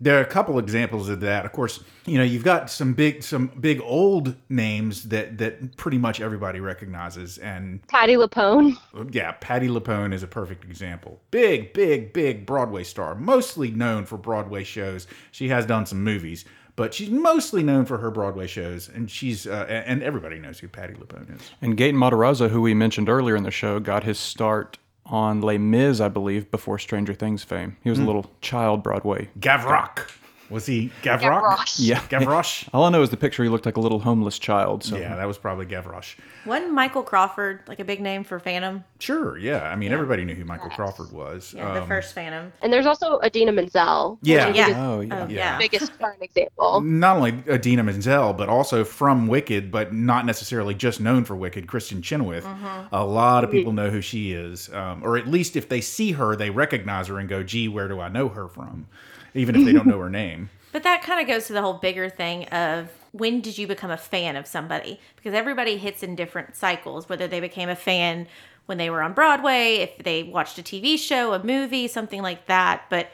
there 0.00 0.18
are 0.18 0.22
a 0.22 0.26
couple 0.26 0.58
examples 0.58 1.08
of 1.08 1.20
that. 1.20 1.44
Of 1.44 1.52
course, 1.52 1.80
you 2.06 2.16
know 2.16 2.24
you've 2.24 2.44
got 2.44 2.70
some 2.70 2.94
big 2.94 3.22
some 3.22 3.48
big 3.60 3.80
old 3.82 4.34
names 4.48 5.04
that 5.04 5.38
that 5.38 5.76
pretty 5.76 5.98
much 5.98 6.20
everybody 6.20 6.60
recognizes, 6.60 7.38
and 7.38 7.86
Patti 7.88 8.14
LuPone. 8.14 8.76
yeah, 9.12 9.32
Patti 9.40 9.68
LuPone 9.68 10.14
is 10.14 10.22
a 10.22 10.26
perfect 10.26 10.64
example. 10.64 11.20
Big, 11.30 11.72
big, 11.72 12.12
big 12.12 12.46
Broadway 12.46 12.84
star, 12.84 13.14
mostly 13.14 13.70
known 13.70 14.06
for 14.06 14.16
Broadway 14.16 14.64
shows. 14.64 15.06
She 15.32 15.48
has 15.48 15.66
done 15.66 15.84
some 15.84 16.02
movies, 16.02 16.44
but 16.76 16.94
she's 16.94 17.10
mostly 17.10 17.62
known 17.62 17.84
for 17.84 17.98
her 17.98 18.10
Broadway 18.10 18.46
shows, 18.46 18.88
and 18.88 19.10
she's 19.10 19.46
uh, 19.46 19.66
and 19.68 20.02
everybody 20.02 20.38
knows 20.38 20.58
who 20.58 20.68
Patti 20.68 20.94
LuPone 20.94 21.36
is. 21.36 21.50
And 21.60 21.76
Gaten 21.76 21.96
Matarazzo, 21.96 22.48
who 22.48 22.62
we 22.62 22.72
mentioned 22.72 23.08
earlier 23.10 23.36
in 23.36 23.42
the 23.42 23.50
show, 23.50 23.80
got 23.80 24.04
his 24.04 24.18
start 24.18 24.78
on 25.10 25.42
Les 25.42 25.58
Mis, 25.58 26.00
I 26.00 26.08
believe, 26.08 26.50
before 26.50 26.78
Stranger 26.78 27.14
Things 27.14 27.42
fame. 27.42 27.76
He 27.82 27.90
was 27.90 27.98
a 27.98 28.02
hmm. 28.02 28.06
little 28.06 28.30
child 28.40 28.82
Broadway. 28.82 29.28
Gavroche. 29.38 30.19
Was 30.50 30.66
he 30.66 30.90
Gavroche? 31.02 31.20
Gavroche. 31.42 31.76
Yeah. 31.78 32.00
Gavroche. 32.08 32.68
All 32.74 32.84
I 32.84 32.90
know 32.90 33.02
is 33.02 33.10
the 33.10 33.16
picture, 33.16 33.42
he 33.44 33.48
looked 33.48 33.66
like 33.66 33.76
a 33.76 33.80
little 33.80 34.00
homeless 34.00 34.38
child. 34.38 34.82
So 34.82 34.96
Yeah, 34.96 35.14
that 35.16 35.26
was 35.26 35.38
probably 35.38 35.64
Gavroche. 35.66 36.16
Wasn't 36.44 36.72
Michael 36.72 37.02
Crawford 37.02 37.60
like 37.68 37.78
a 37.80 37.84
big 37.84 38.00
name 38.00 38.24
for 38.24 38.40
Phantom? 38.40 38.82
Sure, 38.98 39.38
yeah. 39.38 39.62
I 39.70 39.76
mean, 39.76 39.92
everybody 39.92 40.24
knew 40.24 40.34
who 40.34 40.44
Michael 40.44 40.70
Crawford 40.70 41.12
was. 41.12 41.54
Yeah, 41.56 41.72
the 41.74 41.82
Um, 41.82 41.88
first 41.88 42.14
Phantom. 42.14 42.52
And 42.62 42.72
there's 42.72 42.86
also 42.86 43.20
Idina 43.20 43.52
Menzel. 43.52 44.18
Yeah. 44.22 44.48
which 44.48 44.56
Yeah. 44.56 44.68
is 44.70 44.76
Oh, 44.76 45.00
yeah. 45.00 45.18
Yeah. 45.20 45.26
yeah. 45.28 45.58
biggest 45.58 45.96
current 45.98 46.20
example. 46.22 46.80
not 46.80 47.16
only 47.16 47.42
Idina 47.48 47.82
Menzel, 47.84 48.32
but 48.32 48.48
also 48.48 48.82
from 48.84 49.28
Wicked, 49.28 49.70
but 49.70 49.92
not 49.94 50.26
necessarily 50.26 50.74
just 50.74 51.00
known 51.00 51.24
for 51.24 51.36
Wicked, 51.36 51.66
Kristin 51.66 52.02
Chenoweth. 52.02 52.46
A 52.92 53.04
lot 53.04 53.44
of 53.44 53.50
people 53.50 53.72
know 53.72 53.90
who 53.90 54.00
she 54.00 54.32
is, 54.32 54.68
um, 54.74 55.02
or 55.04 55.16
at 55.16 55.28
least 55.28 55.54
if 55.56 55.68
they 55.68 55.80
see 55.80 56.12
her, 56.12 56.34
they 56.34 56.50
recognize 56.50 57.06
her 57.08 57.18
and 57.18 57.28
go, 57.28 57.42
"Gee, 57.42 57.68
where 57.68 57.86
do 57.86 58.00
I 58.00 58.08
know 58.08 58.28
her 58.30 58.48
from?" 58.48 58.86
Even 59.34 59.54
if 59.54 59.64
they 59.64 59.72
don't 59.72 59.86
know 59.86 59.98
her 60.00 60.10
name. 60.10 60.39
But 60.72 60.84
that 60.84 61.02
kind 61.02 61.20
of 61.20 61.26
goes 61.26 61.46
to 61.46 61.52
the 61.52 61.62
whole 61.62 61.74
bigger 61.74 62.08
thing 62.08 62.44
of 62.46 62.90
when 63.12 63.40
did 63.40 63.58
you 63.58 63.66
become 63.66 63.90
a 63.90 63.96
fan 63.96 64.36
of 64.36 64.46
somebody? 64.46 65.00
Because 65.16 65.34
everybody 65.34 65.76
hits 65.76 66.02
in 66.02 66.14
different 66.14 66.54
cycles, 66.54 67.08
whether 67.08 67.26
they 67.26 67.40
became 67.40 67.68
a 67.68 67.76
fan 67.76 68.28
when 68.66 68.78
they 68.78 68.88
were 68.88 69.02
on 69.02 69.12
Broadway, 69.12 69.76
if 69.76 70.04
they 70.04 70.22
watched 70.22 70.58
a 70.58 70.62
TV 70.62 70.96
show, 70.96 71.32
a 71.32 71.42
movie, 71.42 71.88
something 71.88 72.22
like 72.22 72.46
that. 72.46 72.84
But 72.88 73.08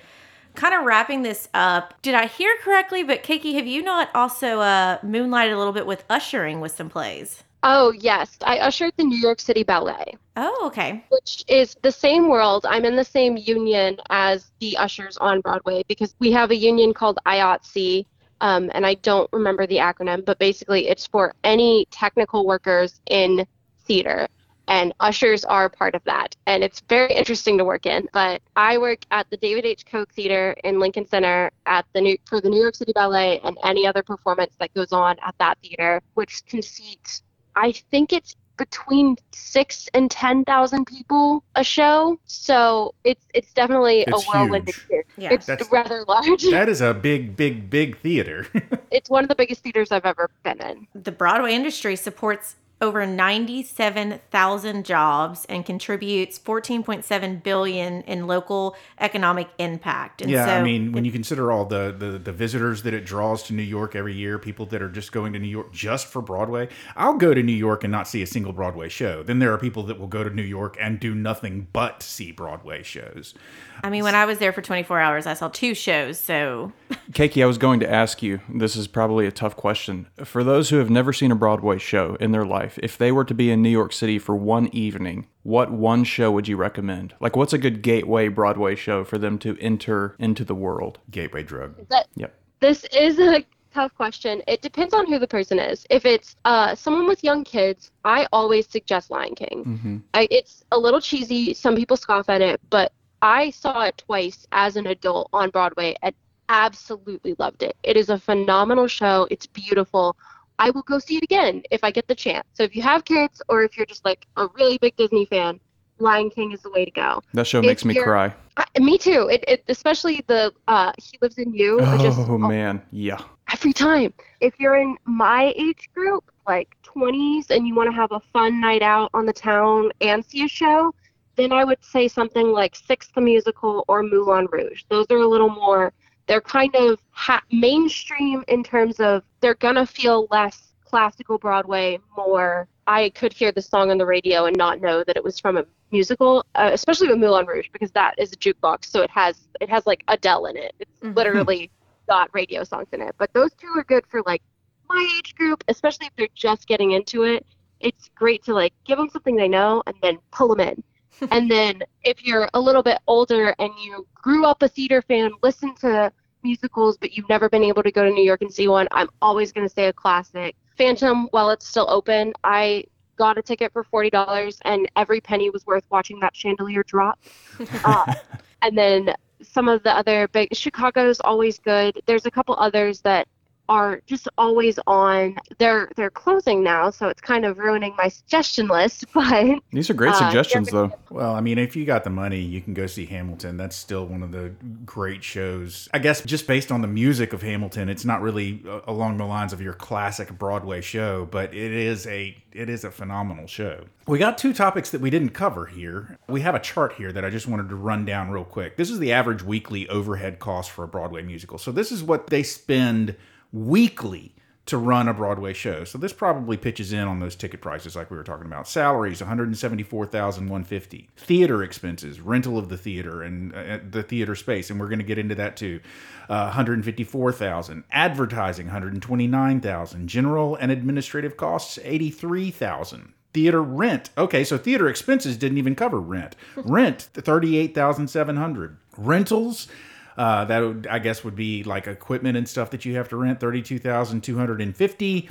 kind 0.55 0.75
of 0.75 0.85
wrapping 0.85 1.23
this 1.23 1.49
up, 1.55 1.95
did 2.03 2.15
I 2.15 2.27
hear 2.27 2.55
correctly? 2.63 3.03
But 3.03 3.23
Keiki, 3.23 3.55
have 3.55 3.67
you 3.67 3.83
not 3.83 4.11
also 4.15 4.61
uh, 4.61 4.99
moonlighted 5.03 5.55
a 5.55 5.59
little 5.59 5.73
bit 5.73 5.87
with 5.87 6.05
ushering 6.11 6.61
with 6.61 6.73
some 6.73 6.91
plays? 6.91 7.43
Oh, 7.69 7.91
yes. 7.91 8.39
I 8.43 8.59
ushered 8.59 8.93
the 8.97 9.03
New 9.03 9.19
York 9.19 9.41
City 9.41 9.65
Ballet, 9.65 10.17
Oh, 10.37 10.67
okay. 10.67 11.05
which 11.09 11.43
is 11.49 11.77
the 11.83 11.91
same 11.91 12.29
world. 12.29 12.65
I'm 12.65 12.85
in 12.85 12.95
the 12.95 13.05
same 13.05 13.37
union 13.37 13.97
as 14.09 14.53
the 14.61 14.77
ushers 14.77 15.17
on 15.17 15.41
Broadway 15.41 15.83
because 15.89 16.15
we 16.21 16.31
have 16.31 16.53
a 16.53 16.57
union 16.57 16.95
called 16.95 17.19
IOTC, 17.27 18.07
um, 18.41 18.71
and 18.73 18.87
I 18.87 18.95
don't 18.95 19.29
remember 19.33 19.67
the 19.67 19.79
acronym, 19.79 20.25
but 20.25 20.39
basically 20.39 20.87
it's 20.87 21.09
for 21.09 21.35
any 21.43 21.89
technical 21.91 22.47
workers 22.47 23.01
in 23.11 23.45
theater. 23.85 24.29
And 24.69 24.93
ushers 25.01 25.45
are 25.45 25.69
part 25.69 25.97
of 25.97 26.05
that. 26.05 26.37
And 26.47 26.63
it's 26.63 26.83
very 26.89 27.13
interesting 27.15 27.59
to 27.59 27.65
work 27.65 27.87
in. 27.87 28.09
But 28.13 28.43
I 28.55 28.79
work 28.79 29.01
at 29.11 29.29
the 29.31 29.37
David 29.37 29.65
H. 29.65 29.85
Koch 29.87 30.13
Theater 30.13 30.55
in 30.63 30.79
Lincoln 30.79 31.07
Center 31.07 31.51
at 31.67 31.85
the 31.95 32.01
New, 32.01 32.17
for 32.27 32.41
the 32.41 32.49
New 32.49 32.61
York 32.61 32.77
City 32.77 32.93
Ballet 32.93 33.41
and 33.45 33.57
any 33.65 33.87
other 33.87 34.03
performance 34.05 34.55
that 34.59 34.75
goes 34.75 34.93
on 34.93 35.17
at 35.25 35.35
that 35.39 35.59
theater, 35.63 36.01
which 36.15 36.45
can 36.47 36.63
seat 36.63 37.23
I 37.57 37.73
think 37.91 38.13
it's 38.13 38.37
between 38.59 39.17
six 39.33 39.87
and 39.93 40.11
ten 40.11 40.45
thousand 40.45 40.87
people 40.87 41.45
a 41.57 41.65
show. 41.65 42.19
So 42.25 42.95
it's 43.05 43.25
it's 43.35 43.53
definitely 43.53 44.01
It's 44.07 44.25
a 44.27 44.31
whirlwind 44.31 44.65
huge. 44.67 44.77
experience. 44.77 45.11
Yeah. 45.19 45.33
It's 45.33 45.47
That's- 45.47 45.71
rather 45.71 46.05
large. 46.09 46.43
That 46.51 46.69
is 46.69 46.81
a 46.81 46.95
big, 46.95 47.37
big, 47.37 47.69
big 47.69 47.99
theater. 47.99 48.47
it's 48.91 49.11
one 49.11 49.25
of 49.25 49.29
the 49.29 49.35
biggest 49.35 49.63
theaters 49.63 49.93
I've 49.93 50.07
ever 50.07 50.31
been 50.43 50.61
in. 50.63 50.87
The 50.95 51.13
Broadway 51.13 51.55
industry 51.55 51.97
supports 51.97 52.57
over 52.83 53.07
97,000 53.07 54.85
jobs 54.85 55.47
and 55.47 55.65
contributes 55.65 56.39
14.7 56.39 57.43
billion 57.43 58.03
in 58.03 58.27
local 58.27 58.77
economic 59.01 59.49
impact. 59.59 60.21
And 60.21 60.31
Yeah, 60.31 60.45
so 60.45 60.53
I 60.53 60.63
mean, 60.63 60.93
when 60.93 61.05
you 61.07 61.13
consider 61.13 61.51
all 61.51 61.65
the, 61.65 61.95
the 61.97 62.19
the 62.19 62.33
visitors 62.33 62.83
that 62.83 62.93
it 62.93 63.07
draws 63.07 63.43
to 63.45 63.55
New 63.55 63.63
York 63.63 63.97
every 63.97 64.15
year, 64.15 64.39
people 64.39 64.67
that 64.67 64.83
are 64.83 64.91
just 64.91 65.11
going 65.11 65.33
to 65.33 65.39
New 65.39 65.49
York 65.49 65.73
just 65.73 66.07
for 66.07 66.21
Broadway, 66.21 66.69
I'll 66.97 67.17
go 67.17 67.33
to 67.33 67.43
New 67.43 67.53
York 67.53 67.83
and 67.83 67.91
not 67.91 68.09
see 68.09 68.23
a 68.23 68.27
single 68.27 68.53
Broadway 68.53 68.91
show. 68.91 69.23
Then 69.23 69.39
there 69.39 69.53
are 69.53 69.59
people 69.59 69.83
that 69.85 69.99
will 69.99 70.07
go 70.07 70.23
to 70.23 70.31
New 70.31 70.43
York 70.43 70.77
and 70.79 71.01
do 71.01 71.15
nothing 71.15 71.69
but 71.73 72.03
see 72.03 72.31
Broadway 72.31 72.83
shows. 72.83 73.35
I 73.83 73.91
mean, 73.91 74.05
when 74.05 74.15
I 74.15 74.25
was 74.25 74.39
there 74.39 74.53
for 74.53 74.63
24 74.63 75.01
hours, 75.01 75.27
I 75.27 75.35
saw 75.35 75.49
two 75.49 75.75
shows. 75.75 76.19
So 76.19 76.73
Keiki, 77.13 77.43
I 77.43 77.47
was 77.47 77.59
going 77.59 77.81
to 77.81 77.91
ask 77.91 78.23
you, 78.23 78.41
this 78.49 78.77
is 78.77 78.87
probably 78.87 79.27
a 79.27 79.33
tough 79.33 79.57
question. 79.57 80.07
For 80.25 80.43
those 80.43 80.71
who 80.71 80.77
have 80.77 80.91
never 80.91 81.13
seen 81.13 81.31
a 81.31 81.37
Broadway 81.37 81.79
show 81.79 82.17
in 82.17 82.33
their 82.33 82.45
life, 82.45 82.66
if 82.79 82.99
they 82.99 83.13
were 83.13 83.25
to 83.25 83.35
be 83.35 83.51
in 83.51 83.63
New 83.63 83.71
York 83.71 83.93
City 83.93 84.19
for 84.19 84.35
one 84.37 84.69
evening, 84.73 85.27
what 85.43 85.71
one 85.71 86.05
show 86.05 86.31
would 86.31 86.49
you 86.49 86.57
recommend? 86.57 87.15
Like, 87.21 87.37
what's 87.37 87.53
a 87.53 87.59
good 87.59 87.83
gateway 87.83 88.29
Broadway 88.29 88.75
show 88.75 89.05
for 89.05 89.19
them 89.19 89.39
to 89.41 89.57
enter 89.61 90.17
into 90.19 90.45
the 90.45 90.55
world? 90.55 90.99
Gateway 91.11 91.43
drug. 91.43 91.89
That 91.89 92.07
Yep. 92.17 92.35
this 92.61 92.85
is 92.93 93.19
a 93.19 93.45
tough 93.73 93.95
question. 93.95 94.43
It 94.47 94.63
depends 94.63 94.95
on 94.95 95.07
who 95.07 95.19
the 95.19 95.27
person 95.29 95.59
is. 95.59 95.87
If 95.91 96.07
it's 96.07 96.35
uh, 96.45 96.75
someone 96.75 97.07
with 97.07 97.23
young 97.23 97.45
kids, 97.45 97.91
I 98.05 98.27
always 98.33 98.67
suggest 98.69 99.11
Lion 99.11 99.35
King. 99.35 100.03
I, 100.15 100.27
it's 100.31 100.65
a 100.73 100.79
little 100.79 101.01
cheesy. 101.01 101.53
Some 101.55 101.77
people 101.77 101.97
scoff 101.97 102.29
at 102.29 102.41
it, 102.41 102.61
but 102.71 102.93
I 103.21 103.51
saw 103.51 103.83
it 103.83 103.99
twice 103.99 104.47
as 104.53 104.77
an 104.77 104.87
adult 104.87 105.29
on 105.33 105.51
Broadway 105.51 105.95
and 106.03 106.15
absolutely 106.49 107.35
loved 107.39 107.63
it. 107.63 107.77
It 107.83 107.97
is 107.97 108.09
a 108.09 108.19
phenomenal 108.19 108.87
show. 108.87 109.27
It's 109.31 109.47
beautiful. 109.47 110.17
I 110.59 110.71
will 110.71 110.83
go 110.83 110.99
see 110.99 111.17
it 111.17 111.23
again 111.23 111.63
if 111.71 111.85
I 111.85 111.91
get 111.91 112.09
the 112.09 112.15
chance. 112.15 112.47
So 112.55 112.63
if 112.63 112.75
you 112.75 112.83
have 112.83 113.05
kids 113.05 113.43
or 113.49 113.63
if 113.63 113.77
you're 113.77 113.87
just 113.87 114.05
like 114.05 114.27
a 114.37 114.49
really 114.55 114.79
big 114.79 114.97
Disney 114.97 115.27
fan, 115.27 115.61
Lion 115.99 116.31
King 116.31 116.53
is 116.53 116.63
the 116.63 116.71
way 116.71 116.85
to 116.85 116.91
go. 116.91 117.23
That 117.35 117.47
show 117.47 117.61
If 117.61 117.67
makes 117.67 117.85
me 117.85 117.95
cry. 117.95 118.35
I, 118.57 118.65
me 118.79 118.99
too. 118.99 119.29
It, 119.31 119.45
it 119.49 119.65
especially 119.69 120.23
the 120.27 120.53
uh, 120.69 120.93
He 120.99 121.19
Lives 121.21 121.39
in 121.39 121.53
You. 121.53 121.81
I 121.81 121.97
just 121.99 122.19
Oh, 122.19 122.39
man. 122.39 122.83
Yeah. 122.91 123.21
every 123.53 123.73
time. 123.73 124.13
If 124.41 124.59
you're 124.59 124.77
in 124.77 124.97
my 125.05 125.53
age 125.57 125.89
group, 125.95 126.31
like 126.47 126.77
20s, 126.85 127.51
and 127.51 127.67
you 127.67 127.75
want 127.75 127.91
to 127.91 127.97
have 127.97 128.13
a 128.13 128.21
fun 128.33 128.61
night 128.61 128.83
out 128.83 129.11
on 129.15 129.27
the 129.27 129.33
town 129.33 129.91
and 130.01 130.25
see 130.25 130.45
a 130.45 130.49
show, 130.49 130.95
then 131.37 131.53
I 131.53 131.65
would 131.65 131.83
say 131.85 132.09
something 132.09 132.49
like 132.49 132.75
Six 132.75 133.09
the 133.15 133.21
Musical 133.21 133.85
or 133.89 134.03
Moulin 134.03 134.47
Rouge. 134.51 134.85
Those 134.89 135.07
are 135.11 135.19
a 135.19 135.27
little 135.27 135.51
more, 135.51 135.93
they're 136.27 136.41
kind 136.41 136.75
of 136.75 137.01
ha- 137.11 137.43
mainstream 137.53 138.45
in 138.49 138.63
terms 138.65 139.01
of 139.01 139.23
they're 139.41 139.55
going 139.55 139.77
to 139.77 139.87
feel 139.87 140.27
less 140.31 140.75
classical 140.85 141.39
Broadway, 141.39 141.99
more. 142.17 142.69
I 142.87 143.11
could 143.11 143.33
hear 143.33 143.51
the 143.51 143.63
song 143.63 143.91
on 143.91 143.99
the 143.99 144.07
radio 144.07 144.47
and 144.47 144.57
not 144.57 144.81
know 144.81 145.03
that 145.05 145.17
it 145.17 145.25
was 145.25 145.41
from 145.41 145.57
a 145.57 145.65
musical, 145.91 146.45
uh, 146.55 146.71
especially 146.73 147.09
with 147.09 147.19
Moulin 147.19 147.47
Rouge 147.47 147.69
because 147.73 147.91
that 147.93 148.15
is 148.19 148.33
a 148.33 148.37
jukebox, 148.37 148.87
so 148.87 149.03
it 149.03 149.11
has 149.11 149.49
it 149.61 149.69
has 149.69 149.87
like 149.87 150.05
Adele 150.09 150.47
in 150.47 150.57
it. 150.57 150.75
It's 150.79 151.01
Mhm. 151.01 151.17
literally 151.17 151.71
got 152.09 152.31
radio 152.33 152.63
songs 152.63 152.87
in 152.93 153.03
it. 153.03 153.15
But 153.19 153.33
those 153.33 153.53
two 153.55 153.69
are 153.77 153.83
good 153.85 154.07
for 154.07 154.23
like 154.27 154.43
my 154.89 155.17
age 155.19 155.35
group, 155.35 155.65
especially 155.69 156.07
if 156.07 156.15
they're 156.17 156.29
just 156.35 156.69
getting 156.69 156.93
into 156.93 157.25
it. 157.25 157.45
It's 157.81 158.09
great 158.15 158.45
to 158.45 158.55
like 158.55 158.73
give 158.85 158.99
them 158.99 159.11
something 159.11 159.35
they 159.35 159.49
know 159.49 159.83
and 159.87 159.97
then 160.03 160.19
pull 160.31 160.49
them 160.49 160.61
in. 160.61 160.83
And 161.31 161.51
then 161.51 161.83
if 162.05 162.25
you're 162.25 162.49
a 162.55 162.61
little 162.61 162.83
bit 162.83 162.99
older 163.07 163.55
and 163.59 163.73
you 163.79 164.07
grew 164.15 164.45
up 164.45 164.63
a 164.63 164.69
theater 164.69 165.03
fan, 165.03 165.31
listen 165.43 165.75
to 165.77 166.13
musicals, 166.43 166.97
but 166.97 167.13
you've 167.13 167.29
never 167.29 167.49
been 167.49 167.65
able 167.65 167.83
to 167.83 167.91
go 167.91 168.05
to 168.05 168.11
New 168.11 168.25
York 168.25 168.43
and 168.43 168.53
see 168.53 168.69
one, 168.69 168.87
I'm 168.93 169.09
always 169.21 169.53
going 169.53 169.67
to 169.67 169.73
say 169.73 169.87
a 169.87 169.93
classic. 169.93 170.55
Phantom, 170.77 171.29
while 171.31 171.51
it's 171.51 171.67
still 171.67 171.87
open, 171.91 172.33
I 172.45 172.85
got 173.17 173.39
a 173.39 173.43
ticket 173.43 173.73
for 173.73 173.83
$40 173.85 174.59
and 174.65 174.89
every 174.97 175.21
penny 175.21 175.51
was 175.51 175.67
worth 175.67 175.85
watching 175.91 176.21
that 176.21 176.37
chandelier 176.37 176.83
drop. 176.85 177.19
Uh, 177.85 178.15
and 178.63 178.77
then 178.77 179.15
some 179.43 179.69
of 179.69 179.83
the 179.83 179.95
other 179.95 180.29
big 180.29 180.55
Chicago's 180.55 181.21
always 181.21 181.59
good. 181.59 182.01
There's 182.07 182.27
a 182.27 182.31
couple 182.31 182.55
others 182.59 183.01
that 183.03 183.29
are 183.69 184.01
just 184.07 184.29
always 184.39 184.79
on. 184.87 185.37
They're 185.59 185.91
they're 185.97 186.11
closing 186.11 186.63
now, 186.63 186.91
so 186.91 187.09
it's 187.09 187.21
kind 187.21 187.45
of 187.45 187.59
ruining 187.59 187.95
my 187.97 188.09
suggestion 188.09 188.69
list. 188.69 189.05
But 189.15 189.61
These 189.73 189.89
are 189.91 189.95
great 189.95 190.13
Uh, 190.15 190.19
suggestions, 190.19 190.71
though. 190.71 190.93
Well, 191.11 191.35
I 191.35 191.41
mean, 191.41 191.59
if 191.59 191.75
you 191.75 191.85
got 191.85 192.05
the 192.05 192.11
money, 192.11 192.41
you 192.41 192.61
can 192.61 192.75
go 192.75 192.87
see 192.87 193.07
Hamilton. 193.07 193.57
That's 193.57 193.75
still 193.75 194.05
one 194.07 194.23
of 194.23 194.31
the 194.33 194.53
great 194.85 195.25
shows. 195.25 195.89
I 195.95 195.99
guess 195.99 196.23
just 196.23 196.47
based 196.47 196.71
on 196.71 196.83
the 196.83 196.89
music 196.89 197.33
of 197.33 197.43
Hamilton, 197.43 197.89
it's 197.89 198.05
not 198.05 198.21
really 198.21 198.63
uh, 198.69 198.81
along 198.87 199.17
the 199.17 199.25
lines 199.25 199.53
of 199.53 199.61
your 199.61 199.73
classic 199.73 200.37
Broadway 200.39 200.81
show, 200.81 201.27
but 201.31 201.55
it 201.55 201.73
is 201.73 202.07
a 202.07 202.37
it 202.53 202.69
is 202.71 202.85
a 202.85 202.91
phenomenal 202.91 203.47
show. 203.47 203.85
We 204.07 204.19
got 204.19 204.39
two 204.39 204.53
topics 204.55 204.91
that 204.91 205.01
we 205.01 205.11
didn't 205.11 205.31
cover 205.31 205.67
here. 205.67 206.19
We 206.29 206.41
have 206.43 206.55
a 206.55 206.61
chart 206.61 206.95
here 206.95 207.13
that 207.13 207.25
I 207.25 207.31
just 207.31 207.47
wanted 207.47 207.69
to 207.69 207.75
run 207.77 208.05
down 208.05 208.31
real 208.31 208.45
quick. 208.45 208.77
This 208.77 208.91
is 208.91 208.99
the 208.99 209.13
average 209.13 209.43
weekly 209.43 209.89
overhead 209.89 210.39
cost 210.39 210.71
for 210.71 210.85
a 210.85 210.89
Broadway 210.89 211.23
musical. 211.23 211.59
So 211.59 211.73
this 211.73 211.91
is 211.93 212.03
what 212.03 212.29
they 212.29 212.43
spend 212.43 213.17
weekly 213.57 214.35
to 214.67 214.77
run 214.77 215.07
a 215.09 215.15
Broadway 215.15 215.53
show. 215.53 215.85
So 215.85 215.97
this 215.97 216.13
probably 216.13 216.57
pitches 216.57 216.93
in 216.93 217.07
on 217.07 217.21
those 217.21 217.37
ticket 217.37 217.61
prices 217.61 217.95
like 217.95 218.11
we 218.11 218.17
were 218.17 218.25
talking 218.25 218.47
about. 218.47 218.67
Salaries 218.67 219.21
174,150. 219.21 221.09
Theater 221.17 221.63
expenses, 221.63 222.21
rental 222.21 222.59
of 222.59 222.69
the 222.69 222.77
theater 222.77 223.23
and 223.23 223.55
uh, 223.55 223.79
the 223.89 224.03
theater 224.03 224.35
space 224.35 224.69
and 224.69 224.81
we're 224.81 224.89
going 224.89 224.99
to 224.99 225.05
get 225.05 225.19
into 225.19 225.37
that 225.37 225.57
too. 225.57 225.81
Uh, 226.29 226.47
154,000. 226.47 227.85
Advertising 227.93 228.67
129,000. 228.67 230.09
General 230.09 230.57
and 230.57 230.73
administrative 230.73 231.37
costs 231.37 231.79
83,000. 231.85 233.13
Theater 233.33 233.63
rent. 233.63 234.11
Okay, 234.19 234.43
so 234.43 234.59
theater 234.59 234.89
expenses 234.89 235.37
didn't 235.37 235.59
even 235.59 235.77
cover 235.77 236.01
rent. 236.01 236.35
Rent 236.57 237.03
38,700. 237.13 238.79
Rentals 238.97 239.69
uh, 240.17 240.45
that 240.47 240.61
would, 240.61 240.87
I 240.87 240.99
guess 240.99 241.25
would 241.25 241.37
be 241.37 241.63
like 241.65 241.87
equipment 241.87 242.37
and 242.37 242.49
stuff 242.49 242.71
that 242.71 242.85
you 242.85 242.97
have 242.97 243.09
to 243.11 243.17
rent, 243.17 243.41
thirty-two 243.41 243.79
thousand 243.79 244.23
two 244.23 244.37
hundred 244.37 244.61
and 244.61 244.77
fifty. 244.77 245.29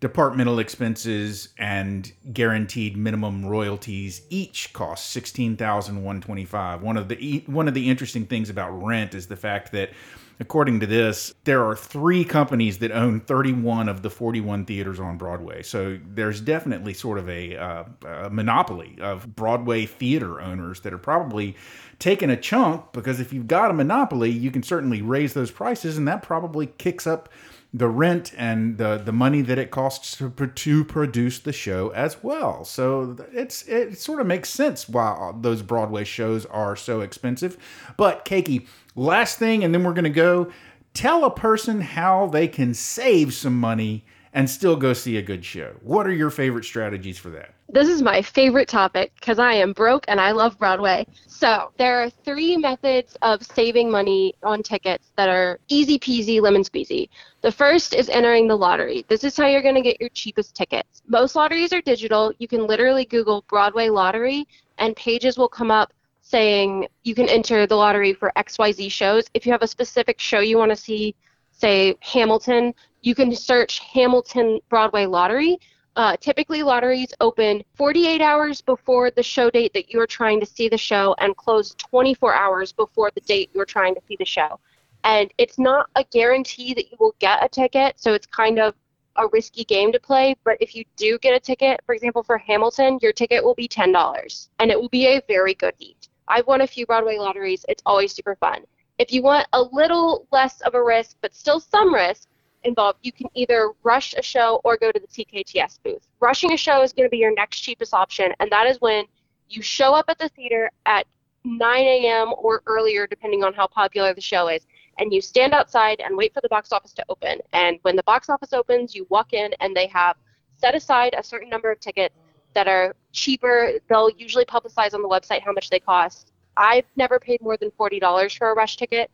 Departmental 0.00 0.60
expenses 0.60 1.48
and 1.58 2.12
guaranteed 2.32 2.96
minimum 2.96 3.44
royalties 3.44 4.22
each 4.30 4.72
cost 4.72 5.10
sixteen 5.10 5.56
thousand 5.56 6.04
one 6.04 6.20
twenty-five. 6.20 6.82
One 6.82 6.96
of 6.96 7.08
the 7.08 7.42
one 7.46 7.66
of 7.66 7.74
the 7.74 7.90
interesting 7.90 8.24
things 8.24 8.48
about 8.48 8.70
rent 8.80 9.12
is 9.12 9.26
the 9.26 9.34
fact 9.34 9.72
that, 9.72 9.90
according 10.38 10.78
to 10.78 10.86
this, 10.86 11.34
there 11.42 11.66
are 11.66 11.74
three 11.74 12.24
companies 12.24 12.78
that 12.78 12.92
own 12.92 13.18
thirty-one 13.18 13.88
of 13.88 14.02
the 14.02 14.10
forty-one 14.10 14.66
theaters 14.66 15.00
on 15.00 15.18
Broadway. 15.18 15.64
So 15.64 15.98
there's 16.14 16.40
definitely 16.40 16.94
sort 16.94 17.18
of 17.18 17.28
a, 17.28 17.56
uh, 17.56 17.84
a 18.06 18.30
monopoly 18.30 18.98
of 19.00 19.34
Broadway 19.34 19.84
theater 19.86 20.40
owners 20.40 20.78
that 20.82 20.92
are 20.92 20.98
probably 20.98 21.56
taking 21.98 22.30
a 22.30 22.36
chunk 22.36 22.92
because 22.92 23.18
if 23.18 23.32
you've 23.32 23.48
got 23.48 23.72
a 23.72 23.74
monopoly, 23.74 24.30
you 24.30 24.52
can 24.52 24.62
certainly 24.62 25.02
raise 25.02 25.34
those 25.34 25.50
prices, 25.50 25.98
and 25.98 26.06
that 26.06 26.22
probably 26.22 26.66
kicks 26.66 27.04
up 27.04 27.28
the 27.72 27.88
rent 27.88 28.32
and 28.36 28.78
the 28.78 28.96
the 28.96 29.12
money 29.12 29.42
that 29.42 29.58
it 29.58 29.70
costs 29.70 30.16
to, 30.16 30.30
to 30.30 30.84
produce 30.84 31.38
the 31.38 31.52
show 31.52 31.90
as 31.90 32.22
well. 32.22 32.64
So 32.64 33.16
it's 33.32 33.62
it 33.68 33.98
sort 33.98 34.20
of 34.20 34.26
makes 34.26 34.48
sense 34.48 34.88
why 34.88 35.32
those 35.40 35.62
Broadway 35.62 36.04
shows 36.04 36.46
are 36.46 36.76
so 36.76 37.00
expensive. 37.00 37.58
But 37.96 38.24
Keiki, 38.24 38.66
last 38.94 39.38
thing, 39.38 39.64
and 39.64 39.74
then 39.74 39.84
we're 39.84 39.94
gonna 39.94 40.10
go. 40.10 40.50
Tell 40.94 41.24
a 41.24 41.30
person 41.30 41.80
how 41.80 42.26
they 42.26 42.48
can 42.48 42.74
save 42.74 43.32
some 43.32 43.60
money 43.60 44.04
and 44.32 44.48
still 44.48 44.76
go 44.76 44.92
see 44.92 45.16
a 45.16 45.22
good 45.22 45.44
show. 45.44 45.74
What 45.82 46.06
are 46.06 46.12
your 46.12 46.30
favorite 46.30 46.64
strategies 46.64 47.18
for 47.18 47.30
that? 47.30 47.54
this 47.70 47.88
is 47.88 48.00
my 48.00 48.22
favorite 48.22 48.68
topic 48.68 49.12
because 49.16 49.38
I 49.38 49.52
am 49.52 49.74
broke 49.74 50.06
and 50.08 50.20
I 50.20 50.30
love 50.30 50.58
Broadway. 50.58 51.06
So 51.26 51.70
there 51.76 52.02
are 52.02 52.08
three 52.08 52.56
methods 52.56 53.16
of 53.20 53.42
saving 53.42 53.90
money 53.90 54.34
on 54.42 54.62
tickets 54.62 55.12
that 55.16 55.28
are 55.28 55.60
easy 55.68 55.98
peasy 55.98 56.40
lemon 56.40 56.62
squeezy. 56.62 57.10
The 57.42 57.52
first 57.52 57.94
is 57.94 58.08
entering 58.08 58.48
the 58.48 58.56
lottery. 58.56 59.04
This 59.08 59.22
is 59.22 59.36
how 59.36 59.46
you're 59.46 59.62
going 59.62 59.74
to 59.74 59.82
get 59.82 60.00
your 60.00 60.08
cheapest 60.08 60.54
tickets. 60.54 61.02
Most 61.06 61.36
lotteries 61.36 61.72
are 61.74 61.82
digital. 61.82 62.32
You 62.38 62.48
can 62.48 62.66
literally 62.66 63.04
Google 63.04 63.44
Broadway 63.48 63.90
lottery 63.90 64.48
and 64.78 64.96
pages 64.96 65.36
will 65.36 65.48
come 65.48 65.70
up 65.70 65.92
saying 66.22 66.88
you 67.04 67.14
can 67.14 67.28
enter 67.28 67.66
the 67.66 67.76
lottery 67.76 68.14
for 68.14 68.32
XYZ 68.36 68.90
shows. 68.90 69.26
If 69.34 69.44
you 69.44 69.52
have 69.52 69.62
a 69.62 69.68
specific 69.68 70.18
show 70.18 70.40
you 70.40 70.56
want 70.56 70.70
to 70.70 70.76
see, 70.76 71.14
say 71.52 71.96
Hamilton, 72.00 72.74
you 73.02 73.14
can 73.14 73.34
search 73.34 73.80
Hamilton 73.80 74.60
Broadway 74.68 75.06
lottery. 75.06 75.58
Uh, 75.96 76.16
typically, 76.20 76.62
lotteries 76.62 77.12
open 77.20 77.62
48 77.74 78.20
hours 78.20 78.60
before 78.60 79.10
the 79.10 79.22
show 79.22 79.50
date 79.50 79.72
that 79.74 79.90
you're 79.90 80.06
trying 80.06 80.38
to 80.40 80.46
see 80.46 80.68
the 80.68 80.78
show 80.78 81.14
and 81.18 81.36
close 81.36 81.74
24 81.74 82.34
hours 82.34 82.72
before 82.72 83.10
the 83.14 83.20
date 83.22 83.50
you're 83.52 83.64
trying 83.64 83.94
to 83.94 84.00
see 84.06 84.16
the 84.16 84.24
show. 84.24 84.60
And 85.04 85.32
it's 85.38 85.58
not 85.58 85.88
a 85.96 86.04
guarantee 86.04 86.74
that 86.74 86.90
you 86.90 86.96
will 87.00 87.14
get 87.18 87.44
a 87.44 87.48
ticket, 87.48 87.98
so 87.98 88.12
it's 88.14 88.26
kind 88.26 88.58
of 88.58 88.74
a 89.16 89.26
risky 89.32 89.64
game 89.64 89.92
to 89.92 90.00
play. 90.00 90.36
But 90.44 90.56
if 90.60 90.74
you 90.74 90.84
do 90.96 91.18
get 91.18 91.34
a 91.34 91.40
ticket, 91.40 91.80
for 91.84 91.94
example, 91.94 92.22
for 92.22 92.38
Hamilton, 92.38 92.98
your 93.02 93.12
ticket 93.12 93.42
will 93.42 93.54
be 93.54 93.68
$10 93.68 94.48
and 94.60 94.70
it 94.70 94.80
will 94.80 94.88
be 94.88 95.06
a 95.06 95.22
very 95.26 95.54
good 95.54 95.74
eat. 95.78 96.08
I've 96.28 96.46
won 96.46 96.60
a 96.60 96.66
few 96.66 96.86
Broadway 96.86 97.18
lotteries, 97.18 97.64
it's 97.68 97.82
always 97.86 98.12
super 98.12 98.36
fun. 98.36 98.62
If 98.98 99.12
you 99.12 99.22
want 99.22 99.46
a 99.52 99.62
little 99.62 100.26
less 100.32 100.60
of 100.62 100.74
a 100.74 100.82
risk, 100.82 101.16
but 101.20 101.34
still 101.34 101.60
some 101.60 101.94
risk, 101.94 102.27
involved. 102.64 102.98
You 103.02 103.12
can 103.12 103.28
either 103.34 103.72
rush 103.82 104.14
a 104.16 104.22
show 104.22 104.60
or 104.64 104.76
go 104.76 104.90
to 104.92 105.00
the 105.00 105.06
TKTS 105.06 105.78
booth. 105.82 106.06
Rushing 106.20 106.52
a 106.52 106.56
show 106.56 106.82
is 106.82 106.92
going 106.92 107.06
to 107.06 107.10
be 107.10 107.18
your 107.18 107.34
next 107.34 107.60
cheapest 107.60 107.94
option, 107.94 108.32
and 108.40 108.50
that 108.50 108.66
is 108.66 108.80
when 108.80 109.04
you 109.48 109.62
show 109.62 109.94
up 109.94 110.06
at 110.08 110.18
the 110.18 110.28
theater 110.30 110.70
at 110.86 111.06
9 111.44 111.80
a.m. 111.80 112.34
or 112.36 112.62
earlier, 112.66 113.06
depending 113.06 113.44
on 113.44 113.54
how 113.54 113.66
popular 113.66 114.12
the 114.12 114.20
show 114.20 114.48
is, 114.48 114.66
and 114.98 115.12
you 115.12 115.20
stand 115.20 115.54
outside 115.54 116.00
and 116.00 116.16
wait 116.16 116.34
for 116.34 116.40
the 116.40 116.48
box 116.48 116.72
office 116.72 116.92
to 116.94 117.04
open. 117.08 117.38
And 117.52 117.78
when 117.82 117.96
the 117.96 118.02
box 118.02 118.28
office 118.28 118.52
opens, 118.52 118.94
you 118.94 119.06
walk 119.08 119.32
in, 119.32 119.52
and 119.60 119.74
they 119.74 119.86
have 119.86 120.16
set 120.56 120.74
aside 120.74 121.14
a 121.16 121.22
certain 121.22 121.48
number 121.48 121.70
of 121.70 121.80
tickets 121.80 122.14
that 122.54 122.66
are 122.66 122.94
cheaper. 123.12 123.72
They'll 123.88 124.10
usually 124.10 124.44
publicize 124.44 124.94
on 124.94 125.02
the 125.02 125.08
website 125.08 125.42
how 125.42 125.52
much 125.52 125.70
they 125.70 125.78
cost. 125.80 126.32
I've 126.56 126.84
never 126.96 127.20
paid 127.20 127.40
more 127.40 127.56
than 127.56 127.70
$40 127.70 128.36
for 128.36 128.50
a 128.50 128.54
rush 128.54 128.76
ticket, 128.76 129.10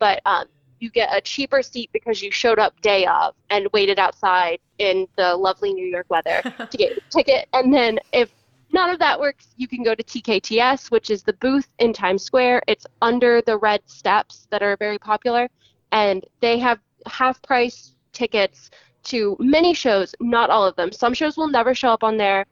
but 0.00 0.20
um, 0.26 0.46
you 0.80 0.90
get 0.90 1.08
a 1.14 1.20
cheaper 1.20 1.62
seat 1.62 1.90
because 1.92 2.22
you 2.22 2.30
showed 2.30 2.58
up 2.58 2.80
day 2.80 3.06
of 3.06 3.34
and 3.50 3.68
waited 3.72 3.98
outside 3.98 4.58
in 4.78 5.06
the 5.16 5.34
lovely 5.36 5.72
New 5.72 5.86
York 5.86 6.06
weather 6.08 6.40
to 6.70 6.76
get 6.76 6.90
your 6.90 7.00
ticket. 7.10 7.48
And 7.52 7.72
then 7.72 7.98
if 8.12 8.32
none 8.72 8.90
of 8.90 8.98
that 8.98 9.18
works, 9.18 9.48
you 9.56 9.68
can 9.68 9.82
go 9.82 9.94
to 9.94 10.02
TKTS, 10.02 10.90
which 10.90 11.10
is 11.10 11.22
the 11.22 11.32
booth 11.34 11.68
in 11.78 11.92
Times 11.92 12.22
Square. 12.22 12.62
It's 12.66 12.86
under 13.02 13.42
the 13.42 13.58
red 13.58 13.82
steps 13.86 14.46
that 14.50 14.62
are 14.62 14.76
very 14.76 14.98
popular, 14.98 15.48
and 15.92 16.24
they 16.40 16.58
have 16.58 16.78
half 17.06 17.40
price 17.42 17.94
tickets 18.12 18.70
to 19.04 19.36
many 19.38 19.72
shows, 19.74 20.14
not 20.20 20.50
all 20.50 20.66
of 20.66 20.76
them. 20.76 20.92
Some 20.92 21.14
shows 21.14 21.36
will 21.36 21.48
never 21.48 21.74
show 21.74 21.90
up 21.90 22.04
on 22.04 22.16
there, 22.16 22.46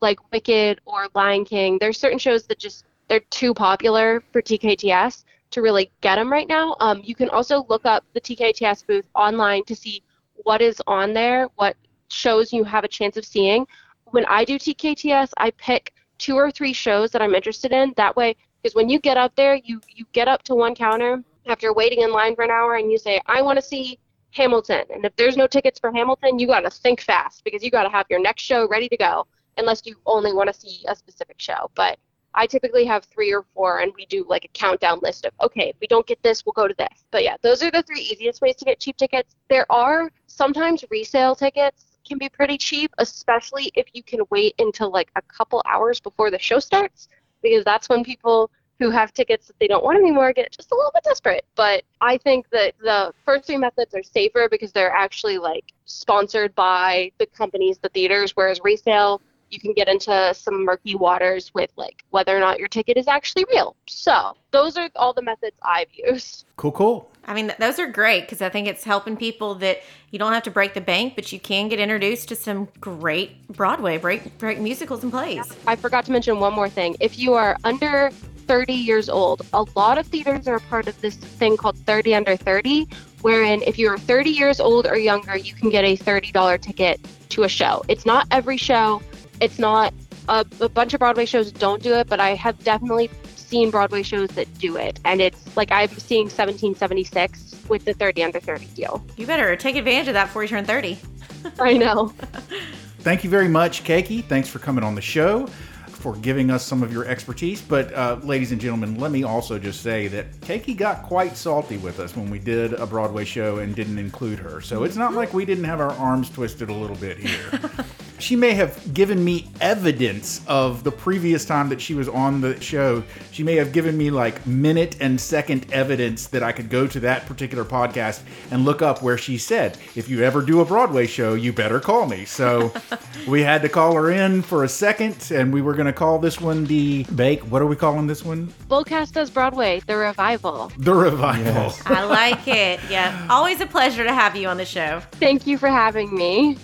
like 0.00 0.18
Wicked 0.32 0.80
or 0.86 1.08
Lion 1.14 1.44
King. 1.44 1.78
There's 1.78 1.98
certain 1.98 2.18
shows 2.18 2.46
that 2.46 2.58
just 2.58 2.84
they're 3.08 3.20
too 3.30 3.52
popular 3.52 4.22
for 4.32 4.40
TKTS 4.40 5.24
to 5.50 5.62
really 5.62 5.90
get 6.00 6.16
them 6.16 6.30
right 6.30 6.48
now. 6.48 6.76
Um, 6.80 7.00
you 7.04 7.14
can 7.14 7.28
also 7.30 7.66
look 7.68 7.84
up 7.84 8.04
the 8.12 8.20
TKTS 8.20 8.86
booth 8.86 9.04
online 9.14 9.64
to 9.64 9.74
see 9.74 10.02
what 10.44 10.62
is 10.62 10.80
on 10.86 11.12
there, 11.12 11.48
what 11.56 11.76
shows 12.08 12.52
you 12.52 12.64
have 12.64 12.84
a 12.84 12.88
chance 12.88 13.16
of 13.16 13.24
seeing. 13.24 13.66
When 14.06 14.24
I 14.26 14.44
do 14.44 14.58
TKTS, 14.58 15.30
I 15.36 15.50
pick 15.52 15.92
two 16.18 16.36
or 16.36 16.50
three 16.50 16.72
shows 16.72 17.10
that 17.10 17.22
I'm 17.22 17.34
interested 17.34 17.72
in. 17.72 17.94
That 17.96 18.16
way, 18.16 18.36
because 18.62 18.74
when 18.74 18.88
you 18.88 18.98
get 18.98 19.16
up 19.16 19.34
there, 19.36 19.54
you 19.56 19.80
you 19.88 20.04
get 20.12 20.28
up 20.28 20.42
to 20.44 20.54
one 20.54 20.74
counter 20.74 21.22
after 21.46 21.72
waiting 21.72 22.02
in 22.02 22.12
line 22.12 22.34
for 22.34 22.42
an 22.42 22.50
hour, 22.50 22.74
and 22.74 22.90
you 22.90 22.98
say, 22.98 23.20
"I 23.26 23.42
want 23.42 23.58
to 23.58 23.64
see 23.64 23.98
Hamilton." 24.32 24.84
And 24.90 25.04
if 25.04 25.14
there's 25.16 25.36
no 25.36 25.46
tickets 25.46 25.78
for 25.78 25.92
Hamilton, 25.92 26.38
you 26.38 26.46
got 26.46 26.60
to 26.60 26.70
think 26.70 27.00
fast 27.00 27.44
because 27.44 27.62
you 27.62 27.70
got 27.70 27.84
to 27.84 27.90
have 27.90 28.06
your 28.10 28.20
next 28.20 28.42
show 28.42 28.68
ready 28.68 28.88
to 28.88 28.96
go, 28.96 29.26
unless 29.56 29.82
you 29.86 29.96
only 30.06 30.32
want 30.32 30.52
to 30.52 30.60
see 30.60 30.84
a 30.88 30.94
specific 30.94 31.36
show. 31.38 31.70
But 31.74 31.98
I 32.34 32.46
typically 32.46 32.84
have 32.84 33.04
three 33.04 33.32
or 33.32 33.44
four, 33.54 33.80
and 33.80 33.92
we 33.96 34.06
do 34.06 34.24
like 34.28 34.44
a 34.44 34.48
countdown 34.48 35.00
list 35.02 35.24
of, 35.24 35.32
okay, 35.40 35.70
if 35.70 35.76
we 35.80 35.86
don't 35.86 36.06
get 36.06 36.22
this, 36.22 36.44
we'll 36.46 36.52
go 36.52 36.68
to 36.68 36.74
this. 36.78 37.04
But 37.10 37.24
yeah, 37.24 37.36
those 37.42 37.62
are 37.62 37.70
the 37.70 37.82
three 37.82 38.00
easiest 38.00 38.40
ways 38.40 38.56
to 38.56 38.64
get 38.64 38.78
cheap 38.78 38.96
tickets. 38.96 39.34
There 39.48 39.70
are 39.70 40.10
sometimes 40.26 40.84
resale 40.90 41.34
tickets 41.34 41.86
can 42.06 42.18
be 42.18 42.28
pretty 42.28 42.56
cheap, 42.56 42.92
especially 42.98 43.70
if 43.74 43.86
you 43.92 44.02
can 44.02 44.20
wait 44.30 44.54
until 44.58 44.90
like 44.90 45.10
a 45.16 45.22
couple 45.22 45.62
hours 45.68 46.00
before 46.00 46.30
the 46.30 46.38
show 46.38 46.58
starts, 46.58 47.08
because 47.42 47.64
that's 47.64 47.88
when 47.88 48.04
people 48.04 48.50
who 48.78 48.90
have 48.90 49.12
tickets 49.12 49.46
that 49.46 49.58
they 49.60 49.68
don't 49.68 49.84
want 49.84 49.98
anymore 49.98 50.32
get 50.32 50.50
just 50.52 50.72
a 50.72 50.74
little 50.74 50.90
bit 50.94 51.04
desperate. 51.04 51.44
But 51.54 51.82
I 52.00 52.16
think 52.16 52.48
that 52.50 52.74
the 52.80 53.12
first 53.26 53.44
three 53.46 53.58
methods 53.58 53.94
are 53.94 54.02
safer 54.02 54.48
because 54.50 54.72
they're 54.72 54.90
actually 54.90 55.36
like 55.36 55.64
sponsored 55.84 56.54
by 56.54 57.12
the 57.18 57.26
companies, 57.26 57.78
the 57.78 57.90
theaters, 57.90 58.32
whereas 58.34 58.60
resale 58.64 59.20
you 59.50 59.60
can 59.60 59.72
get 59.72 59.88
into 59.88 60.32
some 60.34 60.64
murky 60.64 60.94
waters 60.94 61.52
with 61.54 61.70
like 61.76 62.04
whether 62.10 62.36
or 62.36 62.40
not 62.40 62.58
your 62.58 62.68
ticket 62.68 62.96
is 62.96 63.08
actually 63.08 63.44
real. 63.52 63.76
So 63.86 64.34
those 64.52 64.76
are 64.76 64.88
all 64.96 65.12
the 65.12 65.22
methods 65.22 65.56
I've 65.62 65.92
used. 65.92 66.46
Cool, 66.56 66.72
cool. 66.72 67.10
I 67.26 67.34
mean, 67.34 67.46
th- 67.46 67.58
those 67.58 67.78
are 67.78 67.86
great 67.86 68.22
because 68.22 68.40
I 68.40 68.48
think 68.48 68.66
it's 68.66 68.84
helping 68.84 69.16
people 69.16 69.54
that 69.56 69.80
you 70.10 70.18
don't 70.18 70.32
have 70.32 70.42
to 70.44 70.50
break 70.50 70.74
the 70.74 70.80
bank, 70.80 71.14
but 71.14 71.32
you 71.32 71.38
can 71.38 71.68
get 71.68 71.78
introduced 71.78 72.28
to 72.30 72.36
some 72.36 72.68
great 72.80 73.46
Broadway 73.48 73.98
break 73.98 74.38
break 74.38 74.58
musicals 74.58 75.02
and 75.02 75.12
plays. 75.12 75.52
I 75.66 75.76
forgot 75.76 76.04
to 76.06 76.12
mention 76.12 76.40
one 76.40 76.54
more 76.54 76.68
thing. 76.68 76.96
If 77.00 77.18
you 77.18 77.34
are 77.34 77.56
under 77.64 78.10
30 78.46 78.72
years 78.72 79.08
old, 79.08 79.42
a 79.52 79.64
lot 79.76 79.98
of 79.98 80.06
theaters 80.06 80.48
are 80.48 80.56
a 80.56 80.60
part 80.62 80.88
of 80.88 81.00
this 81.00 81.14
thing 81.14 81.56
called 81.56 81.76
30 81.78 82.14
under 82.14 82.36
30, 82.36 82.88
wherein 83.22 83.62
if 83.62 83.78
you're 83.78 83.98
30 83.98 84.30
years 84.30 84.58
old 84.58 84.86
or 84.86 84.96
younger, 84.96 85.36
you 85.36 85.54
can 85.54 85.70
get 85.70 85.84
a 85.84 85.96
$30 85.96 86.60
ticket 86.60 87.00
to 87.28 87.44
a 87.44 87.48
show. 87.48 87.84
It's 87.86 88.04
not 88.04 88.26
every 88.30 88.56
show. 88.56 89.00
It's 89.40 89.58
not 89.58 89.94
a, 90.28 90.46
a 90.60 90.68
bunch 90.68 90.94
of 90.94 91.00
Broadway 91.00 91.26
shows 91.26 91.50
don't 91.52 91.82
do 91.82 91.94
it, 91.94 92.08
but 92.08 92.20
I 92.20 92.34
have 92.34 92.62
definitely 92.62 93.10
seen 93.50 93.70
Broadway 93.70 94.02
shows 94.02 94.28
that 94.30 94.52
do 94.58 94.76
it. 94.76 95.00
And 95.04 95.20
it's 95.20 95.56
like 95.56 95.72
I'm 95.72 95.88
seeing 95.88 96.24
1776 96.24 97.56
with 97.68 97.84
the 97.84 97.94
30 97.94 98.22
under 98.22 98.40
30 98.40 98.66
deal. 98.66 99.04
You 99.16 99.26
better 99.26 99.56
take 99.56 99.76
advantage 99.76 100.08
of 100.08 100.14
that 100.14 100.26
before 100.26 100.42
you 100.42 100.48
turn 100.48 100.64
30. 100.64 100.98
I 101.58 101.74
know. 101.74 102.08
Thank 103.00 103.24
you 103.24 103.30
very 103.30 103.48
much, 103.48 103.82
Keiki. 103.82 104.22
Thanks 104.22 104.48
for 104.48 104.58
coming 104.58 104.84
on 104.84 104.94
the 104.94 105.00
show, 105.00 105.46
for 105.86 106.14
giving 106.16 106.50
us 106.50 106.64
some 106.64 106.82
of 106.82 106.92
your 106.92 107.06
expertise. 107.06 107.62
But, 107.62 107.94
uh, 107.94 108.20
ladies 108.22 108.52
and 108.52 108.60
gentlemen, 108.60 109.00
let 109.00 109.10
me 109.10 109.22
also 109.22 109.58
just 109.58 109.82
say 109.82 110.06
that 110.08 110.38
Keiki 110.42 110.76
got 110.76 111.02
quite 111.02 111.34
salty 111.36 111.78
with 111.78 111.98
us 111.98 112.14
when 112.14 112.28
we 112.28 112.38
did 112.38 112.74
a 112.74 112.86
Broadway 112.86 113.24
show 113.24 113.58
and 113.58 113.74
didn't 113.74 113.98
include 113.98 114.38
her. 114.38 114.60
So 114.60 114.84
it's 114.84 114.96
not 114.96 115.14
like 115.14 115.32
we 115.32 115.46
didn't 115.46 115.64
have 115.64 115.80
our 115.80 115.92
arms 115.92 116.28
twisted 116.28 116.68
a 116.68 116.74
little 116.74 116.96
bit 116.96 117.16
here. 117.16 117.60
she 118.20 118.36
may 118.36 118.52
have 118.52 118.94
given 118.94 119.24
me 119.24 119.48
evidence 119.60 120.42
of 120.46 120.84
the 120.84 120.92
previous 120.92 121.44
time 121.44 121.68
that 121.70 121.80
she 121.80 121.94
was 121.94 122.08
on 122.08 122.40
the 122.40 122.60
show. 122.60 123.02
She 123.32 123.42
may 123.42 123.56
have 123.56 123.72
given 123.72 123.96
me 123.96 124.10
like 124.10 124.46
minute 124.46 124.96
and 125.00 125.20
second 125.20 125.72
evidence 125.72 126.26
that 126.28 126.42
I 126.42 126.52
could 126.52 126.70
go 126.70 126.86
to 126.86 127.00
that 127.00 127.26
particular 127.26 127.64
podcast 127.64 128.22
and 128.50 128.64
look 128.64 128.82
up 128.82 129.02
where 129.02 129.18
she 129.18 129.38
said, 129.38 129.78
if 129.96 130.08
you 130.08 130.22
ever 130.22 130.42
do 130.42 130.60
a 130.60 130.64
Broadway 130.64 131.06
show, 131.06 131.34
you 131.34 131.52
better 131.52 131.80
call 131.80 132.06
me. 132.06 132.24
So 132.24 132.72
we 133.28 133.42
had 133.42 133.62
to 133.62 133.68
call 133.68 133.94
her 133.94 134.10
in 134.10 134.42
for 134.42 134.64
a 134.64 134.68
second 134.68 135.30
and 135.32 135.52
we 135.52 135.62
were 135.62 135.74
going 135.74 135.86
to 135.86 135.92
call 135.92 136.18
this 136.18 136.40
one 136.40 136.64
the 136.64 137.04
Bake. 137.14 137.40
What 137.42 137.62
are 137.62 137.66
we 137.66 137.76
calling 137.76 138.06
this 138.06 138.24
one? 138.24 138.52
Bullcast 138.68 139.12
does 139.12 139.30
Broadway, 139.30 139.80
the 139.86 139.96
revival. 139.96 140.70
The 140.78 140.94
Revival. 140.94 141.72
I 141.86 142.04
like 142.04 142.46
it. 142.46 142.80
Yeah. 142.90 143.26
Always 143.30 143.60
a 143.60 143.66
pleasure 143.66 144.04
to 144.04 144.12
have 144.12 144.36
you 144.36 144.48
on 144.48 144.56
the 144.56 144.64
show. 144.64 145.00
Thank 145.12 145.46
you 145.46 145.56
for 145.58 145.68
having 145.68 146.14
me. 146.14 146.56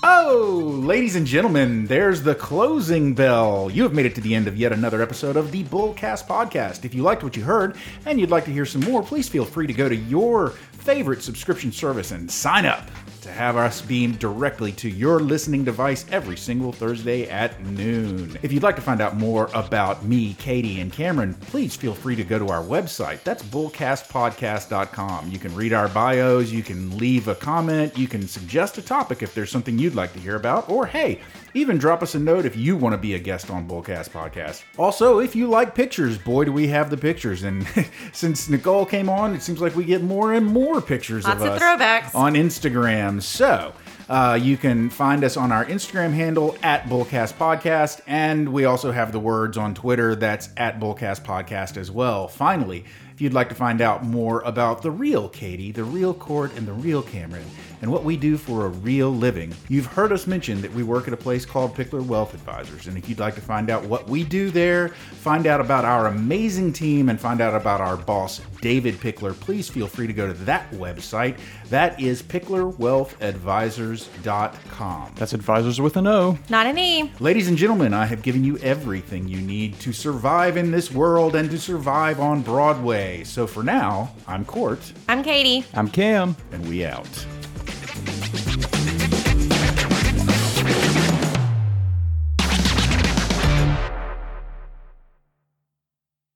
Oh, 0.00 0.80
ladies 0.84 1.16
and 1.16 1.26
gentlemen, 1.26 1.86
there's 1.86 2.22
the 2.22 2.36
closing 2.36 3.14
bell. 3.14 3.68
You 3.68 3.82
have 3.82 3.92
made 3.94 4.06
it 4.06 4.14
to 4.14 4.20
the 4.20 4.32
end 4.32 4.46
of 4.46 4.56
yet 4.56 4.72
another 4.72 5.02
episode 5.02 5.36
of 5.36 5.50
the 5.50 5.64
Bullcast 5.64 6.28
Podcast. 6.28 6.84
If 6.84 6.94
you 6.94 7.02
liked 7.02 7.24
what 7.24 7.36
you 7.36 7.42
heard 7.42 7.76
and 8.06 8.20
you'd 8.20 8.30
like 8.30 8.44
to 8.44 8.52
hear 8.52 8.64
some 8.64 8.82
more, 8.82 9.02
please 9.02 9.28
feel 9.28 9.44
free 9.44 9.66
to 9.66 9.72
go 9.72 9.88
to 9.88 9.96
your 9.96 10.50
favorite 10.50 11.22
subscription 11.22 11.72
service 11.72 12.12
and 12.12 12.30
sign 12.30 12.64
up 12.64 12.88
to 13.28 13.34
have 13.34 13.56
us 13.56 13.82
beamed 13.82 14.18
directly 14.18 14.72
to 14.72 14.88
your 14.88 15.20
listening 15.20 15.62
device 15.62 16.06
every 16.10 16.36
single 16.36 16.72
Thursday 16.72 17.28
at 17.28 17.60
noon. 17.66 18.38
If 18.42 18.52
you'd 18.52 18.62
like 18.62 18.76
to 18.76 18.82
find 18.82 19.00
out 19.00 19.16
more 19.16 19.50
about 19.54 20.02
me, 20.04 20.34
Katie, 20.38 20.80
and 20.80 20.90
Cameron, 20.92 21.34
please 21.34 21.76
feel 21.76 21.94
free 21.94 22.16
to 22.16 22.24
go 22.24 22.38
to 22.38 22.48
our 22.48 22.62
website. 22.62 23.22
That's 23.24 23.42
bullcastpodcast.com. 23.42 25.30
You 25.30 25.38
can 25.38 25.54
read 25.54 25.72
our 25.72 25.88
bios, 25.88 26.50
you 26.50 26.62
can 26.62 26.96
leave 26.98 27.28
a 27.28 27.34
comment, 27.34 27.96
you 27.98 28.08
can 28.08 28.26
suggest 28.26 28.78
a 28.78 28.82
topic 28.82 29.22
if 29.22 29.34
there's 29.34 29.50
something 29.50 29.78
you'd 29.78 29.94
like 29.94 30.12
to 30.14 30.18
hear 30.18 30.36
about, 30.36 30.68
or 30.70 30.86
hey, 30.86 31.20
even 31.54 31.78
drop 31.78 32.02
us 32.02 32.14
a 32.14 32.18
note 32.18 32.44
if 32.44 32.56
you 32.56 32.76
want 32.76 32.92
to 32.92 32.98
be 32.98 33.14
a 33.14 33.18
guest 33.18 33.50
on 33.50 33.66
Bullcast 33.68 34.10
Podcast. 34.10 34.64
Also, 34.78 35.18
if 35.18 35.34
you 35.34 35.48
like 35.48 35.74
pictures, 35.74 36.16
boy, 36.18 36.44
do 36.44 36.52
we 36.52 36.68
have 36.68 36.90
the 36.90 36.96
pictures. 36.96 37.42
And 37.42 37.66
since 38.12 38.48
Nicole 38.48 38.84
came 38.86 39.08
on, 39.08 39.34
it 39.34 39.42
seems 39.42 39.60
like 39.60 39.74
we 39.74 39.84
get 39.84 40.02
more 40.02 40.32
and 40.34 40.46
more 40.46 40.80
pictures 40.80 41.24
Lots 41.24 41.40
of 41.40 41.46
of 41.48 41.52
us 41.54 41.62
throwbacks. 41.62 42.14
on 42.14 42.34
Instagram. 42.34 43.17
So, 43.20 43.72
uh, 44.08 44.38
you 44.40 44.56
can 44.56 44.88
find 44.88 45.22
us 45.22 45.36
on 45.36 45.52
our 45.52 45.64
Instagram 45.66 46.12
handle 46.12 46.56
at 46.62 46.84
Bullcast 46.84 47.34
Podcast, 47.34 48.00
and 48.06 48.50
we 48.50 48.64
also 48.64 48.90
have 48.90 49.12
the 49.12 49.20
words 49.20 49.58
on 49.58 49.74
Twitter 49.74 50.14
that's 50.14 50.48
at 50.56 50.80
Bullcast 50.80 51.22
Podcast 51.22 51.76
as 51.76 51.90
well. 51.90 52.26
Finally, 52.26 52.84
if 53.12 53.20
you'd 53.20 53.34
like 53.34 53.48
to 53.50 53.54
find 53.54 53.80
out 53.80 54.04
more 54.04 54.40
about 54.42 54.82
the 54.82 54.90
real 54.90 55.28
Katie, 55.28 55.72
the 55.72 55.84
real 55.84 56.14
Court, 56.14 56.56
and 56.56 56.66
the 56.66 56.72
real 56.72 57.02
Cameron, 57.02 57.44
and 57.82 57.90
what 57.92 58.04
we 58.04 58.16
do 58.16 58.36
for 58.36 58.66
a 58.66 58.68
real 58.68 59.10
living, 59.10 59.54
you've 59.68 59.86
heard 59.86 60.12
us 60.12 60.26
mention 60.26 60.60
that 60.62 60.72
we 60.72 60.82
work 60.82 61.06
at 61.06 61.14
a 61.14 61.16
place 61.16 61.44
called 61.46 61.74
Pickler 61.74 62.04
Wealth 62.04 62.34
Advisors. 62.34 62.86
And 62.86 62.96
if 62.98 63.08
you'd 63.08 63.18
like 63.18 63.34
to 63.36 63.40
find 63.40 63.70
out 63.70 63.84
what 63.84 64.08
we 64.08 64.24
do 64.24 64.50
there, 64.50 64.88
find 64.88 65.46
out 65.46 65.60
about 65.60 65.84
our 65.84 66.08
amazing 66.08 66.72
team, 66.72 67.08
and 67.08 67.20
find 67.20 67.40
out 67.40 67.54
about 67.54 67.80
our 67.80 67.96
boss, 67.96 68.40
David 68.60 68.94
Pickler, 68.96 69.38
please 69.38 69.68
feel 69.68 69.86
free 69.86 70.06
to 70.06 70.12
go 70.12 70.26
to 70.26 70.32
that 70.44 70.70
website. 70.72 71.38
That 71.70 72.00
is 72.00 72.22
picklerwealthadvisors.com. 72.22 75.12
That's 75.16 75.32
advisors 75.32 75.80
with 75.80 75.96
an 75.96 76.06
O. 76.06 76.38
Not 76.48 76.66
an 76.66 76.78
E. 76.78 77.10
Ladies 77.20 77.48
and 77.48 77.56
gentlemen, 77.56 77.94
I 77.94 78.06
have 78.06 78.22
given 78.22 78.44
you 78.44 78.58
everything 78.58 79.28
you 79.28 79.40
need 79.40 79.78
to 79.80 79.92
survive 79.92 80.56
in 80.56 80.70
this 80.70 80.90
world 80.92 81.36
and 81.36 81.50
to 81.50 81.58
survive 81.58 82.20
on 82.20 82.42
Broadway. 82.42 83.24
So 83.24 83.46
for 83.46 83.62
now, 83.62 84.12
I'm 84.26 84.44
Court, 84.44 84.92
I'm 85.08 85.22
Katie. 85.22 85.64
I'm 85.74 85.88
Cam. 85.88 86.36
and 86.52 86.68
we 86.68 86.84
out. 86.84 87.08